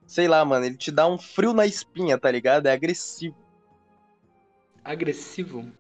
Sei 0.07 0.27
lá, 0.27 0.45
mano, 0.45 0.67
ele 0.67 0.77
te 0.77 0.91
dá 0.91 1.07
um 1.07 1.17
frio 1.17 1.53
na 1.53 1.67
espinha, 1.67 2.19
tá 2.19 2.29
ligado? 2.31 2.67
É 2.67 2.73
agressivo. 2.73 3.37
Agressivo. 4.83 5.71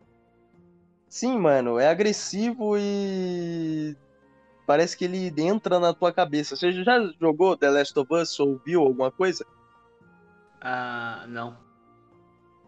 Sim, 1.09 1.37
mano, 1.39 1.81
é 1.81 1.89
agressivo 1.89 2.77
e. 2.79 3.97
Parece 4.65 4.97
que 4.97 5.05
ele 5.05 5.33
entra 5.37 5.81
na 5.81 5.93
tua 5.93 6.13
cabeça. 6.13 6.55
Você 6.55 6.71
já 6.85 7.01
jogou 7.21 7.57
The 7.57 7.71
Last 7.71 7.99
of 7.99 8.15
Us 8.15 8.39
ou 8.39 8.61
viu 8.65 8.83
alguma 8.83 9.11
coisa? 9.11 9.45
Ah, 10.61 11.25
não. 11.27 11.57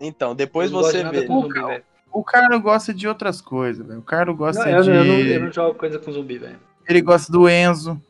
Então, 0.01 0.35
depois 0.35 0.69
Eu 0.69 0.75
não 0.75 0.81
gosto 0.81 0.93
você 0.93 0.99
de 0.99 1.05
nada 1.05 1.21
vê. 1.21 1.27
com 1.29 1.43
zumbi, 1.43 1.63
velho. 1.65 1.85
O 2.13 2.23
Carlos 2.23 2.61
gosta 2.61 2.93
de 2.93 3.09
outras 3.09 3.41
coisas, 3.41 3.87
velho. 3.87 4.01
O 4.01 4.03
Carlos 4.03 4.37
gosta 4.37 4.65
Não, 4.65 4.71
eu, 4.71 4.83
de. 4.83 4.91
eu 4.91 5.05
não, 5.05 5.15
eu 5.15 5.41
não 5.45 5.53
jogo 5.53 5.75
coisa 5.79 5.99
com 5.99 6.13
zumbi, 6.13 6.39
velho. 6.39 6.59
Ele 6.89 7.01
gosta 7.01 7.33
do 7.33 7.49
Enzo. 7.49 8.01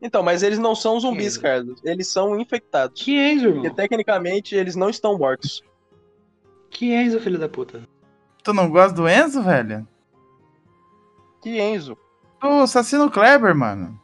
Então, 0.00 0.22
mas 0.22 0.42
eles 0.42 0.58
não 0.58 0.74
são 0.74 1.00
zumbis. 1.00 1.36
Carlos. 1.38 1.80
Eles 1.82 2.06
são 2.08 2.38
infectados. 2.38 3.02
Que 3.02 3.16
Enzo, 3.18 3.44
Porque 3.46 3.58
irmão? 3.66 3.74
tecnicamente 3.74 4.54
eles 4.54 4.76
não 4.76 4.88
estão 4.90 5.18
mortos. 5.18 5.62
Que 6.70 6.92
Enzo, 6.94 7.18
filho 7.20 7.38
da 7.38 7.48
puta? 7.48 7.82
Tu 8.42 8.52
não 8.52 8.68
gosta 8.70 8.94
do 8.94 9.08
Enzo, 9.08 9.42
velho? 9.42 9.88
Que 11.42 11.58
Enzo? 11.60 11.96
Do 12.40 12.48
Assassino 12.62 13.10
Kleber, 13.10 13.54
mano. 13.54 13.98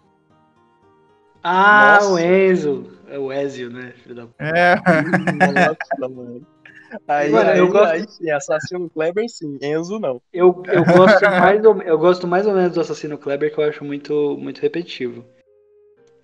Ah, 1.43 1.99
Nossa. 2.01 2.13
o 2.15 2.19
Enzo. 2.19 2.87
É 3.09 3.19
o 3.19 3.33
Ezio, 3.33 3.69
né, 3.71 3.93
filho 4.03 4.15
da 4.15 4.23
puta? 4.27 4.37
É. 4.39 4.77
Nossa, 4.79 6.15
mano. 6.15 6.47
Aí, 7.07 7.31
Mano, 7.31 7.51
aí, 7.51 7.59
eu 7.59 7.69
gosto- 7.69 7.93
aí 7.93 8.09
sim, 8.09 8.31
assassino 8.31 8.91
Kleber 8.91 9.29
sim, 9.29 9.59
Enzo 9.63 9.99
não. 10.01 10.21
Eu, 10.33 10.63
eu, 10.67 10.85
gosto 10.85 11.23
mais 11.31 11.65
ou, 11.65 11.83
eu 11.83 11.99
gosto 11.99 12.27
mais 12.27 12.47
ou 12.47 12.53
menos 12.55 12.73
do 12.75 12.81
Assassino 12.81 13.17
Kleber, 13.19 13.53
que 13.55 13.61
eu 13.61 13.65
acho 13.65 13.85
muito, 13.85 14.37
muito 14.39 14.61
repetitivo. 14.61 15.25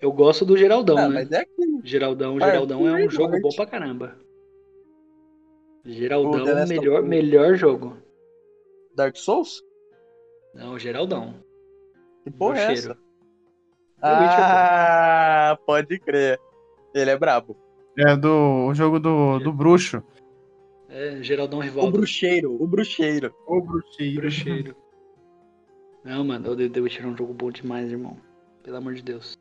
Eu 0.01 0.11
gosto 0.11 0.45
do 0.45 0.57
Geraldão, 0.57 0.97
Ah, 0.97 1.07
né? 1.07 1.13
mas 1.15 1.31
é 1.31 1.39
aquilo. 1.41 1.81
Geraldão, 1.83 2.35
Arthur 2.35 2.45
Geraldão 2.51 2.87
é 2.87 2.91
um 2.93 2.99
e 2.99 3.09
jogo 3.09 3.29
Morte. 3.29 3.41
bom 3.41 3.49
pra 3.55 3.65
caramba. 3.65 4.15
Geraldão 5.85 6.47
é 6.47 6.53
o 6.53 6.63
of 6.63 6.69
melhor, 6.69 7.01
melhor 7.01 7.55
jogo. 7.55 7.97
Dark 8.93 9.15
Souls? 9.15 9.61
Não, 10.53 10.77
Geraldão. 10.77 11.35
Que 12.23 12.31
porra 12.31 12.59
é 12.59 12.73
essa? 12.73 12.89
Witcher, 12.89 12.99
Ah, 14.01 15.57
pode 15.65 15.97
crer. 15.99 16.39
Ele 16.93 17.11
é 17.11 17.17
brabo. 17.17 17.55
É 17.97 18.15
do 18.15 18.67
o 18.67 18.73
jogo 18.75 18.99
do, 18.99 19.39
do 19.39 19.51
bruxo. 19.51 20.03
É, 20.97 21.21
Geraldão 21.21 21.59
O 21.59 21.61
Rivaldo. 21.61 21.91
bruxeiro, 21.91 22.57
o 22.59 22.65
bruxeiro. 22.67 23.31
O 23.45 23.61
bruxeiro. 23.61 24.21
Bruxeiro. 24.21 24.75
Não, 26.03 26.23
mano, 26.23 26.51
o 26.51 26.55
The 26.69 26.79
Witcher 26.79 27.05
é 27.05 27.07
um 27.07 27.15
jogo 27.15 27.35
bom 27.35 27.51
demais, 27.51 27.91
irmão. 27.91 28.17
Pelo 28.63 28.77
amor 28.77 28.95
de 28.95 29.03
Deus. 29.03 29.37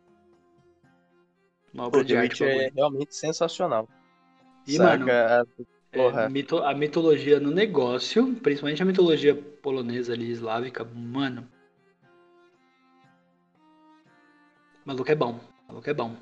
Uma 1.73 1.85
O 1.85 1.87
obra 1.87 2.05
de 2.05 2.13
The 2.15 2.21
Witcher 2.21 2.49
é 2.49 2.71
realmente 2.75 3.15
sensacional. 3.17 3.89
E, 4.67 4.73
Saca? 4.77 4.99
mano, 4.99 5.11
A- 5.11 5.47
É, 5.93 6.29
mito- 6.29 6.59
a 6.63 6.75
mitologia 6.75 7.41
no 7.41 7.51
negócio, 7.51 8.35
principalmente 8.43 8.83
a 8.83 8.85
mitologia 8.85 9.35
polonesa 9.35 10.13
ali, 10.13 10.31
eslávica, 10.31 10.85
mano. 10.85 11.49
Maluco 14.85 15.11
é 15.11 15.15
bom. 15.15 15.41
Maluco 15.67 15.89
é 15.89 15.95
bom. 15.95 16.17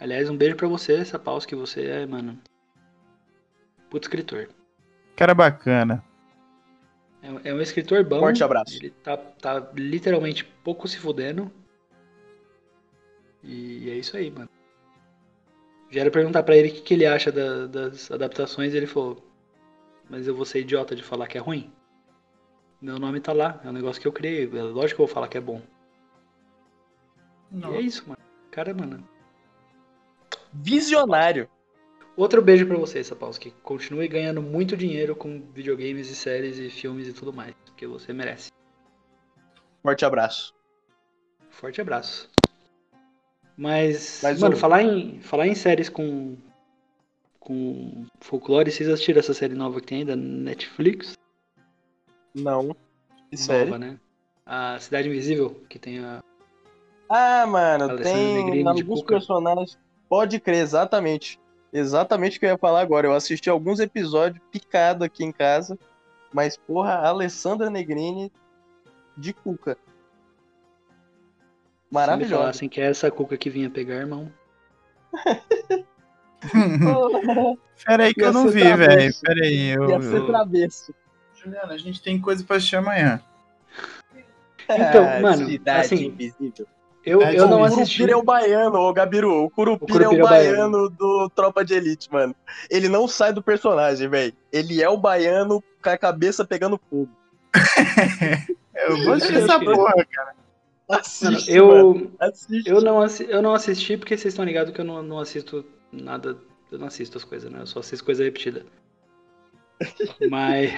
Aliás, 0.00 0.28
um 0.28 0.36
beijo 0.36 0.56
pra 0.56 0.66
você, 0.66 0.94
essa 0.94 1.16
pausa 1.16 1.46
que 1.46 1.54
você 1.54 1.86
é, 1.86 2.06
mano. 2.06 2.36
Puto 3.94 4.08
escritor. 4.08 4.48
Cara 5.14 5.32
bacana. 5.36 6.04
É, 7.22 7.50
é 7.50 7.54
um 7.54 7.60
escritor 7.60 8.02
bom. 8.02 8.18
Forte 8.18 8.42
abraço. 8.42 8.74
Ele 8.74 8.90
tá, 8.90 9.16
tá 9.16 9.70
literalmente 9.72 10.44
pouco 10.64 10.88
se 10.88 10.98
fudendo. 10.98 11.48
E 13.40 13.88
é 13.88 13.94
isso 13.94 14.16
aí, 14.16 14.32
mano. 14.32 14.48
Já 15.90 16.00
era 16.00 16.10
perguntar 16.10 16.42
pra 16.42 16.56
ele 16.56 16.70
o 16.70 16.74
que, 16.74 16.80
que 16.80 16.94
ele 16.94 17.06
acha 17.06 17.30
da- 17.30 17.68
das 17.68 18.10
adaptações 18.10 18.74
e 18.74 18.76
ele 18.78 18.88
falou: 18.88 19.24
Mas 20.10 20.26
eu 20.26 20.34
vou 20.34 20.44
ser 20.44 20.58
idiota 20.62 20.96
de 20.96 21.02
falar 21.04 21.28
que 21.28 21.38
é 21.38 21.40
ruim? 21.40 21.72
Meu 22.82 22.98
nome 22.98 23.20
tá 23.20 23.32
lá, 23.32 23.60
é 23.64 23.68
um 23.68 23.72
negócio 23.72 24.02
que 24.02 24.08
eu 24.08 24.12
criei. 24.12 24.44
É 24.46 24.62
lógico 24.62 24.96
que 24.96 25.02
eu 25.02 25.06
vou 25.06 25.14
falar 25.14 25.28
que 25.28 25.38
é 25.38 25.40
bom. 25.40 25.62
E 27.52 27.64
é 27.76 27.80
isso, 27.80 28.02
mano. 28.08 28.18
Cara, 28.50 28.74
mano. 28.74 29.08
Visionário. 30.52 31.48
Outro 32.16 32.40
beijo 32.40 32.66
pra 32.66 32.76
você, 32.76 33.02
Sapowski. 33.02 33.50
Continue 33.62 34.06
ganhando 34.06 34.40
muito 34.40 34.76
dinheiro 34.76 35.16
com 35.16 35.40
videogames 35.52 36.08
e 36.10 36.14
séries 36.14 36.58
e 36.58 36.70
filmes 36.70 37.08
e 37.08 37.12
tudo 37.12 37.32
mais. 37.32 37.54
Porque 37.64 37.86
você 37.86 38.12
merece. 38.12 38.50
Forte 39.82 40.04
abraço. 40.04 40.54
Forte 41.50 41.80
abraço. 41.80 42.30
Mas, 43.56 44.20
Mas 44.22 44.40
mano, 44.40 44.54
o- 44.54 44.58
falar, 44.58 44.82
em, 44.82 45.20
falar 45.20 45.46
em 45.46 45.54
séries 45.54 45.88
com, 45.88 46.36
com 47.40 48.06
folclore, 48.20 48.70
vocês 48.70 48.88
assistiram 48.88 49.18
essa 49.20 49.34
série 49.34 49.54
nova 49.54 49.80
que 49.80 49.86
tem 49.86 50.04
da 50.04 50.16
Netflix? 50.16 51.14
Não. 52.34 52.76
Que 53.30 53.36
série? 53.36 53.70
Nova, 53.70 53.78
né? 53.78 53.98
A 54.46 54.78
Cidade 54.78 55.08
Invisível, 55.08 55.62
que 55.68 55.78
tem 55.78 55.98
a. 56.00 56.22
Ah, 57.08 57.46
mano, 57.46 57.84
Alessandro 57.84 58.18
tem 58.18 58.44
Negrini 58.44 58.80
alguns 58.80 59.02
personagens. 59.02 59.78
Pode 60.08 60.38
crer, 60.40 60.62
exatamente. 60.62 61.38
Exatamente 61.74 62.36
o 62.36 62.40
que 62.40 62.46
eu 62.46 62.50
ia 62.50 62.58
falar 62.58 62.80
agora. 62.80 63.08
Eu 63.08 63.14
assisti 63.14 63.50
alguns 63.50 63.80
episódios 63.80 64.40
picado 64.52 65.02
aqui 65.02 65.24
em 65.24 65.32
casa. 65.32 65.76
Mas, 66.32 66.56
porra, 66.56 66.94
Alessandra 66.94 67.68
Negrini 67.68 68.32
de 69.16 69.32
Cuca. 69.32 69.72
Se 69.74 69.80
me 71.90 72.00
Maravilhosa. 72.00 72.36
falassem 72.42 72.68
que 72.68 72.80
é 72.80 72.86
essa 72.86 73.10
cuca 73.10 73.36
que 73.36 73.50
vinha 73.50 73.68
pegar, 73.68 73.96
irmão. 73.96 74.32
Pera 77.84 78.04
aí 78.04 78.14
que 78.14 78.20
Ia 78.20 78.26
eu 78.26 78.32
não 78.32 78.48
vi, 78.48 78.62
velho. 78.62 79.14
Pera 79.20 79.44
aí. 79.44 79.68
Eu, 79.70 79.90
Ia 79.90 80.00
ser 80.00 80.26
travesso. 80.26 80.94
Juliana, 81.34 81.74
a 81.74 81.78
gente 81.78 82.00
tem 82.02 82.20
coisa 82.20 82.44
pra 82.44 82.56
assistir 82.56 82.76
amanhã. 82.76 83.20
Então, 84.68 85.08
Ah, 85.08 85.20
mano, 85.20 85.46
Cidade 85.46 85.80
assim, 85.94 86.06
Invisível. 86.06 86.66
Eu, 87.06 87.20
É, 87.22 87.36
eu 87.38 87.46
não 87.46 87.58
o 87.58 87.60
O 87.60 87.64
assisti. 87.64 87.98
Curupira 87.98 88.12
é 88.12 88.16
o 88.16 88.22
baiano, 88.22 88.78
ô 88.78 88.92
Gabiru. 88.92 89.44
O 89.44 89.50
Curupira, 89.50 89.84
O 89.84 89.86
Curupira 89.86 90.04
é 90.04 90.08
o 90.08 90.14
é 90.14 90.22
o 90.24 90.28
baiano 90.28 90.88
do 90.90 91.30
Tropa 91.34 91.64
de 91.64 91.74
Elite, 91.74 92.10
mano. 92.12 92.34
Ele 92.70 92.88
não 92.88 93.06
sai 93.06 93.32
do 93.32 93.42
personagem, 93.42 94.08
velho. 94.08 94.32
Ele 94.52 94.82
é 94.82 94.88
o 94.88 94.96
baiano 94.96 95.62
com 95.82 95.90
a 95.90 95.98
cabeça 95.98 96.44
pegando 96.44 96.80
fogo. 96.90 97.10
Eu 98.74 99.04
vou 99.04 99.12
assistir 99.14 99.34
Eu 99.36 99.42
essa 99.44 99.56
acho 99.56 99.60
que- 99.64 99.72
porra, 99.72 100.06
cara. 100.10 100.34
Assiste, 100.86 101.58
mano. 101.60 102.12
eu, 102.20 102.28
Assiste. 102.28 102.68
eu, 102.70 102.80
não 102.82 103.00
assi- 103.00 103.26
eu 103.28 103.40
não 103.40 103.54
assisti 103.54 103.96
porque 103.96 104.16
vocês 104.18 104.32
estão 104.34 104.44
ligados 104.44 104.74
que 104.74 104.80
eu 104.80 104.84
não, 104.84 105.02
não 105.02 105.18
assisto 105.18 105.64
nada. 105.90 106.36
Eu 106.70 106.78
não 106.78 106.88
assisto 106.88 107.16
as 107.16 107.24
coisas, 107.24 107.50
né? 107.50 107.60
Eu 107.62 107.66
só 107.66 107.78
assisto 107.80 108.04
coisa 108.04 108.22
repetida. 108.24 108.66
Mas. 110.30 110.72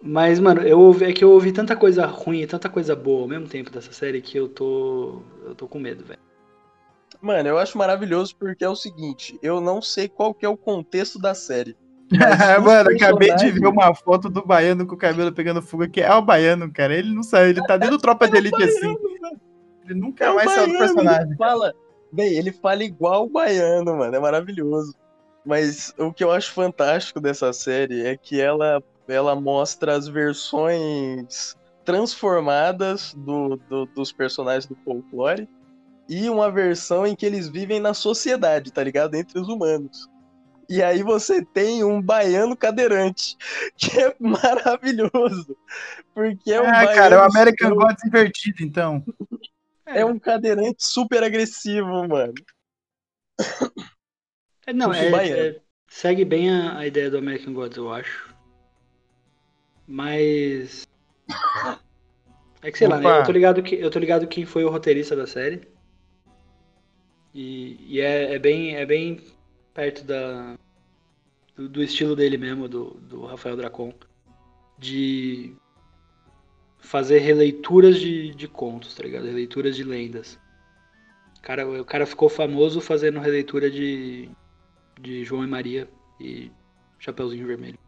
Mas, 0.00 0.38
mano, 0.38 0.62
eu 0.62 0.78
ouvi, 0.78 1.06
é 1.06 1.12
que 1.12 1.24
eu 1.24 1.30
ouvi 1.30 1.50
tanta 1.52 1.74
coisa 1.74 2.06
ruim 2.06 2.42
e 2.42 2.46
tanta 2.46 2.68
coisa 2.68 2.94
boa 2.94 3.22
ao 3.22 3.28
mesmo 3.28 3.48
tempo 3.48 3.70
dessa 3.70 3.92
série 3.92 4.22
que 4.22 4.38
eu 4.38 4.48
tô. 4.48 5.22
Eu 5.44 5.54
tô 5.54 5.66
com 5.66 5.78
medo, 5.78 6.04
velho. 6.04 6.20
Mano, 7.20 7.48
eu 7.48 7.58
acho 7.58 7.76
maravilhoso 7.76 8.36
porque 8.36 8.64
é 8.64 8.68
o 8.68 8.76
seguinte, 8.76 9.38
eu 9.42 9.60
não 9.60 9.82
sei 9.82 10.08
qual 10.08 10.32
que 10.32 10.46
é 10.46 10.48
o 10.48 10.56
contexto 10.56 11.18
da 11.18 11.34
série. 11.34 11.76
Mano, 12.64 12.90
acabei 12.90 13.34
de 13.34 13.50
ver 13.50 13.66
uma 13.66 13.94
foto 13.94 14.30
do 14.30 14.44
baiano 14.44 14.86
com 14.86 14.94
o 14.94 14.98
cabelo 14.98 15.32
pegando 15.32 15.60
fogo, 15.60 15.88
que 15.88 16.00
é 16.00 16.14
o 16.14 16.22
baiano, 16.22 16.72
cara. 16.72 16.94
Ele 16.94 17.12
não 17.12 17.22
saiu, 17.22 17.50
ele 17.50 17.66
tá 17.66 17.76
dentro 17.76 17.96
do 17.96 18.00
tropa 18.00 18.26
de 18.30 18.36
elite 18.36 18.62
assim. 18.62 18.96
Ele 19.84 20.00
nunca 20.00 20.26
É 20.26 20.32
mais 20.32 20.50
saiu 20.50 20.68
do 20.68 20.72
baiano, 20.72 20.94
personagem. 20.94 21.26
Ele 21.26 21.36
fala, 21.36 21.74
bem, 22.12 22.32
ele 22.34 22.52
fala 22.52 22.84
igual 22.84 23.24
o 23.26 23.30
baiano, 23.30 23.96
mano, 23.96 24.14
é 24.14 24.20
maravilhoso. 24.20 24.94
Mas 25.44 25.94
o 25.98 26.12
que 26.12 26.22
eu 26.22 26.30
acho 26.30 26.52
fantástico 26.52 27.20
dessa 27.20 27.52
série 27.52 28.06
é 28.06 28.16
que 28.16 28.40
ela, 28.40 28.82
ela 29.08 29.34
mostra 29.34 29.96
as 29.96 30.06
versões 30.06 31.56
transformadas 31.84 33.14
do, 33.14 33.56
do- 33.68 33.86
dos 33.86 34.12
personagens 34.12 34.66
do 34.66 34.76
folclore 34.84 35.48
e 36.08 36.28
uma 36.30 36.50
versão 36.50 37.06
em 37.06 37.16
que 37.16 37.24
eles 37.26 37.48
vivem 37.48 37.80
na 37.80 37.94
sociedade, 37.94 38.72
tá 38.72 38.82
ligado? 38.84 39.14
Entre 39.14 39.38
os 39.38 39.48
humanos. 39.48 40.06
E 40.68 40.82
aí 40.82 41.02
você 41.02 41.42
tem 41.42 41.82
um 41.82 42.00
baiano 42.00 42.54
cadeirante, 42.56 43.36
que 43.76 43.98
é 43.98 44.14
maravilhoso. 44.18 45.56
Porque 46.14 46.52
é 46.52 46.60
um 46.60 46.66
Ah, 46.66 46.72
baiano 46.84 46.94
cara, 46.94 47.14
é 47.14 47.18
o 47.18 47.22
American 47.22 47.68
super- 47.70 47.86
Gods 47.86 48.04
invertido, 48.04 48.62
então. 48.62 49.04
é 49.86 50.04
um 50.04 50.18
cadeirante 50.18 50.84
super 50.84 51.22
agressivo, 51.22 52.06
mano. 52.06 52.34
É, 54.66 54.72
não, 54.74 54.92
é, 54.92 55.28
é- 55.30 55.60
segue 55.88 56.24
bem 56.24 56.50
a, 56.50 56.78
a 56.78 56.86
ideia 56.86 57.10
do 57.10 57.16
American 57.16 57.54
Gods, 57.54 57.78
eu 57.78 57.90
acho. 57.90 58.27
Mas. 59.88 60.86
É 62.60 62.70
que 62.70 62.76
sei 62.76 62.86
lá, 62.86 62.98
Opa. 62.98 63.12
né? 63.12 63.20
Eu 63.20 63.24
tô 63.24 63.32
ligado 63.32 63.62
que 63.62 63.74
eu 63.74 63.90
tô 63.90 63.98
ligado 63.98 64.26
quem 64.26 64.44
foi 64.44 64.62
o 64.64 64.70
roteirista 64.70 65.16
da 65.16 65.26
série. 65.26 65.62
E, 67.32 67.78
e 67.86 68.00
é, 68.00 68.34
é 68.34 68.38
bem 68.38 68.76
é 68.76 68.84
bem 68.84 69.20
perto 69.72 70.04
da 70.04 70.56
do, 71.56 71.68
do 71.68 71.82
estilo 71.82 72.14
dele 72.14 72.36
mesmo, 72.36 72.68
do, 72.68 72.90
do 73.00 73.24
Rafael 73.24 73.56
Dracon, 73.56 73.94
de 74.78 75.56
fazer 76.78 77.18
releituras 77.18 77.98
de, 77.98 78.34
de 78.34 78.46
contos, 78.46 78.94
tá 78.94 79.02
ligado? 79.02 79.24
Releituras 79.24 79.74
de 79.74 79.84
lendas. 79.84 80.38
O 81.38 81.40
cara, 81.40 81.80
o 81.80 81.84
cara 81.84 82.06
ficou 82.06 82.28
famoso 82.28 82.80
fazendo 82.80 83.20
releitura 83.20 83.70
de, 83.70 84.28
de 85.00 85.24
João 85.24 85.44
e 85.44 85.46
Maria 85.46 85.88
e 86.20 86.50
Chapeuzinho 86.98 87.46
Vermelho. 87.46 87.78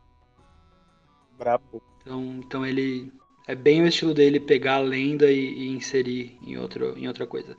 Brabo. 1.36 1.89
Então, 2.01 2.22
então 2.38 2.66
ele 2.66 3.12
é 3.46 3.55
bem 3.55 3.82
o 3.82 3.86
estilo 3.86 4.14
dele 4.14 4.38
pegar 4.38 4.76
a 4.76 4.80
lenda 4.80 5.30
e, 5.30 5.38
e 5.38 5.68
inserir 5.68 6.38
em, 6.42 6.57
outro, 6.57 6.96
em 6.96 7.09
outra 7.09 7.26
coisa. 7.26 7.57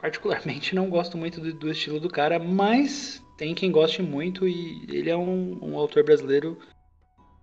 Particularmente 0.00 0.74
não 0.74 0.88
gosto 0.88 1.18
muito 1.18 1.40
do, 1.40 1.52
do 1.52 1.70
estilo 1.70 2.00
do 2.00 2.08
cara, 2.08 2.38
mas 2.38 3.22
tem 3.36 3.54
quem 3.54 3.70
goste 3.70 4.02
muito 4.02 4.46
e 4.46 4.84
ele 4.88 5.10
é 5.10 5.16
um, 5.16 5.58
um 5.62 5.78
autor 5.78 6.04
brasileiro 6.04 6.58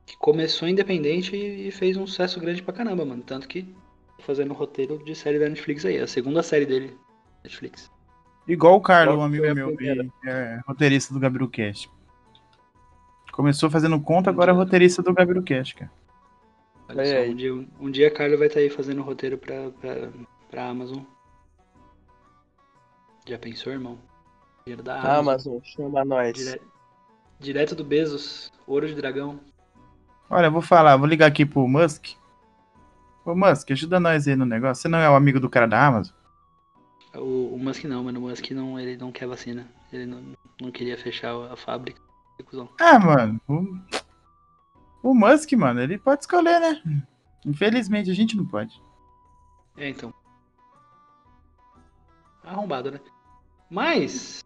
que 0.06 0.18
começou 0.18 0.68
independente 0.68 1.36
e, 1.36 1.68
e 1.68 1.72
fez 1.72 1.98
um 1.98 2.08
sucesso 2.08 2.40
grande 2.40 2.64
pra 2.64 2.74
caramba, 2.74 3.06
mano. 3.06 3.22
Tanto 3.24 3.48
que 3.48 3.68
fazendo 4.20 4.54
roteiro 4.54 4.98
de 5.04 5.14
série 5.14 5.40
da 5.40 5.50
Netflix 5.50 5.86
aí, 5.86 6.00
a 6.00 6.08
segunda 6.08 6.42
série 6.42 6.66
dele, 6.66 6.98
Netflix. 7.44 7.92
Igual 8.48 8.76
o 8.76 8.82
Carlos, 8.82 9.18
um 9.18 9.22
amigo 9.22 9.54
meu, 9.54 9.76
é 10.26 10.62
roteirista 10.66 11.14
do 11.14 11.20
Gabriel 11.20 11.50
Cast. 11.50 11.90
Começou 13.38 13.70
fazendo 13.70 14.00
conta, 14.02 14.32
agora 14.32 14.52
é 14.52 14.56
roteirista 14.56 15.04
do 15.04 15.14
Gabriel 15.14 15.44
Cast, 15.44 15.76
cara. 15.76 15.92
Olha 16.90 17.04
Aí, 17.04 17.28
só, 17.28 17.32
um 17.32 17.36
dia, 17.36 17.54
um 17.80 17.92
dia 17.92 18.08
a 18.08 18.12
Carla 18.12 18.36
vai 18.36 18.48
estar 18.48 18.60
aí 18.60 18.68
fazendo 18.68 19.04
roteiro 19.04 19.38
pra, 19.38 19.70
pra, 19.80 20.10
pra 20.50 20.68
Amazon. 20.68 21.04
Já 23.28 23.38
pensou, 23.38 23.72
irmão? 23.72 24.00
Dinheiro 24.66 24.82
da 24.82 24.96
Amazon. 24.96 25.20
Amazon, 25.20 25.58
chama 25.64 26.04
nós. 26.04 26.34
Dire- 26.34 26.62
Direto 27.40 27.76
do 27.76 27.84
Bezos, 27.84 28.52
ouro 28.66 28.88
de 28.88 28.96
dragão. 28.96 29.40
Olha, 30.28 30.48
eu 30.48 30.52
vou 30.52 30.64
falar, 30.64 30.98
vou 30.98 31.06
ligar 31.06 31.28
aqui 31.28 31.46
pro 31.46 31.68
Musk. 31.68 32.08
Ô 33.24 33.36
Musk, 33.36 33.70
ajuda 33.70 34.00
nós 34.00 34.28
aí 34.28 34.36
no 34.36 34.48
negócio. 34.48 34.82
Você 34.82 34.88
não 34.88 34.98
é 34.98 35.08
o 35.08 35.14
amigo 35.16 35.40
do 35.40 35.48
cara 35.48 35.68
da 35.68 35.86
Amazon? 35.86 36.16
O, 37.16 37.54
o 37.54 37.60
Musk 37.60 37.84
não, 37.84 38.04
mano. 38.04 38.20
O 38.20 38.24
Musk 38.30 38.50
não, 38.50 38.80
ele 38.80 38.98
não 38.98 39.12
quer 39.12 39.28
vacina. 39.28 39.68
Ele 39.94 40.08
não, 40.08 40.24
não 40.60 40.72
queria 40.72 40.98
fechar 40.98 41.36
a 41.54 41.56
fábrica. 41.56 42.02
Ah, 42.80 43.00
mano. 43.00 43.42
O, 43.48 45.10
o 45.10 45.14
Musk, 45.14 45.52
mano, 45.54 45.82
ele 45.82 45.98
pode 45.98 46.22
escolher, 46.22 46.60
né? 46.60 47.04
Infelizmente, 47.46 48.12
a 48.12 48.14
gente 48.14 48.36
não 48.36 48.46
pode. 48.46 48.82
É, 49.76 49.90
então. 49.90 50.14
Arrombado, 52.44 52.92
né? 52.92 53.00
Mas. 53.70 54.44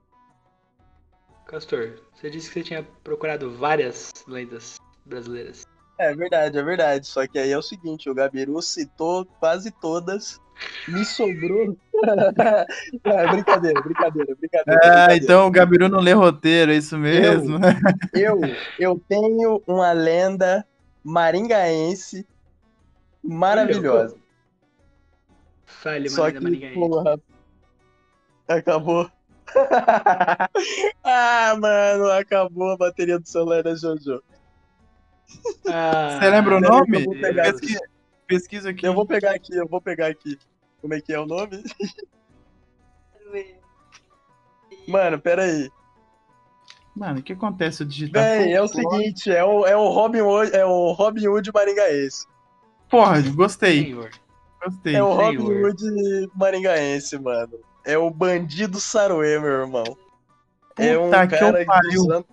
Castor, 1.45 1.99
você 2.13 2.29
disse 2.29 2.47
que 2.47 2.53
você 2.53 2.63
tinha 2.63 2.83
procurado 3.03 3.51
várias 3.55 4.11
lendas 4.27 4.79
brasileiras. 5.05 5.65
É 5.97 6.15
verdade, 6.15 6.57
é 6.57 6.63
verdade. 6.63 7.07
Só 7.07 7.27
que 7.27 7.37
aí 7.37 7.51
é 7.51 7.57
o 7.57 7.61
seguinte, 7.61 8.09
o 8.09 8.15
Gabiru 8.15 8.61
citou 8.61 9.25
quase 9.25 9.71
todas. 9.71 10.39
Me 10.87 11.05
sobrou. 11.05 11.77
é, 13.03 13.27
brincadeira, 13.27 13.81
brincadeira, 13.81 14.35
brincadeira. 14.35 14.79
Ah, 14.83 14.89
brincadeira. 14.89 15.23
então 15.23 15.47
o 15.47 15.51
Gabiru 15.51 15.89
não 15.89 15.99
lê 15.99 16.13
roteiro, 16.13 16.71
é 16.71 16.75
isso 16.75 16.97
mesmo. 16.97 17.59
Eu, 18.13 18.39
eu 18.79 19.01
tenho 19.07 19.61
uma 19.67 19.91
lenda 19.91 20.65
maringaense 21.03 22.27
maravilhosa. 23.23 24.17
Fale, 25.65 26.09
Só 26.09 26.31
que, 26.31 26.39
Maringaense. 26.39 26.75
porra, 26.75 27.19
acabou. 28.47 29.09
ah, 31.03 31.55
mano, 31.59 32.11
acabou 32.11 32.71
a 32.71 32.77
bateria 32.77 33.19
do 33.19 33.27
celular 33.27 33.63
da 33.63 33.75
Jojo. 33.75 34.21
Ah, 35.67 36.19
Você 36.19 36.29
lembra 36.29 36.57
o 36.57 36.61
nome? 36.61 37.05
eu 37.05 37.79
pesquisa 38.27 38.69
aqui. 38.69 38.85
Eu 38.85 38.93
vou 38.93 39.05
pegar 39.05 39.31
aqui, 39.31 39.55
eu 39.55 39.67
vou 39.67 39.81
pegar 39.81 40.07
aqui. 40.07 40.37
Como 40.81 40.93
é 40.93 41.01
que 41.01 41.13
é 41.13 41.19
o 41.19 41.25
nome? 41.25 41.63
Mano, 44.87 45.19
pera 45.19 45.43
aí. 45.43 45.69
Mano, 46.95 47.19
o 47.19 47.23
que 47.23 47.33
acontece? 47.33 47.83
Eu 47.83 47.87
digitar. 47.87 48.23
Véi, 48.23 48.53
é 48.53 48.61
o 48.61 48.67
seguinte, 48.67 49.31
é 49.31 49.43
o, 49.43 49.65
é 49.65 49.75
o 49.75 49.87
Robin 49.89 50.21
Hood, 50.21 50.55
é 50.55 50.65
o 50.65 50.91
Robin 50.91 51.27
Hood 51.27 51.51
maringaense. 51.53 52.27
Porra, 52.89 53.21
gostei. 53.21 53.85
Senhor. 53.85 54.09
Gostei. 54.63 54.95
É 54.95 55.03
o 55.03 55.13
Robin 55.13 55.45
senhor. 55.45 55.69
Hood 55.69 56.29
maringaense, 56.35 57.17
mano. 57.17 57.59
É 57.85 57.97
o 57.97 58.09
bandido 58.09 58.79
Saruê, 58.79 59.39
meu 59.39 59.51
irmão. 59.51 59.97
É 60.77 60.97
um 60.97 61.05
Puta 61.05 61.27
que 61.27 61.37
cara 61.37 61.61
eu 61.61 61.65
pariu. 61.65 61.91
dos 62.03 62.09
anos... 62.11 62.25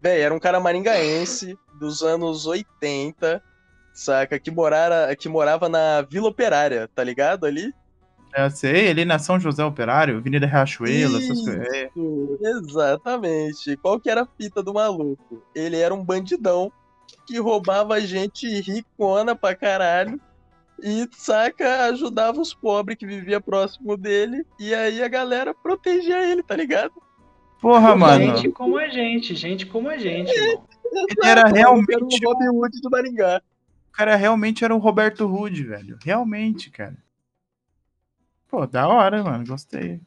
Véi, 0.00 0.20
era 0.20 0.34
um 0.34 0.38
cara 0.38 0.60
maringaense 0.60 1.58
dos 1.78 2.02
anos 2.02 2.46
80, 2.46 3.42
saca? 3.92 4.38
Que, 4.38 4.50
morara, 4.50 5.14
que 5.16 5.28
morava 5.28 5.68
na 5.68 6.02
Vila 6.02 6.28
Operária, 6.28 6.88
tá 6.94 7.02
ligado 7.02 7.46
ali? 7.46 7.72
Eu 8.36 8.50
sei, 8.50 8.86
ele 8.86 9.04
na 9.04 9.18
São 9.18 9.40
José 9.40 9.64
Operário, 9.64 10.18
Avenida 10.18 10.46
Riachuelo, 10.46 11.16
essas 11.16 11.38
Isso. 11.38 11.44
coisas. 11.44 11.74
É. 11.74 11.90
Exatamente. 12.42 13.76
Qual 13.78 13.98
que 13.98 14.08
era 14.08 14.22
a 14.22 14.28
fita 14.40 14.62
do 14.62 14.72
maluco? 14.72 15.42
Ele 15.54 15.76
era 15.76 15.92
um 15.92 16.04
bandidão 16.04 16.72
que 17.26 17.38
roubava 17.38 18.00
gente 18.00 18.46
ricona 18.60 19.34
pra 19.34 19.54
caralho 19.54 20.20
e, 20.82 21.08
saca, 21.12 21.84
ajudava 21.86 22.40
os 22.40 22.54
pobres 22.54 22.96
que 22.96 23.06
vivia 23.06 23.40
próximo 23.40 23.96
dele 23.96 24.46
e 24.58 24.74
aí 24.74 25.02
a 25.02 25.08
galera 25.08 25.52
protegia 25.52 26.24
ele, 26.30 26.42
tá 26.42 26.54
ligado? 26.56 26.92
Porra, 27.60 27.94
mano. 27.94 28.36
Gente 28.36 28.50
como 28.50 28.78
a 28.78 28.88
gente, 28.88 29.34
gente 29.34 29.66
como 29.66 29.88
a 29.88 29.98
gente, 29.98 30.30
irmão. 30.30 30.64
Ele 30.92 31.28
Era 31.28 31.48
realmente 31.48 32.24
o 32.24 32.28
Robin 32.28 32.48
Hood 32.48 32.80
do 32.80 32.90
Maringá. 32.90 33.42
O 33.90 33.92
cara 33.92 34.16
realmente 34.16 34.64
era 34.64 34.74
o 34.74 34.78
Roberto 34.78 35.26
Rude, 35.26 35.64
velho. 35.64 35.98
Realmente, 36.02 36.70
cara. 36.70 36.96
Pô, 38.48 38.66
da 38.66 38.88
hora, 38.88 39.22
mano. 39.22 39.44
Gostei. 39.46 40.00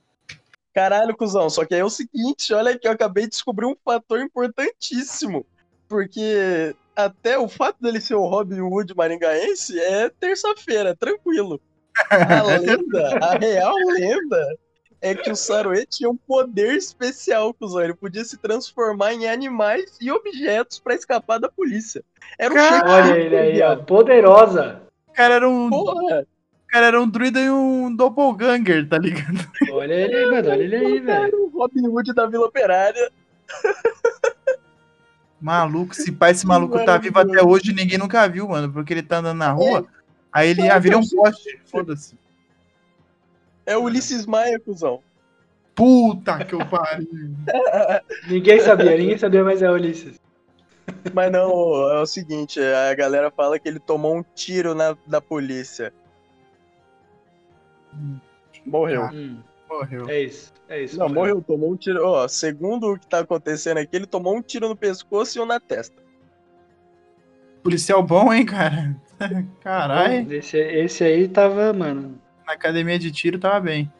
Caralho, 0.73 1.15
cuzão. 1.15 1.49
Só 1.49 1.65
que 1.65 1.75
aí 1.75 1.81
é 1.81 1.85
o 1.85 1.89
seguinte, 1.89 2.53
olha 2.53 2.77
que 2.77 2.87
eu 2.87 2.91
acabei 2.91 3.25
de 3.25 3.31
descobrir 3.31 3.65
um 3.65 3.75
fator 3.83 4.19
importantíssimo. 4.19 5.45
Porque 5.87 6.75
até 6.95 7.37
o 7.37 7.47
fato 7.47 7.81
dele 7.81 8.01
ser 8.01 8.15
o 8.15 8.25
Robin 8.25 8.61
Hood 8.61 8.95
maringaense 8.95 9.79
é 9.79 10.09
terça-feira, 10.09 10.95
tranquilo. 10.95 11.61
A 12.09 12.41
lenda, 12.57 13.19
a 13.21 13.37
real 13.37 13.75
lenda, 13.75 14.57
é 15.03 15.13
que 15.13 15.29
o 15.29 15.35
Saruê 15.35 15.85
tinha 15.85 16.09
um 16.09 16.15
poder 16.15 16.75
especial, 16.75 17.53
cuzão. 17.53 17.81
Ele 17.81 17.93
podia 17.93 18.23
se 18.23 18.37
transformar 18.37 19.13
em 19.13 19.27
animais 19.27 19.97
e 19.99 20.09
objetos 20.09 20.79
pra 20.79 20.95
escapar 20.95 21.39
da 21.39 21.49
polícia. 21.49 22.01
Era 22.39 22.53
um 22.53 22.55
Cara. 22.55 22.89
Olha 22.89 23.17
ele 23.17 23.35
aí, 23.35 23.61
ó. 23.61 23.75
Poderosa. 23.75 24.81
O 25.07 25.11
cara 25.11 25.33
era 25.33 25.49
um, 25.49 25.67
o 25.67 25.69
Porra, 25.69 26.25
cara 26.69 26.87
era 26.87 27.01
um 27.01 27.07
druida 27.07 27.41
e 27.41 27.51
um 27.51 27.93
doppelganger, 27.93 28.87
tá 28.87 28.97
ligado? 28.97 29.45
Olha 29.73 29.93
ele 29.93 30.15
aí, 30.15 30.25
mano. 30.31 30.49
Olha 30.49 30.63
ele 30.63 30.75
aí, 30.75 30.99
velho. 31.01 31.23
era 31.25 31.37
o 31.37 31.49
Robin 31.49 31.85
Hood 31.85 32.13
da 32.13 32.25
Vila 32.25 32.45
Operária. 32.45 33.11
Maluco, 35.39 35.93
se 35.93 36.13
pai, 36.13 36.31
esse 36.31 36.47
maluco 36.47 36.83
tá 36.85 36.97
vivo 36.97 37.19
até 37.19 37.43
hoje 37.43 37.71
e 37.71 37.75
ninguém 37.75 37.97
nunca 37.97 38.25
viu, 38.29 38.47
mano. 38.47 38.71
Porque 38.71 38.93
ele 38.93 39.03
tá 39.03 39.17
andando 39.17 39.37
na 39.37 39.51
rua, 39.51 39.85
aí 40.31 40.49
ele 40.49 40.69
ah, 40.69 40.79
vira 40.79 40.97
um 40.97 41.05
poste. 41.05 41.59
Foda-se. 41.65 42.17
É 43.65 43.77
o 43.77 43.83
Ulisses 43.83 44.25
Maia, 44.25 44.59
cuzão. 44.59 45.01
Puta 45.75 46.43
que 46.45 46.53
eu 46.53 46.65
pariu. 46.67 47.07
Ninguém 48.27 48.59
sabia, 48.59 48.97
ninguém 48.97 49.17
sabia, 49.17 49.43
mas 49.43 49.61
é 49.61 49.69
o 49.69 49.73
Ulisses. 49.73 50.19
Mas 51.13 51.31
não, 51.31 51.49
é 51.91 52.01
o 52.01 52.05
seguinte, 52.05 52.59
a 52.59 52.93
galera 52.93 53.31
fala 53.31 53.57
que 53.57 53.67
ele 53.67 53.79
tomou 53.79 54.17
um 54.17 54.23
tiro 54.35 54.75
na, 54.75 54.95
da 55.07 55.19
polícia. 55.21 55.93
Morreu. 58.65 59.03
Hum, 59.13 59.39
Morreu. 59.69 60.09
é 60.09 60.21
isso, 60.21 60.53
é 60.67 60.83
isso. 60.83 60.97
Não, 60.97 61.07
mano. 61.07 61.19
morreu, 61.19 61.41
tomou 61.41 61.71
um 61.71 61.75
tiro. 61.75 62.05
Ó, 62.05 62.27
segundo 62.27 62.91
o 62.91 62.99
que 62.99 63.07
tá 63.07 63.19
acontecendo 63.19 63.77
aqui, 63.77 63.95
ele 63.95 64.05
tomou 64.05 64.35
um 64.35 64.41
tiro 64.41 64.67
no 64.69 64.75
pescoço 64.75 65.37
e 65.37 65.41
um 65.41 65.45
na 65.45 65.59
testa. 65.59 66.01
Policial 67.63 68.03
bom, 68.03 68.31
hein, 68.33 68.45
cara? 68.45 68.95
Caralho. 69.61 70.31
Esse, 70.33 70.57
esse 70.57 71.03
aí 71.03 71.27
tava, 71.27 71.71
mano. 71.71 72.19
Na 72.45 72.53
academia 72.53 72.99
de 72.99 73.11
tiro 73.11 73.39
tava 73.39 73.59
bem. 73.59 73.91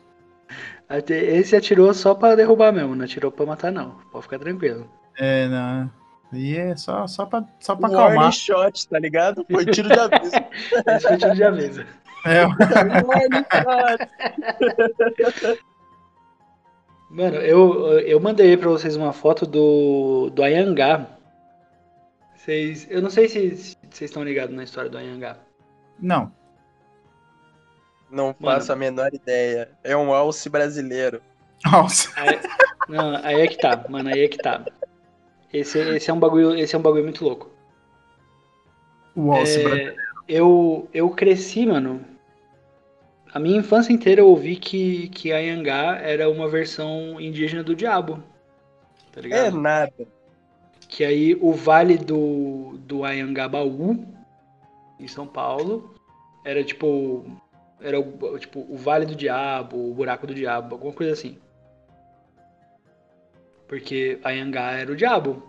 Esse 1.10 1.56
atirou 1.56 1.94
só 1.94 2.14
pra 2.14 2.36
derrubar 2.36 2.72
mesmo, 2.72 2.96
não 2.96 3.06
atirou 3.06 3.32
pra 3.32 3.46
matar, 3.46 3.72
não. 3.72 3.92
Pode 4.12 4.24
ficar 4.24 4.40
tranquilo. 4.40 4.90
É, 5.18 5.48
não. 5.48 5.90
E 6.34 6.56
é 6.58 6.76
só, 6.76 7.08
só 7.08 7.26
pra, 7.26 7.44
só 7.60 7.76
pra 7.76 7.90
Warning 7.90 8.06
acalmar. 8.12 8.32
shot, 8.34 8.88
tá 8.88 9.00
ligado? 9.00 9.46
Foi 9.50 9.66
tiro 9.66 9.88
de 9.90 10.00
aviso. 10.00 10.36
Esse 10.88 11.08
foi 11.08 11.18
tiro 11.18 11.36
de 11.36 11.44
aviso. 11.44 11.86
É. 12.26 12.44
Mano, 17.10 17.36
eu, 17.38 18.00
eu 18.00 18.20
mandei 18.20 18.58
pra 18.58 18.70
vocês 18.70 18.96
uma 18.96 19.14
foto 19.14 19.46
do, 19.46 20.30
do 20.32 20.44
Ayangá. 20.44 21.08
Vocês, 22.36 22.88
eu 22.90 23.02
não 23.02 23.10
sei 23.10 23.28
se 23.30 23.56
se 23.56 23.78
vocês 23.90 24.10
estão 24.10 24.24
ligados 24.24 24.56
na 24.56 24.64
história 24.64 24.90
do 24.90 24.98
Ayangá. 24.98 25.38
não. 26.00 26.32
Não 28.14 28.34
faço 28.34 28.72
a 28.72 28.76
menor 28.76 29.14
ideia. 29.14 29.78
É 29.84 29.96
um 29.98 30.14
alce 30.14 30.50
brasileiro. 30.50 31.22
Nossa. 31.66 32.10
Aí, 32.16 32.40
não, 32.88 33.16
aí 33.24 33.42
é 33.42 33.48
que 33.48 33.58
tá, 33.58 33.86
mano, 33.90 34.10
aí 34.10 34.22
é 34.24 34.28
que 34.28 34.40
tá. 34.40 34.66
Esse, 35.52 35.80
esse, 35.80 36.10
é 36.10 36.14
um 36.14 36.20
bagulho, 36.20 36.56
esse 36.58 36.76
é 36.76 36.80
um 36.80 36.82
bagulho 36.82 37.04
muito 37.04 37.24
louco. 37.24 37.52
O 39.16 39.32
Alce 39.32 39.60
É, 39.60 39.64
brasileiro. 39.64 40.02
eu, 40.28 40.90
eu 40.94 41.10
cresci, 41.12 41.66
mano. 41.66 42.06
A 43.34 43.40
minha 43.40 43.58
infância 43.60 43.92
inteira 43.94 44.22
eu 44.22 44.28
ouvi 44.30 44.56
que, 44.56 45.10
que 45.10 45.32
Ayangá 45.34 45.98
era 45.98 46.30
uma 46.30 46.48
versão 46.48 47.20
indígena 47.20 47.64
do 47.64 47.76
diabo. 47.76 48.24
Tá 49.12 49.22
É 49.30 49.50
ligado? 49.50 49.52
nada. 49.52 50.08
Que 50.88 51.04
aí 51.04 51.36
o 51.42 51.54
vale 51.54 51.98
do, 51.98 52.78
do 52.80 53.04
Ayangabaú, 53.04 54.06
em 55.00 55.08
São 55.08 55.28
Paulo, 55.28 55.96
era 56.46 56.64
tipo. 56.64 57.26
Era 57.82 58.00
o, 58.00 58.40
tipo 58.40 58.66
o 58.70 58.78
Vale 58.78 59.06
do 59.06 59.16
Diabo, 59.16 59.78
o 59.90 59.94
Buraco 59.94 60.26
do 60.28 60.34
Diabo, 60.34 60.76
alguma 60.76 60.94
coisa 60.94 61.14
assim. 61.14 61.38
Porque 63.68 64.20
Ayangá 64.24 64.72
era 64.74 64.92
o 64.92 64.96
diabo. 64.96 65.42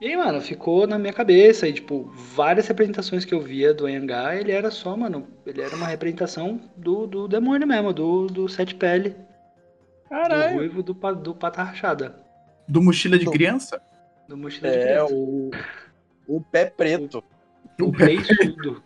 E 0.00 0.06
aí, 0.06 0.16
mano, 0.16 0.40
ficou 0.40 0.86
na 0.86 0.98
minha 0.98 1.12
cabeça. 1.12 1.66
E, 1.68 1.72
tipo, 1.72 2.04
várias 2.14 2.66
representações 2.68 3.24
que 3.24 3.34
eu 3.34 3.40
via 3.40 3.74
do 3.74 3.86
Ayangá, 3.86 4.34
ele 4.36 4.52
era 4.52 4.70
só, 4.70 4.96
mano. 4.96 5.26
Ele 5.46 5.60
era 5.60 5.74
uma 5.74 5.86
representação 5.86 6.60
do, 6.76 7.06
do 7.06 7.28
demônio 7.28 7.66
mesmo, 7.66 7.92
do, 7.92 8.26
do 8.26 8.48
Sete 8.48 8.74
Pele. 8.74 9.10
Do 9.10 10.08
Caralho. 10.08 10.56
ruivo 10.56 10.82
do, 10.82 10.94
do 11.14 11.34
Pata 11.34 11.62
Rachada. 11.62 12.24
Do 12.66 12.82
mochila 12.82 13.18
de 13.18 13.24
Do- 13.24 13.30
criança? 13.30 13.80
Do 14.28 14.36
mochila 14.36 14.70
de 14.70 14.76
É, 14.76 14.82
criança. 14.84 15.14
o, 15.14 15.50
o 16.26 16.40
pé 16.40 16.66
preto. 16.66 17.22
O 17.80 17.90
beiçudo. 17.92 18.82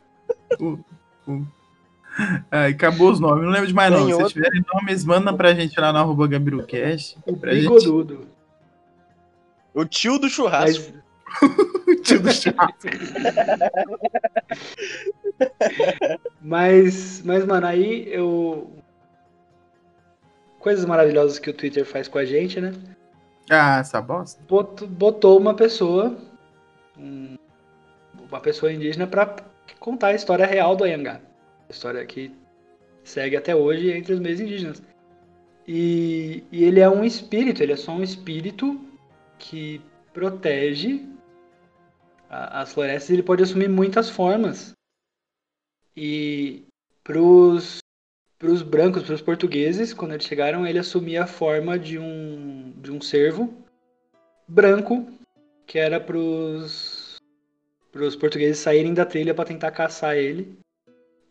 Ai, 2.50 2.72
acabou 2.72 3.10
os 3.10 3.18
nomes, 3.20 3.42
não 3.44 3.50
lembro 3.50 3.66
de 3.66 3.74
mais 3.74 3.90
não. 3.90 4.00
Tem 4.06 4.08
Se 4.08 4.14
outro. 4.14 4.32
tiverem 4.34 4.62
nomes, 4.74 5.04
manda 5.04 5.32
pra 5.32 5.54
gente 5.54 5.78
lá 5.80 5.92
no 5.92 5.98
arroba 5.98 6.26
GabiruCast. 6.28 7.18
O 7.26 7.36
Pra 7.36 7.52
gente. 7.54 7.62
bigodudo. 7.62 8.26
O 9.74 9.84
tio 9.86 10.18
do 10.18 10.28
churrasco. 10.28 10.92
Mas, 10.92 11.02
Tio 12.02 12.20
do 12.20 12.30
churrasco. 12.30 12.88
mas, 16.40 17.22
mas, 17.24 17.44
mano, 17.46 17.66
aí 17.66 18.06
eu. 18.12 18.70
Coisas 20.58 20.84
maravilhosas 20.84 21.38
que 21.38 21.50
o 21.50 21.54
Twitter 21.54 21.84
faz 21.84 22.06
com 22.06 22.18
a 22.18 22.24
gente, 22.24 22.60
né? 22.60 22.72
Ah, 23.50 23.78
essa 23.80 24.00
bosta. 24.00 24.40
Bot- 24.48 24.86
Botou 24.86 25.38
uma 25.38 25.54
pessoa, 25.54 26.16
um- 26.96 27.36
uma 28.28 28.40
pessoa 28.40 28.72
indígena, 28.72 29.06
pra 29.06 29.34
contar 29.80 30.08
a 30.08 30.14
história 30.14 30.46
real 30.46 30.76
do 30.76 30.84
Ayangá. 30.84 31.20
História 31.72 32.04
que 32.04 32.30
segue 33.02 33.36
até 33.36 33.56
hoje 33.56 33.90
entre 33.90 34.12
os 34.12 34.20
meios 34.20 34.38
indígenas. 34.40 34.82
E, 35.66 36.44
e 36.52 36.64
ele 36.64 36.80
é 36.80 36.88
um 36.88 37.02
espírito, 37.04 37.62
ele 37.62 37.72
é 37.72 37.76
só 37.76 37.92
um 37.92 38.02
espírito 38.02 38.78
que 39.38 39.80
protege 40.12 41.04
a- 42.28 42.60
as 42.60 42.72
florestas. 42.72 43.10
Ele 43.10 43.22
pode 43.22 43.42
assumir 43.42 43.68
muitas 43.68 44.10
formas. 44.10 44.72
E 45.96 46.64
pros, 47.02 47.78
pros 48.38 48.62
brancos, 48.62 49.02
pros 49.02 49.22
portugueses, 49.22 49.92
quando 49.92 50.12
eles 50.12 50.26
chegaram, 50.26 50.66
ele 50.66 50.78
assumia 50.78 51.24
a 51.24 51.26
forma 51.26 51.78
de 51.78 51.98
um, 51.98 52.72
de 52.76 52.90
um 52.90 53.00
cervo 53.00 53.52
branco, 54.46 55.06
que 55.66 55.78
era 55.78 55.98
pros, 56.00 57.16
pros 57.90 58.14
portugueses 58.16 58.58
saírem 58.58 58.92
da 58.92 59.06
trilha 59.06 59.34
para 59.34 59.46
tentar 59.46 59.70
caçar 59.70 60.16
ele 60.16 60.61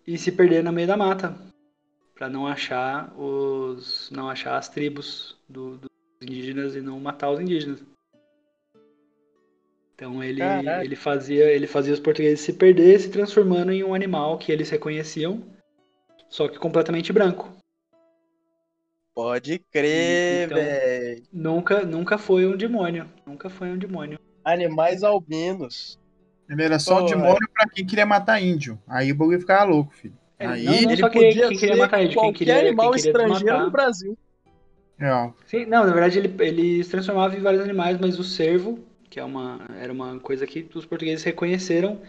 e 0.06 0.18
se 0.18 0.32
perder 0.32 0.64
no 0.64 0.72
meio 0.72 0.88
da 0.88 0.98
mata, 0.98 1.36
para 2.16 2.30
não 2.30 2.46
achar 2.48 3.14
os 3.20 4.10
não 4.12 4.30
achar 4.30 4.58
as 4.58 4.70
tribos 4.70 5.38
do- 5.50 5.78
dos 5.78 5.90
indígenas 6.22 6.76
e 6.76 6.82
não 6.82 7.00
matar 7.00 7.32
os 7.32 7.40
indígenas. 7.40 7.80
Então 9.96 10.24
ele, 10.24 10.40
Caraca. 10.40 10.84
ele, 10.84 10.96
fazia, 10.96 11.52
ele 11.52 11.68
fazia 11.68 11.94
os 11.94 12.00
portugueses 12.00 12.40
se 12.42 12.54
perder, 12.54 13.00
se 13.00 13.10
transformando 13.12 13.72
em 13.72 13.84
um 13.84 13.94
animal 13.94 14.38
que 14.38 14.52
eles 14.52 14.70
reconheciam, 14.70 15.44
só 16.28 16.48
que 16.48 16.58
completamente 16.58 17.14
branco. 17.14 17.52
Pode 19.14 19.60
crer, 19.72 20.46
Então- 20.46 20.58
velho. 20.58 21.24
Nunca, 21.32 21.86
nunca 21.86 22.18
foi 22.18 22.48
um 22.48 22.56
demônio. 22.58 23.08
Nunca 23.28 23.50
foi 23.50 23.68
um 23.70 23.78
demônio. 23.78 24.18
Animais 24.44 25.04
albinos. 25.04 26.00
Ele 26.52 26.64
era 26.64 26.78
só 26.80 26.96
Porra. 26.96 27.06
o 27.06 27.10
demônio 27.10 27.50
pra 27.54 27.66
quem 27.70 27.86
queria 27.86 28.06
matar 28.06 28.42
índio. 28.42 28.78
Aí 28.86 29.10
o 29.10 29.16
bagulho 29.16 29.40
ficava 29.40 29.64
louco, 29.64 29.94
filho. 29.94 30.14
É, 30.38 30.46
Aí, 30.48 30.66
não, 30.66 30.74
não 30.74 30.92
Ele 30.92 30.98
só 30.98 31.10
podia 31.10 31.48
quem 31.48 31.58
queria 31.58 31.78
matar 31.78 32.00
quem 32.00 32.14
qualquer 32.14 32.38
queria, 32.38 32.60
animal 32.60 32.94
estrangeiro 32.94 33.60
no 33.60 33.72
Brasil. 33.72 34.18
é, 35.00 35.30
Sim, 35.46 35.66
não, 35.66 35.86
na 35.86 35.94
verdade 35.94 36.20
ele, 36.20 36.36
ele 36.40 36.84
se 36.84 36.90
transformava 36.92 37.38
em 37.38 37.42
vários 37.42 37.64
animais, 37.64 37.98
mas 38.02 38.20
o 38.20 38.24
cervo, 38.24 38.80
que 39.10 39.18
é 39.18 39.24
uma, 39.24 39.62
era 39.80 39.94
uma 39.94 40.20
coisa 40.20 40.46
que 40.46 40.68
os 40.76 40.86
portugueses 40.86 41.24
reconheceram, 41.24 42.02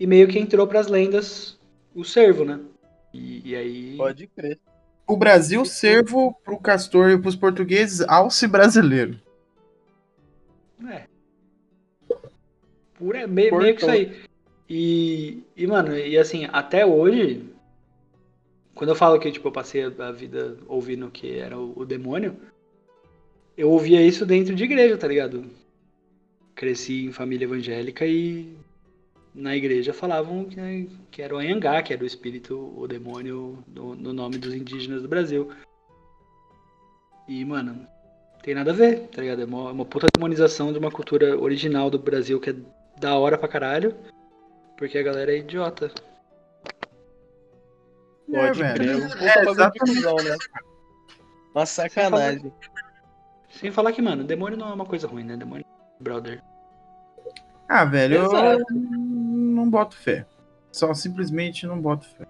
e 0.00 0.06
meio 0.06 0.26
que 0.26 0.38
entrou 0.38 0.66
pras 0.66 0.88
lendas 0.88 1.56
o 1.94 2.02
cervo, 2.04 2.44
né? 2.44 2.58
E, 3.14 3.50
e 3.50 3.54
aí. 3.56 3.94
Pode 3.96 4.26
crer. 4.26 4.58
o 5.06 5.16
Brasil 5.16 5.64
servo 5.64 6.34
pro 6.44 6.58
castor 6.58 7.10
e 7.10 7.18
pros 7.18 7.36
portugueses 7.36 8.00
alce 8.08 8.48
brasileiro. 8.48 9.20
Pura, 12.98 13.26
meio, 13.26 13.56
meio 13.56 13.74
que 13.74 13.82
isso 13.82 13.90
aí. 13.90 14.12
E, 14.68 15.42
e, 15.56 15.66
mano, 15.66 15.96
e 15.96 16.18
assim, 16.18 16.48
até 16.52 16.84
hoje, 16.84 17.44
quando 18.74 18.90
eu 18.90 18.96
falo 18.96 19.18
que 19.18 19.30
tipo, 19.30 19.48
eu 19.48 19.52
passei 19.52 19.84
a 19.84 20.12
vida 20.12 20.56
ouvindo 20.66 21.10
que 21.10 21.38
era 21.38 21.56
o, 21.56 21.72
o 21.76 21.84
demônio, 21.84 22.36
eu 23.56 23.70
ouvia 23.70 24.02
isso 24.02 24.26
dentro 24.26 24.54
de 24.54 24.64
igreja, 24.64 24.98
tá 24.98 25.06
ligado? 25.06 25.44
Cresci 26.54 27.04
em 27.04 27.12
família 27.12 27.44
evangélica 27.44 28.06
e 28.06 28.56
na 29.34 29.54
igreja 29.54 29.92
falavam 29.92 30.44
que, 30.46 30.88
que 31.10 31.22
era 31.22 31.34
o 31.34 31.38
Anhangá, 31.38 31.82
que 31.82 31.92
era 31.92 32.02
o 32.02 32.06
espírito, 32.06 32.72
o 32.76 32.88
demônio, 32.88 33.62
no, 33.68 33.94
no 33.94 34.12
nome 34.12 34.38
dos 34.38 34.54
indígenas 34.54 35.02
do 35.02 35.08
Brasil. 35.08 35.50
E, 37.28 37.44
mano, 37.44 37.86
tem 38.42 38.54
nada 38.54 38.70
a 38.70 38.74
ver, 38.74 39.08
tá 39.08 39.20
ligado? 39.20 39.42
É 39.42 39.44
uma, 39.44 39.72
uma 39.72 39.84
puta 39.84 40.06
demonização 40.14 40.72
de 40.72 40.78
uma 40.78 40.90
cultura 40.90 41.38
original 41.38 41.90
do 41.90 41.98
Brasil 41.98 42.40
que 42.40 42.50
é 42.50 42.56
da 42.98 43.16
hora 43.18 43.36
pra 43.38 43.48
caralho, 43.48 43.96
porque 44.76 44.98
a 44.98 45.02
galera 45.02 45.32
é 45.32 45.38
idiota. 45.38 45.90
Pode 48.30 48.62
é, 48.62 48.74
crer. 48.74 48.86
velho. 48.86 49.04
Um 49.04 49.08
puta 49.08 49.24
É, 49.24 50.22
né? 50.24 50.36
Uma 51.54 51.66
sacanagem. 51.66 52.52
Sem 53.50 53.70
falar 53.70 53.92
que, 53.92 54.02
mano, 54.02 54.24
demônio 54.24 54.58
não 54.58 54.70
é 54.70 54.74
uma 54.74 54.84
coisa 54.84 55.06
ruim, 55.06 55.24
né? 55.24 55.36
Demônio 55.36 55.64
é 55.64 56.02
brother. 56.02 56.42
Ah, 57.68 57.84
velho, 57.84 58.16
eu 58.16 58.26
Exato. 58.26 58.74
não 58.74 59.68
boto 59.68 59.96
fé. 59.96 60.26
Só 60.70 60.92
simplesmente 60.92 61.66
não 61.66 61.80
boto 61.80 62.06
fé. 62.06 62.26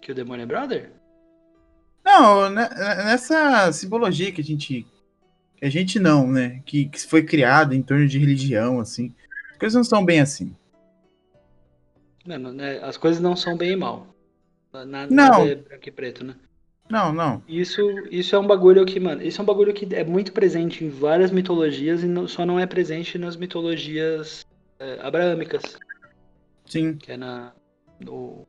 Que 0.00 0.12
o 0.12 0.14
demônio 0.14 0.42
é 0.42 0.46
brother? 0.46 0.92
Não, 2.04 2.50
né, 2.50 2.68
nessa 3.04 3.72
simbologia 3.72 4.30
que 4.30 4.42
a 4.42 4.44
gente. 4.44 4.86
Que 5.56 5.64
a 5.64 5.70
gente 5.70 5.98
não, 5.98 6.30
né? 6.30 6.60
Que, 6.66 6.86
que 6.86 7.00
foi 7.06 7.22
criada 7.22 7.74
em 7.74 7.82
torno 7.82 8.06
de 8.06 8.18
religião, 8.18 8.78
assim. 8.80 9.14
As 9.54 9.58
coisas 9.58 9.76
não 9.76 9.84
são 9.84 10.04
bem 10.04 10.20
assim. 10.20 10.54
Mano, 12.26 12.52
né, 12.52 12.80
as 12.82 12.96
coisas 12.96 13.20
não 13.20 13.36
são 13.36 13.56
bem 13.56 13.72
e 13.72 13.76
mal. 13.76 14.06
Nada, 14.72 14.86
Não. 14.86 15.06
nada 15.38 15.48
é 15.48 15.54
branco 15.54 15.88
e 15.88 15.92
preto, 15.92 16.24
né? 16.24 16.34
Não, 16.90 17.12
não. 17.12 17.42
Isso, 17.48 17.80
isso 18.10 18.34
é 18.34 18.38
um 18.38 18.46
bagulho 18.46 18.84
que, 18.84 18.98
mano, 18.98 19.22
isso 19.22 19.40
é 19.40 19.42
um 19.42 19.46
bagulho 19.46 19.72
que 19.72 19.94
é 19.94 20.04
muito 20.04 20.32
presente 20.32 20.84
em 20.84 20.88
várias 20.88 21.30
mitologias 21.30 22.02
e 22.02 22.06
não- 22.06 22.26
só 22.26 22.44
não 22.44 22.58
é 22.58 22.66
presente 22.66 23.16
nas 23.16 23.36
mitologias 23.36 24.44
é, 24.80 24.98
abraâmicas, 25.00 25.62
Sim. 26.66 26.96
que 26.96 27.12
é 27.12 27.16
na, 27.16 27.52
no, 28.00 28.46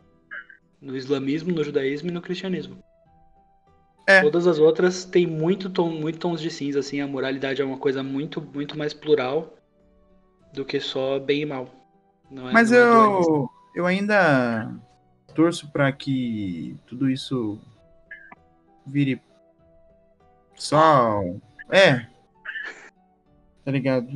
no 0.82 0.98
islamismo, 0.98 1.52
no 1.54 1.64
judaísmo 1.64 2.10
e 2.10 2.12
no 2.12 2.22
cristianismo. 2.22 2.78
É. 4.08 4.22
Todas 4.22 4.48
as 4.48 4.58
outras 4.58 5.06
têm 5.06 5.28
muito, 5.28 5.70
tom, 5.70 5.90
muito 5.90 6.18
tons 6.20 6.42
de 6.42 6.50
cinza, 6.50 6.80
assim, 6.80 7.00
a 7.00 7.08
moralidade 7.08 7.62
é 7.62 7.66
uma 7.66 7.78
coisa 7.78 8.02
muito, 8.04 8.42
muito 8.42 8.78
mais 8.78 8.94
plural 8.94 9.56
do 10.56 10.66
que 10.66 10.80
só 10.80 11.20
bem 11.20 11.42
e 11.42 11.46
mal. 11.46 11.70
É- 12.32 12.36
Mas 12.52 12.72
é 12.72 12.78
eu, 12.80 13.50
eu 13.76 13.86
ainda 13.86 14.72
torço 15.34 15.70
pra 15.72 15.92
que 15.92 16.76
tudo 16.88 17.10
isso 17.10 17.60
vire 18.86 19.22
só. 20.56 21.22
É. 21.70 22.06
Tá 23.64 23.72
ligado? 23.72 24.08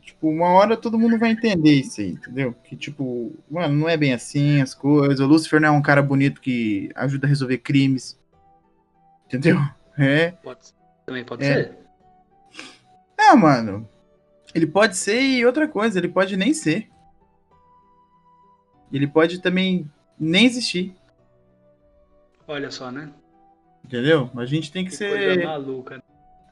Tipo, 0.00 0.28
uma 0.28 0.48
hora 0.50 0.76
todo 0.76 0.98
mundo 0.98 1.18
vai 1.18 1.30
entender 1.30 1.72
isso 1.80 2.00
aí, 2.00 2.10
entendeu? 2.10 2.52
Que, 2.64 2.76
tipo, 2.76 3.32
mano, 3.50 3.74
não 3.74 3.88
é 3.88 3.96
bem 3.96 4.12
assim 4.12 4.60
as 4.60 4.74
coisas. 4.74 5.20
O 5.20 5.26
Lucifer 5.26 5.60
não 5.60 5.68
é 5.68 5.70
um 5.72 5.82
cara 5.82 6.02
bonito 6.02 6.40
que 6.40 6.90
ajuda 6.94 7.26
a 7.26 7.28
resolver 7.28 7.58
crimes. 7.58 8.18
Entendeu? 9.26 9.58
É. 9.98 10.32
Pode 10.42 10.66
ser. 10.66 10.74
Também 11.06 11.24
pode 11.24 11.44
É. 11.44 11.54
ser. 11.54 11.78
É, 13.18 13.34
mano. 13.34 13.88
Ele 14.54 14.66
pode 14.66 14.96
ser 14.96 15.20
e 15.20 15.44
outra 15.46 15.66
coisa, 15.66 15.98
ele 15.98 16.08
pode 16.08 16.36
nem 16.36 16.52
ser. 16.52 16.88
Ele 18.92 19.06
pode 19.06 19.40
também 19.40 19.90
nem 20.18 20.44
existir. 20.44 20.94
Olha 22.46 22.70
só, 22.70 22.90
né? 22.90 23.12
Entendeu? 23.84 24.30
A 24.36 24.44
gente 24.44 24.70
tem 24.70 24.84
que, 24.84 24.90
Que 24.90 24.96
ser. 24.96 25.10
coisa 25.34 25.44
maluca. 25.48 25.96
né? 25.96 26.02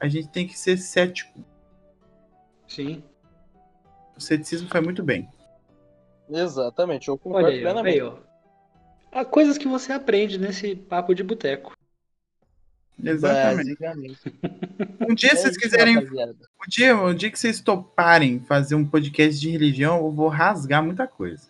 A 0.00 0.08
gente 0.08 0.28
tem 0.28 0.46
que 0.46 0.58
ser 0.58 0.78
cético. 0.78 1.38
Sim. 2.66 3.02
O 4.16 4.20
ceticismo 4.20 4.68
faz 4.68 4.82
muito 4.84 5.02
bem. 5.02 5.28
Exatamente, 6.30 7.08
eu 7.08 7.18
concordo 7.18 7.48
Olha 7.48 7.56
aí, 7.56 7.60
plenamente. 7.62 8.00
aí, 8.00 8.02
ó. 8.02 8.14
Há 9.12 9.24
coisas 9.24 9.58
que 9.58 9.66
você 9.68 9.92
aprende 9.92 10.38
nesse 10.38 10.74
papo 10.76 11.14
de 11.14 11.22
boteco. 11.24 11.76
Exatamente. 13.02 13.76
Um 15.08 15.14
dia, 15.14 15.30
É 15.32 15.34
se 15.36 15.42
vocês 15.42 15.50
isso, 15.56 15.60
quiserem. 15.60 15.94
rapaziada. 15.96 16.34
Um 16.34 16.68
dia, 16.68 16.96
um 16.96 17.14
dia 17.14 17.30
que 17.30 17.38
vocês 17.38 17.60
toparem 17.60 18.40
fazer 18.40 18.74
um 18.74 18.84
podcast 18.84 19.40
de 19.40 19.50
religião, 19.50 19.96
eu 19.98 20.10
vou 20.10 20.28
rasgar 20.28 20.82
muita 20.82 21.06
coisa. 21.06 21.48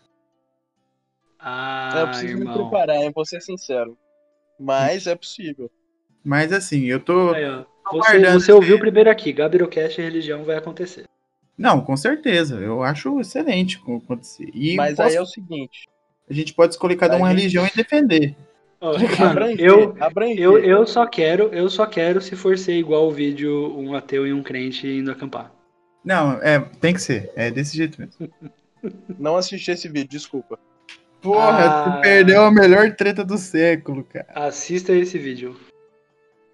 Ah, 1.38 1.92
eu 2.00 2.06
preciso 2.08 2.34
me 2.34 2.40
irmão. 2.42 2.68
preparar, 2.68 2.96
hein? 2.96 3.12
Vou 3.14 3.24
ser 3.24 3.40
sincero. 3.40 3.96
Mas 4.58 5.06
é 5.06 5.14
possível. 5.14 5.70
Mas 6.22 6.52
assim, 6.52 6.84
eu 6.84 7.00
tô. 7.00 7.32
Aí. 7.32 7.44
Tô 7.90 7.96
Você, 7.98 8.32
você 8.32 8.52
ouviu 8.52 8.78
primeiro 8.78 9.10
aqui, 9.10 9.32
Gabirocast 9.32 9.98
e 10.00 10.04
religião 10.04 10.44
vai 10.44 10.56
acontecer. 10.56 11.06
Não, 11.56 11.80
com 11.80 11.96
certeza. 11.96 12.56
Eu 12.56 12.82
acho 12.82 13.18
excelente 13.20 13.78
co- 13.80 13.96
acontecer. 13.96 14.48
E 14.54 14.76
Mas 14.76 14.96
posso- 14.96 15.08
aí 15.08 15.16
é 15.16 15.20
o 15.20 15.26
seguinte: 15.26 15.88
a 16.28 16.32
gente 16.34 16.52
pode 16.54 16.74
escolher 16.74 16.96
cada 16.96 17.16
uma 17.16 17.28
gente- 17.30 17.38
religião 17.38 17.66
e 17.66 17.70
defender. 17.74 18.36
Mano, 18.80 19.50
eu, 19.58 19.94
abranger. 20.00 20.38
eu, 20.40 20.58
eu 20.58 20.86
só 20.86 21.06
quero, 21.06 21.44
eu 21.52 21.68
só 21.68 21.84
quero 21.86 22.20
se 22.20 22.34
for 22.34 22.56
ser 22.56 22.74
igual 22.78 23.06
o 23.06 23.10
vídeo 23.10 23.76
um 23.78 23.94
ateu 23.94 24.26
e 24.26 24.32
um 24.32 24.42
crente 24.42 24.86
indo 24.88 25.10
acampar. 25.10 25.52
Não, 26.04 26.40
é, 26.42 26.58
tem 26.80 26.94
que 26.94 27.02
ser. 27.02 27.30
É 27.36 27.50
desse 27.50 27.76
jeito 27.76 28.00
mesmo. 28.00 28.32
não 29.18 29.36
assisti 29.36 29.70
esse 29.70 29.86
vídeo, 29.88 30.08
desculpa. 30.08 30.58
Porra, 31.20 31.66
Ah. 31.66 31.82
tu 31.96 32.00
perdeu 32.00 32.42
a 32.42 32.50
melhor 32.50 32.90
treta 32.96 33.22
do 33.22 33.36
século, 33.36 34.02
cara. 34.04 34.26
Assista 34.34 34.92
esse 34.94 35.18
vídeo. 35.18 35.54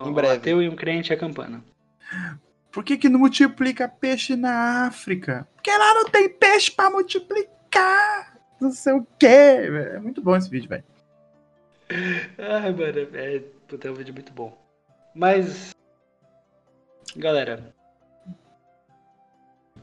Em 0.03 0.09
Um 0.09 0.12
breve. 0.12 0.35
ateu 0.35 0.61
e 0.61 0.68
um 0.68 0.74
crente 0.74 1.12
acampando. 1.12 1.62
Por 2.72 2.83
que, 2.85 2.97
que 2.99 3.09
não 3.09 3.20
multiplica 3.20 3.89
peixe 3.89 4.35
na 4.35 4.87
África? 4.89 5.47
Porque 5.55 5.70
lá 5.70 5.95
não 5.95 6.07
tem 6.11 6.29
peixe 6.29 6.70
pra 6.72 6.91
multiplicar. 6.91 8.37
Não 8.61 8.72
sei 8.72 8.95
o 8.95 9.07
quê. 9.18 9.27
É 9.27 9.99
muito 10.01 10.20
bom 10.20 10.37
esse 10.37 10.51
vídeo, 10.51 10.68
velho. 10.68 10.85
Ai, 12.39 12.72
mano, 12.72 13.09
é, 13.14 13.43
puta, 13.68 13.89
é 13.89 13.91
um 13.91 13.95
vídeo 13.95 14.14
muito 14.14 14.32
bom. 14.32 14.57
Mas, 15.14 15.74
galera. 17.16 17.74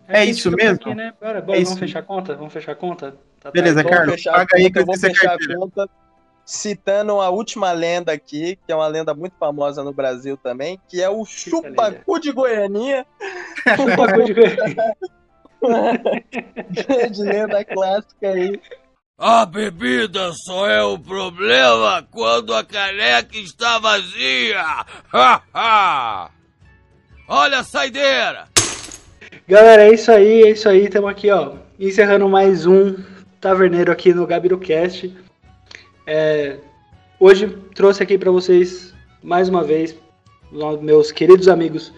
É 0.08 0.26
gente 0.26 0.38
isso 0.38 0.52
mesmo? 0.52 0.76
Aqui, 0.76 0.96
né? 0.96 1.14
Bora, 1.20 1.42
bora, 1.42 1.58
É 1.58 1.62
vamos 1.64 1.70
isso. 1.72 1.80
fechar 1.80 2.00
a 2.00 2.04
conta? 2.04 2.36
Vamos 2.36 2.54
fechar 2.54 2.74
a 2.74 2.76
conta? 2.76 3.16
Tá 3.40 3.52
Beleza, 3.52 3.76
tarde. 3.76 3.90
Vou 3.90 3.98
Carlos, 3.98 4.16
fechar 4.16 4.34
paga 4.34 4.58
aí 4.58 4.72
que 4.72 4.80
eu 4.80 4.86
vou 4.86 4.98
fechar 4.98 5.36
a 5.36 5.58
conta 5.58 5.90
citando 6.46 7.22
a 7.22 7.30
última 7.30 7.72
lenda 7.72 8.12
aqui, 8.12 8.58
que 8.66 8.72
é 8.72 8.76
uma 8.76 8.88
lenda 8.88 9.14
muito 9.14 9.36
famosa 9.38 9.84
no 9.84 9.94
Brasil 9.94 10.36
também, 10.36 10.80
que 10.90 11.02
é 11.02 11.10
o 11.10 11.24
chupacu 11.26 12.20
de 12.20 12.32
Goianinha, 12.32 13.06
Chupa 13.78 14.14
cu 14.14 14.24
de 14.26 14.34
Goiânia. 14.34 14.96
grande 16.86 17.24
lenda 17.24 17.64
clássica 17.64 18.30
aí. 18.30 18.60
A 19.18 19.46
bebida 19.46 20.32
só 20.34 20.68
é 20.68 20.84
o 20.84 20.98
problema 20.98 22.06
quando 22.10 22.54
a 22.54 22.64
caneca 22.64 23.38
está 23.38 23.78
vazia. 23.78 24.60
Ha, 25.14 25.42
ha. 25.54 26.32
Olha 27.28 27.60
a 27.60 27.64
saideira. 27.64 28.48
Galera, 29.48 29.84
é 29.84 29.94
isso 29.94 30.12
aí, 30.12 30.44
é 30.44 30.50
isso 30.50 30.68
aí. 30.68 30.86
Estamos 30.86 31.12
aqui, 31.12 31.30
ó, 31.30 31.54
encerrando 31.80 32.28
mais 32.28 32.66
um 32.66 32.96
Taverneiro 33.40 33.92
aqui 33.92 34.14
no 34.14 34.26
GabiroCast. 34.26 35.16
É, 36.08 36.58
hoje 37.20 37.48
trouxe 37.76 38.02
aqui 38.02 38.18
para 38.18 38.32
vocês, 38.32 38.96
mais 39.22 39.48
uma 39.48 39.64
vez, 39.64 39.96
meus 40.82 41.12
queridos 41.12 41.48
amigos 41.48 41.94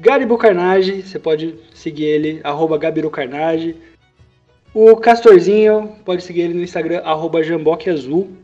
Garibu 0.00 0.38
Carnage, 0.38 1.02
você 1.02 1.18
pode 1.18 1.58
seguir 1.74 2.04
ele, 2.04 2.40
arroba 2.44 2.78
Gabiru 2.78 3.10
Carnage. 3.10 3.76
O 4.74 4.96
Castorzinho, 4.96 5.96
pode 6.04 6.22
seguir 6.22 6.42
ele 6.42 6.54
no 6.54 6.62
Instagram, 6.62 7.00
arroba 7.04 7.42
Jamboque 7.42 7.88
Azul. 7.88 8.36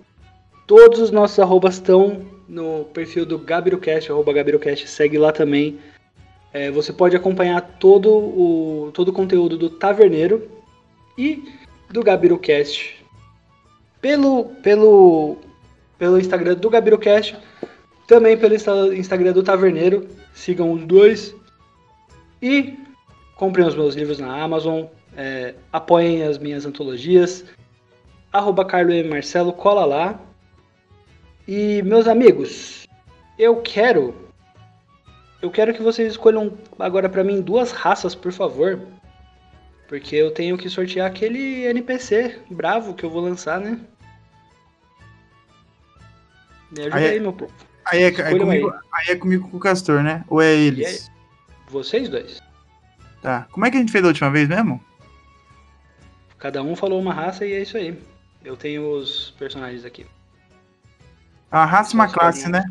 Todos 0.67 0.99
os 0.99 1.11
nossos 1.11 1.39
arrobas 1.39 1.75
estão 1.75 2.23
no 2.49 2.85
perfil 2.87 3.27
do 3.27 3.39
GabiruCast, 3.39 4.11
arroba 4.11 4.33
GabiruCast, 4.33 4.89
segue 4.89 5.19
lá 5.19 5.33
também. 5.33 5.79
É, 6.53 6.71
você 6.71 6.93
pode 6.93 7.15
acompanhar 7.17 7.61
todo 7.79 8.11
o, 8.11 8.91
todo 8.95 9.09
o 9.09 9.13
conteúdo 9.13 9.59
do 9.59 9.69
Taverneiro 9.69 10.49
e 11.19 11.45
do 11.91 12.03
GabiruCast 12.03 13.05
pelo, 14.01 14.45
pelo, 14.63 15.39
pelo 15.99 16.19
Instagram 16.19 16.55
do 16.55 16.71
GabiruCast, 16.71 17.37
também 18.07 18.37
pelo 18.37 18.55
Instagram 18.95 19.33
do 19.33 19.43
Taverneiro. 19.43 20.07
Sigam 20.33 20.73
os 20.73 20.85
dois. 20.85 21.35
E 22.41 22.79
comprem 23.37 23.67
os 23.67 23.75
meus 23.75 23.95
livros 23.95 24.19
na 24.19 24.43
Amazon, 24.43 24.85
é, 25.17 25.55
apoiem 25.73 26.23
as 26.23 26.39
minhas 26.39 26.67
antologias. 26.67 27.45
Arroba 28.33 28.65
Carlo 28.65 28.93
e 28.93 29.03
Marcelo, 29.05 29.53
cola 29.53 29.85
lá. 29.85 30.21
E 31.47 31.83
meus 31.83 32.09
amigos, 32.09 32.87
eu 33.39 33.61
quero. 33.61 34.15
Eu 35.41 35.51
quero 35.51 35.75
que 35.75 35.83
vocês 35.83 36.13
escolham 36.13 36.57
agora 36.79 37.09
para 37.09 37.23
mim 37.23 37.41
duas 37.41 37.71
raças, 37.71 38.15
por 38.15 38.33
favor. 38.33 38.81
Porque 39.89 40.17
eu 40.17 40.31
tenho 40.31 40.57
que 40.57 40.71
sortear 40.71 41.07
aquele 41.07 41.65
NPC 41.67 42.41
bravo 42.51 42.95
que 42.95 43.05
eu 43.05 43.11
vou 43.11 43.21
lançar, 43.21 43.61
né? 43.61 43.79
Me 46.73 46.81
ajuda 46.81 46.97
aí, 46.97 47.05
Aí 47.05 47.11
é- 47.11 47.11
aí 47.11 47.21
meu 47.21 47.33
povo. 47.33 47.53
Aí 47.87 48.03
é, 48.03 48.07
é 48.07 48.39
comigo, 48.39 48.73
aí 48.93 49.07
é 49.11 49.17
comigo 49.17 49.49
com 49.51 49.59
o 49.59 49.61
Castor, 49.61 50.03
né? 50.03 50.25
Ou 50.29 50.41
é 50.41 50.55
eles? 50.55 51.11
Vocês 51.69 52.09
dois. 52.09 52.43
Tá. 53.21 53.47
Como 53.53 53.67
é 53.67 53.71
que 53.71 53.77
a 53.77 53.81
gente 53.81 53.93
fez 53.93 54.03
da 54.03 54.09
última 54.09 54.31
vez 54.31 54.49
mesmo? 54.49 54.83
Cada 56.45 56.63
um 56.63 56.77
falou 56.77 57.01
uma 57.01 57.15
raça 57.15 57.47
e 57.47 57.55
é 57.55 57.63
isso 57.63 57.75
aí. 57.79 57.99
Eu 58.45 58.55
tenho 58.55 58.87
os 58.87 59.31
personagens 59.39 59.83
aqui. 59.83 60.05
A 61.51 61.65
raça 61.65 61.93
e 61.93 61.95
uma 61.95 62.07
Só 62.07 62.13
classe, 62.19 62.51
né? 62.51 62.63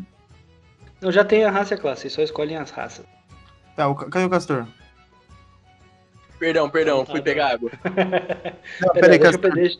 Não, 1.00 1.10
já 1.10 1.24
tem 1.24 1.42
a 1.42 1.50
raça 1.50 1.74
e 1.74 1.76
a 1.76 1.80
classe, 1.80 2.08
só 2.08 2.22
escolhem 2.22 2.56
as 2.56 2.70
raças. 2.70 3.04
Tá, 3.74 3.88
o, 3.88 3.96
cadê 3.96 4.24
o 4.26 4.30
Castor? 4.30 4.64
Perdão, 6.38 6.70
perdão, 6.70 7.04
Tá, 7.04 7.10
fui 7.10 7.18
tá. 7.20 7.24
pegar 7.24 7.50
água. 7.54 7.72
Não, 8.80 8.92
Pera, 8.92 9.00
peraí, 9.00 9.18
deixa 9.18 9.34
eu 9.36 9.40
Castor. 9.40 9.52
deixa- 9.54 9.78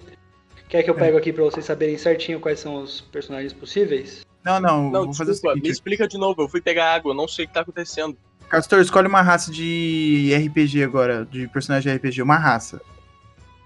Quer 0.69 0.83
que 0.83 0.91
eu 0.91 0.95
pego 0.97 1.17
aqui 1.17 1.33
pra 1.33 1.45
vocês 1.45 1.65
saberem 1.65 1.97
certinho 1.97 2.41
quais 2.41 2.59
são 2.59 2.83
os 2.83 3.01
personagens 3.01 3.53
possíveis? 3.53 4.27
Não, 4.45 4.59
não, 4.59 4.91
Não, 4.91 5.05
vou 5.05 5.15
fazer 5.15 5.31
o 5.31 5.35
desculpa, 5.35 5.55
me 5.55 5.61
seguinte. 5.61 5.73
explica 5.73 6.09
de 6.09 6.19
novo, 6.19 6.43
eu 6.43 6.49
fui 6.49 6.61
pegar 6.61 6.93
água, 6.95 7.13
eu 7.13 7.17
não 7.17 7.29
sei 7.29 7.45
o 7.45 7.49
que 7.49 7.55
tá 7.55 7.61
acontecendo. 7.61 8.17
Castor, 8.49 8.81
escolhe 8.81 9.07
uma 9.07 9.23
raça 9.23 9.53
de 9.53 10.33
RPG 10.35 10.83
agora, 10.83 11.25
de 11.25 11.47
personagem 11.47 11.93
de 11.93 11.97
RPG, 11.97 12.23
uma 12.23 12.37
raça. 12.39 12.83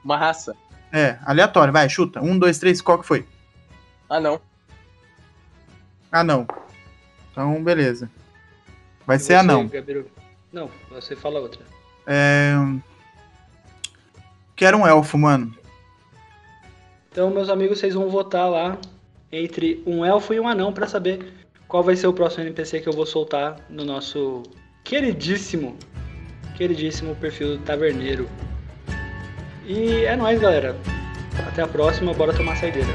Uma 0.08 0.16
raça. 0.16 0.56
É, 0.90 1.18
aleatório, 1.22 1.70
vai, 1.70 1.86
chuta. 1.86 2.18
Um, 2.22 2.38
dois, 2.38 2.58
três, 2.58 2.80
qual 2.80 2.98
que 2.98 3.04
foi? 3.04 3.26
Ah, 4.08 4.18
não. 4.18 4.40
Ah, 6.10 6.24
não. 6.24 6.46
Então, 7.30 7.62
beleza. 7.62 8.10
Vai 9.06 9.18
E 9.18 9.20
ser 9.20 9.34
anão. 9.34 9.68
Gabiru? 9.68 10.10
Não, 10.50 10.70
você 10.90 11.14
fala 11.14 11.40
outra. 11.40 11.60
É... 12.06 12.54
Quero 14.56 14.78
um 14.78 14.86
elfo, 14.86 15.18
mano. 15.18 15.54
Então, 17.12 17.28
meus 17.28 17.50
amigos, 17.50 17.78
vocês 17.78 17.92
vão 17.92 18.08
votar 18.08 18.48
lá 18.48 18.78
entre 19.30 19.82
um 19.86 20.02
elfo 20.06 20.32
e 20.32 20.40
um 20.40 20.48
anão 20.48 20.72
pra 20.72 20.86
saber 20.86 21.34
qual 21.68 21.82
vai 21.82 21.96
ser 21.96 22.06
o 22.06 22.14
próximo 22.14 22.44
NPC 22.44 22.80
que 22.80 22.88
eu 22.88 22.94
vou 22.94 23.04
soltar 23.04 23.58
no 23.68 23.84
nosso 23.84 24.42
queridíssimo, 24.82 25.76
queridíssimo 26.56 27.14
perfil 27.16 27.58
do 27.58 27.62
Taverneiro. 27.62 28.26
E 29.68 30.06
é 30.06 30.16
nóis, 30.16 30.40
galera. 30.40 30.74
Até 31.46 31.60
a 31.60 31.66
próxima, 31.66 32.14
bora 32.14 32.32
tomar 32.32 32.56
saideira. 32.56 32.88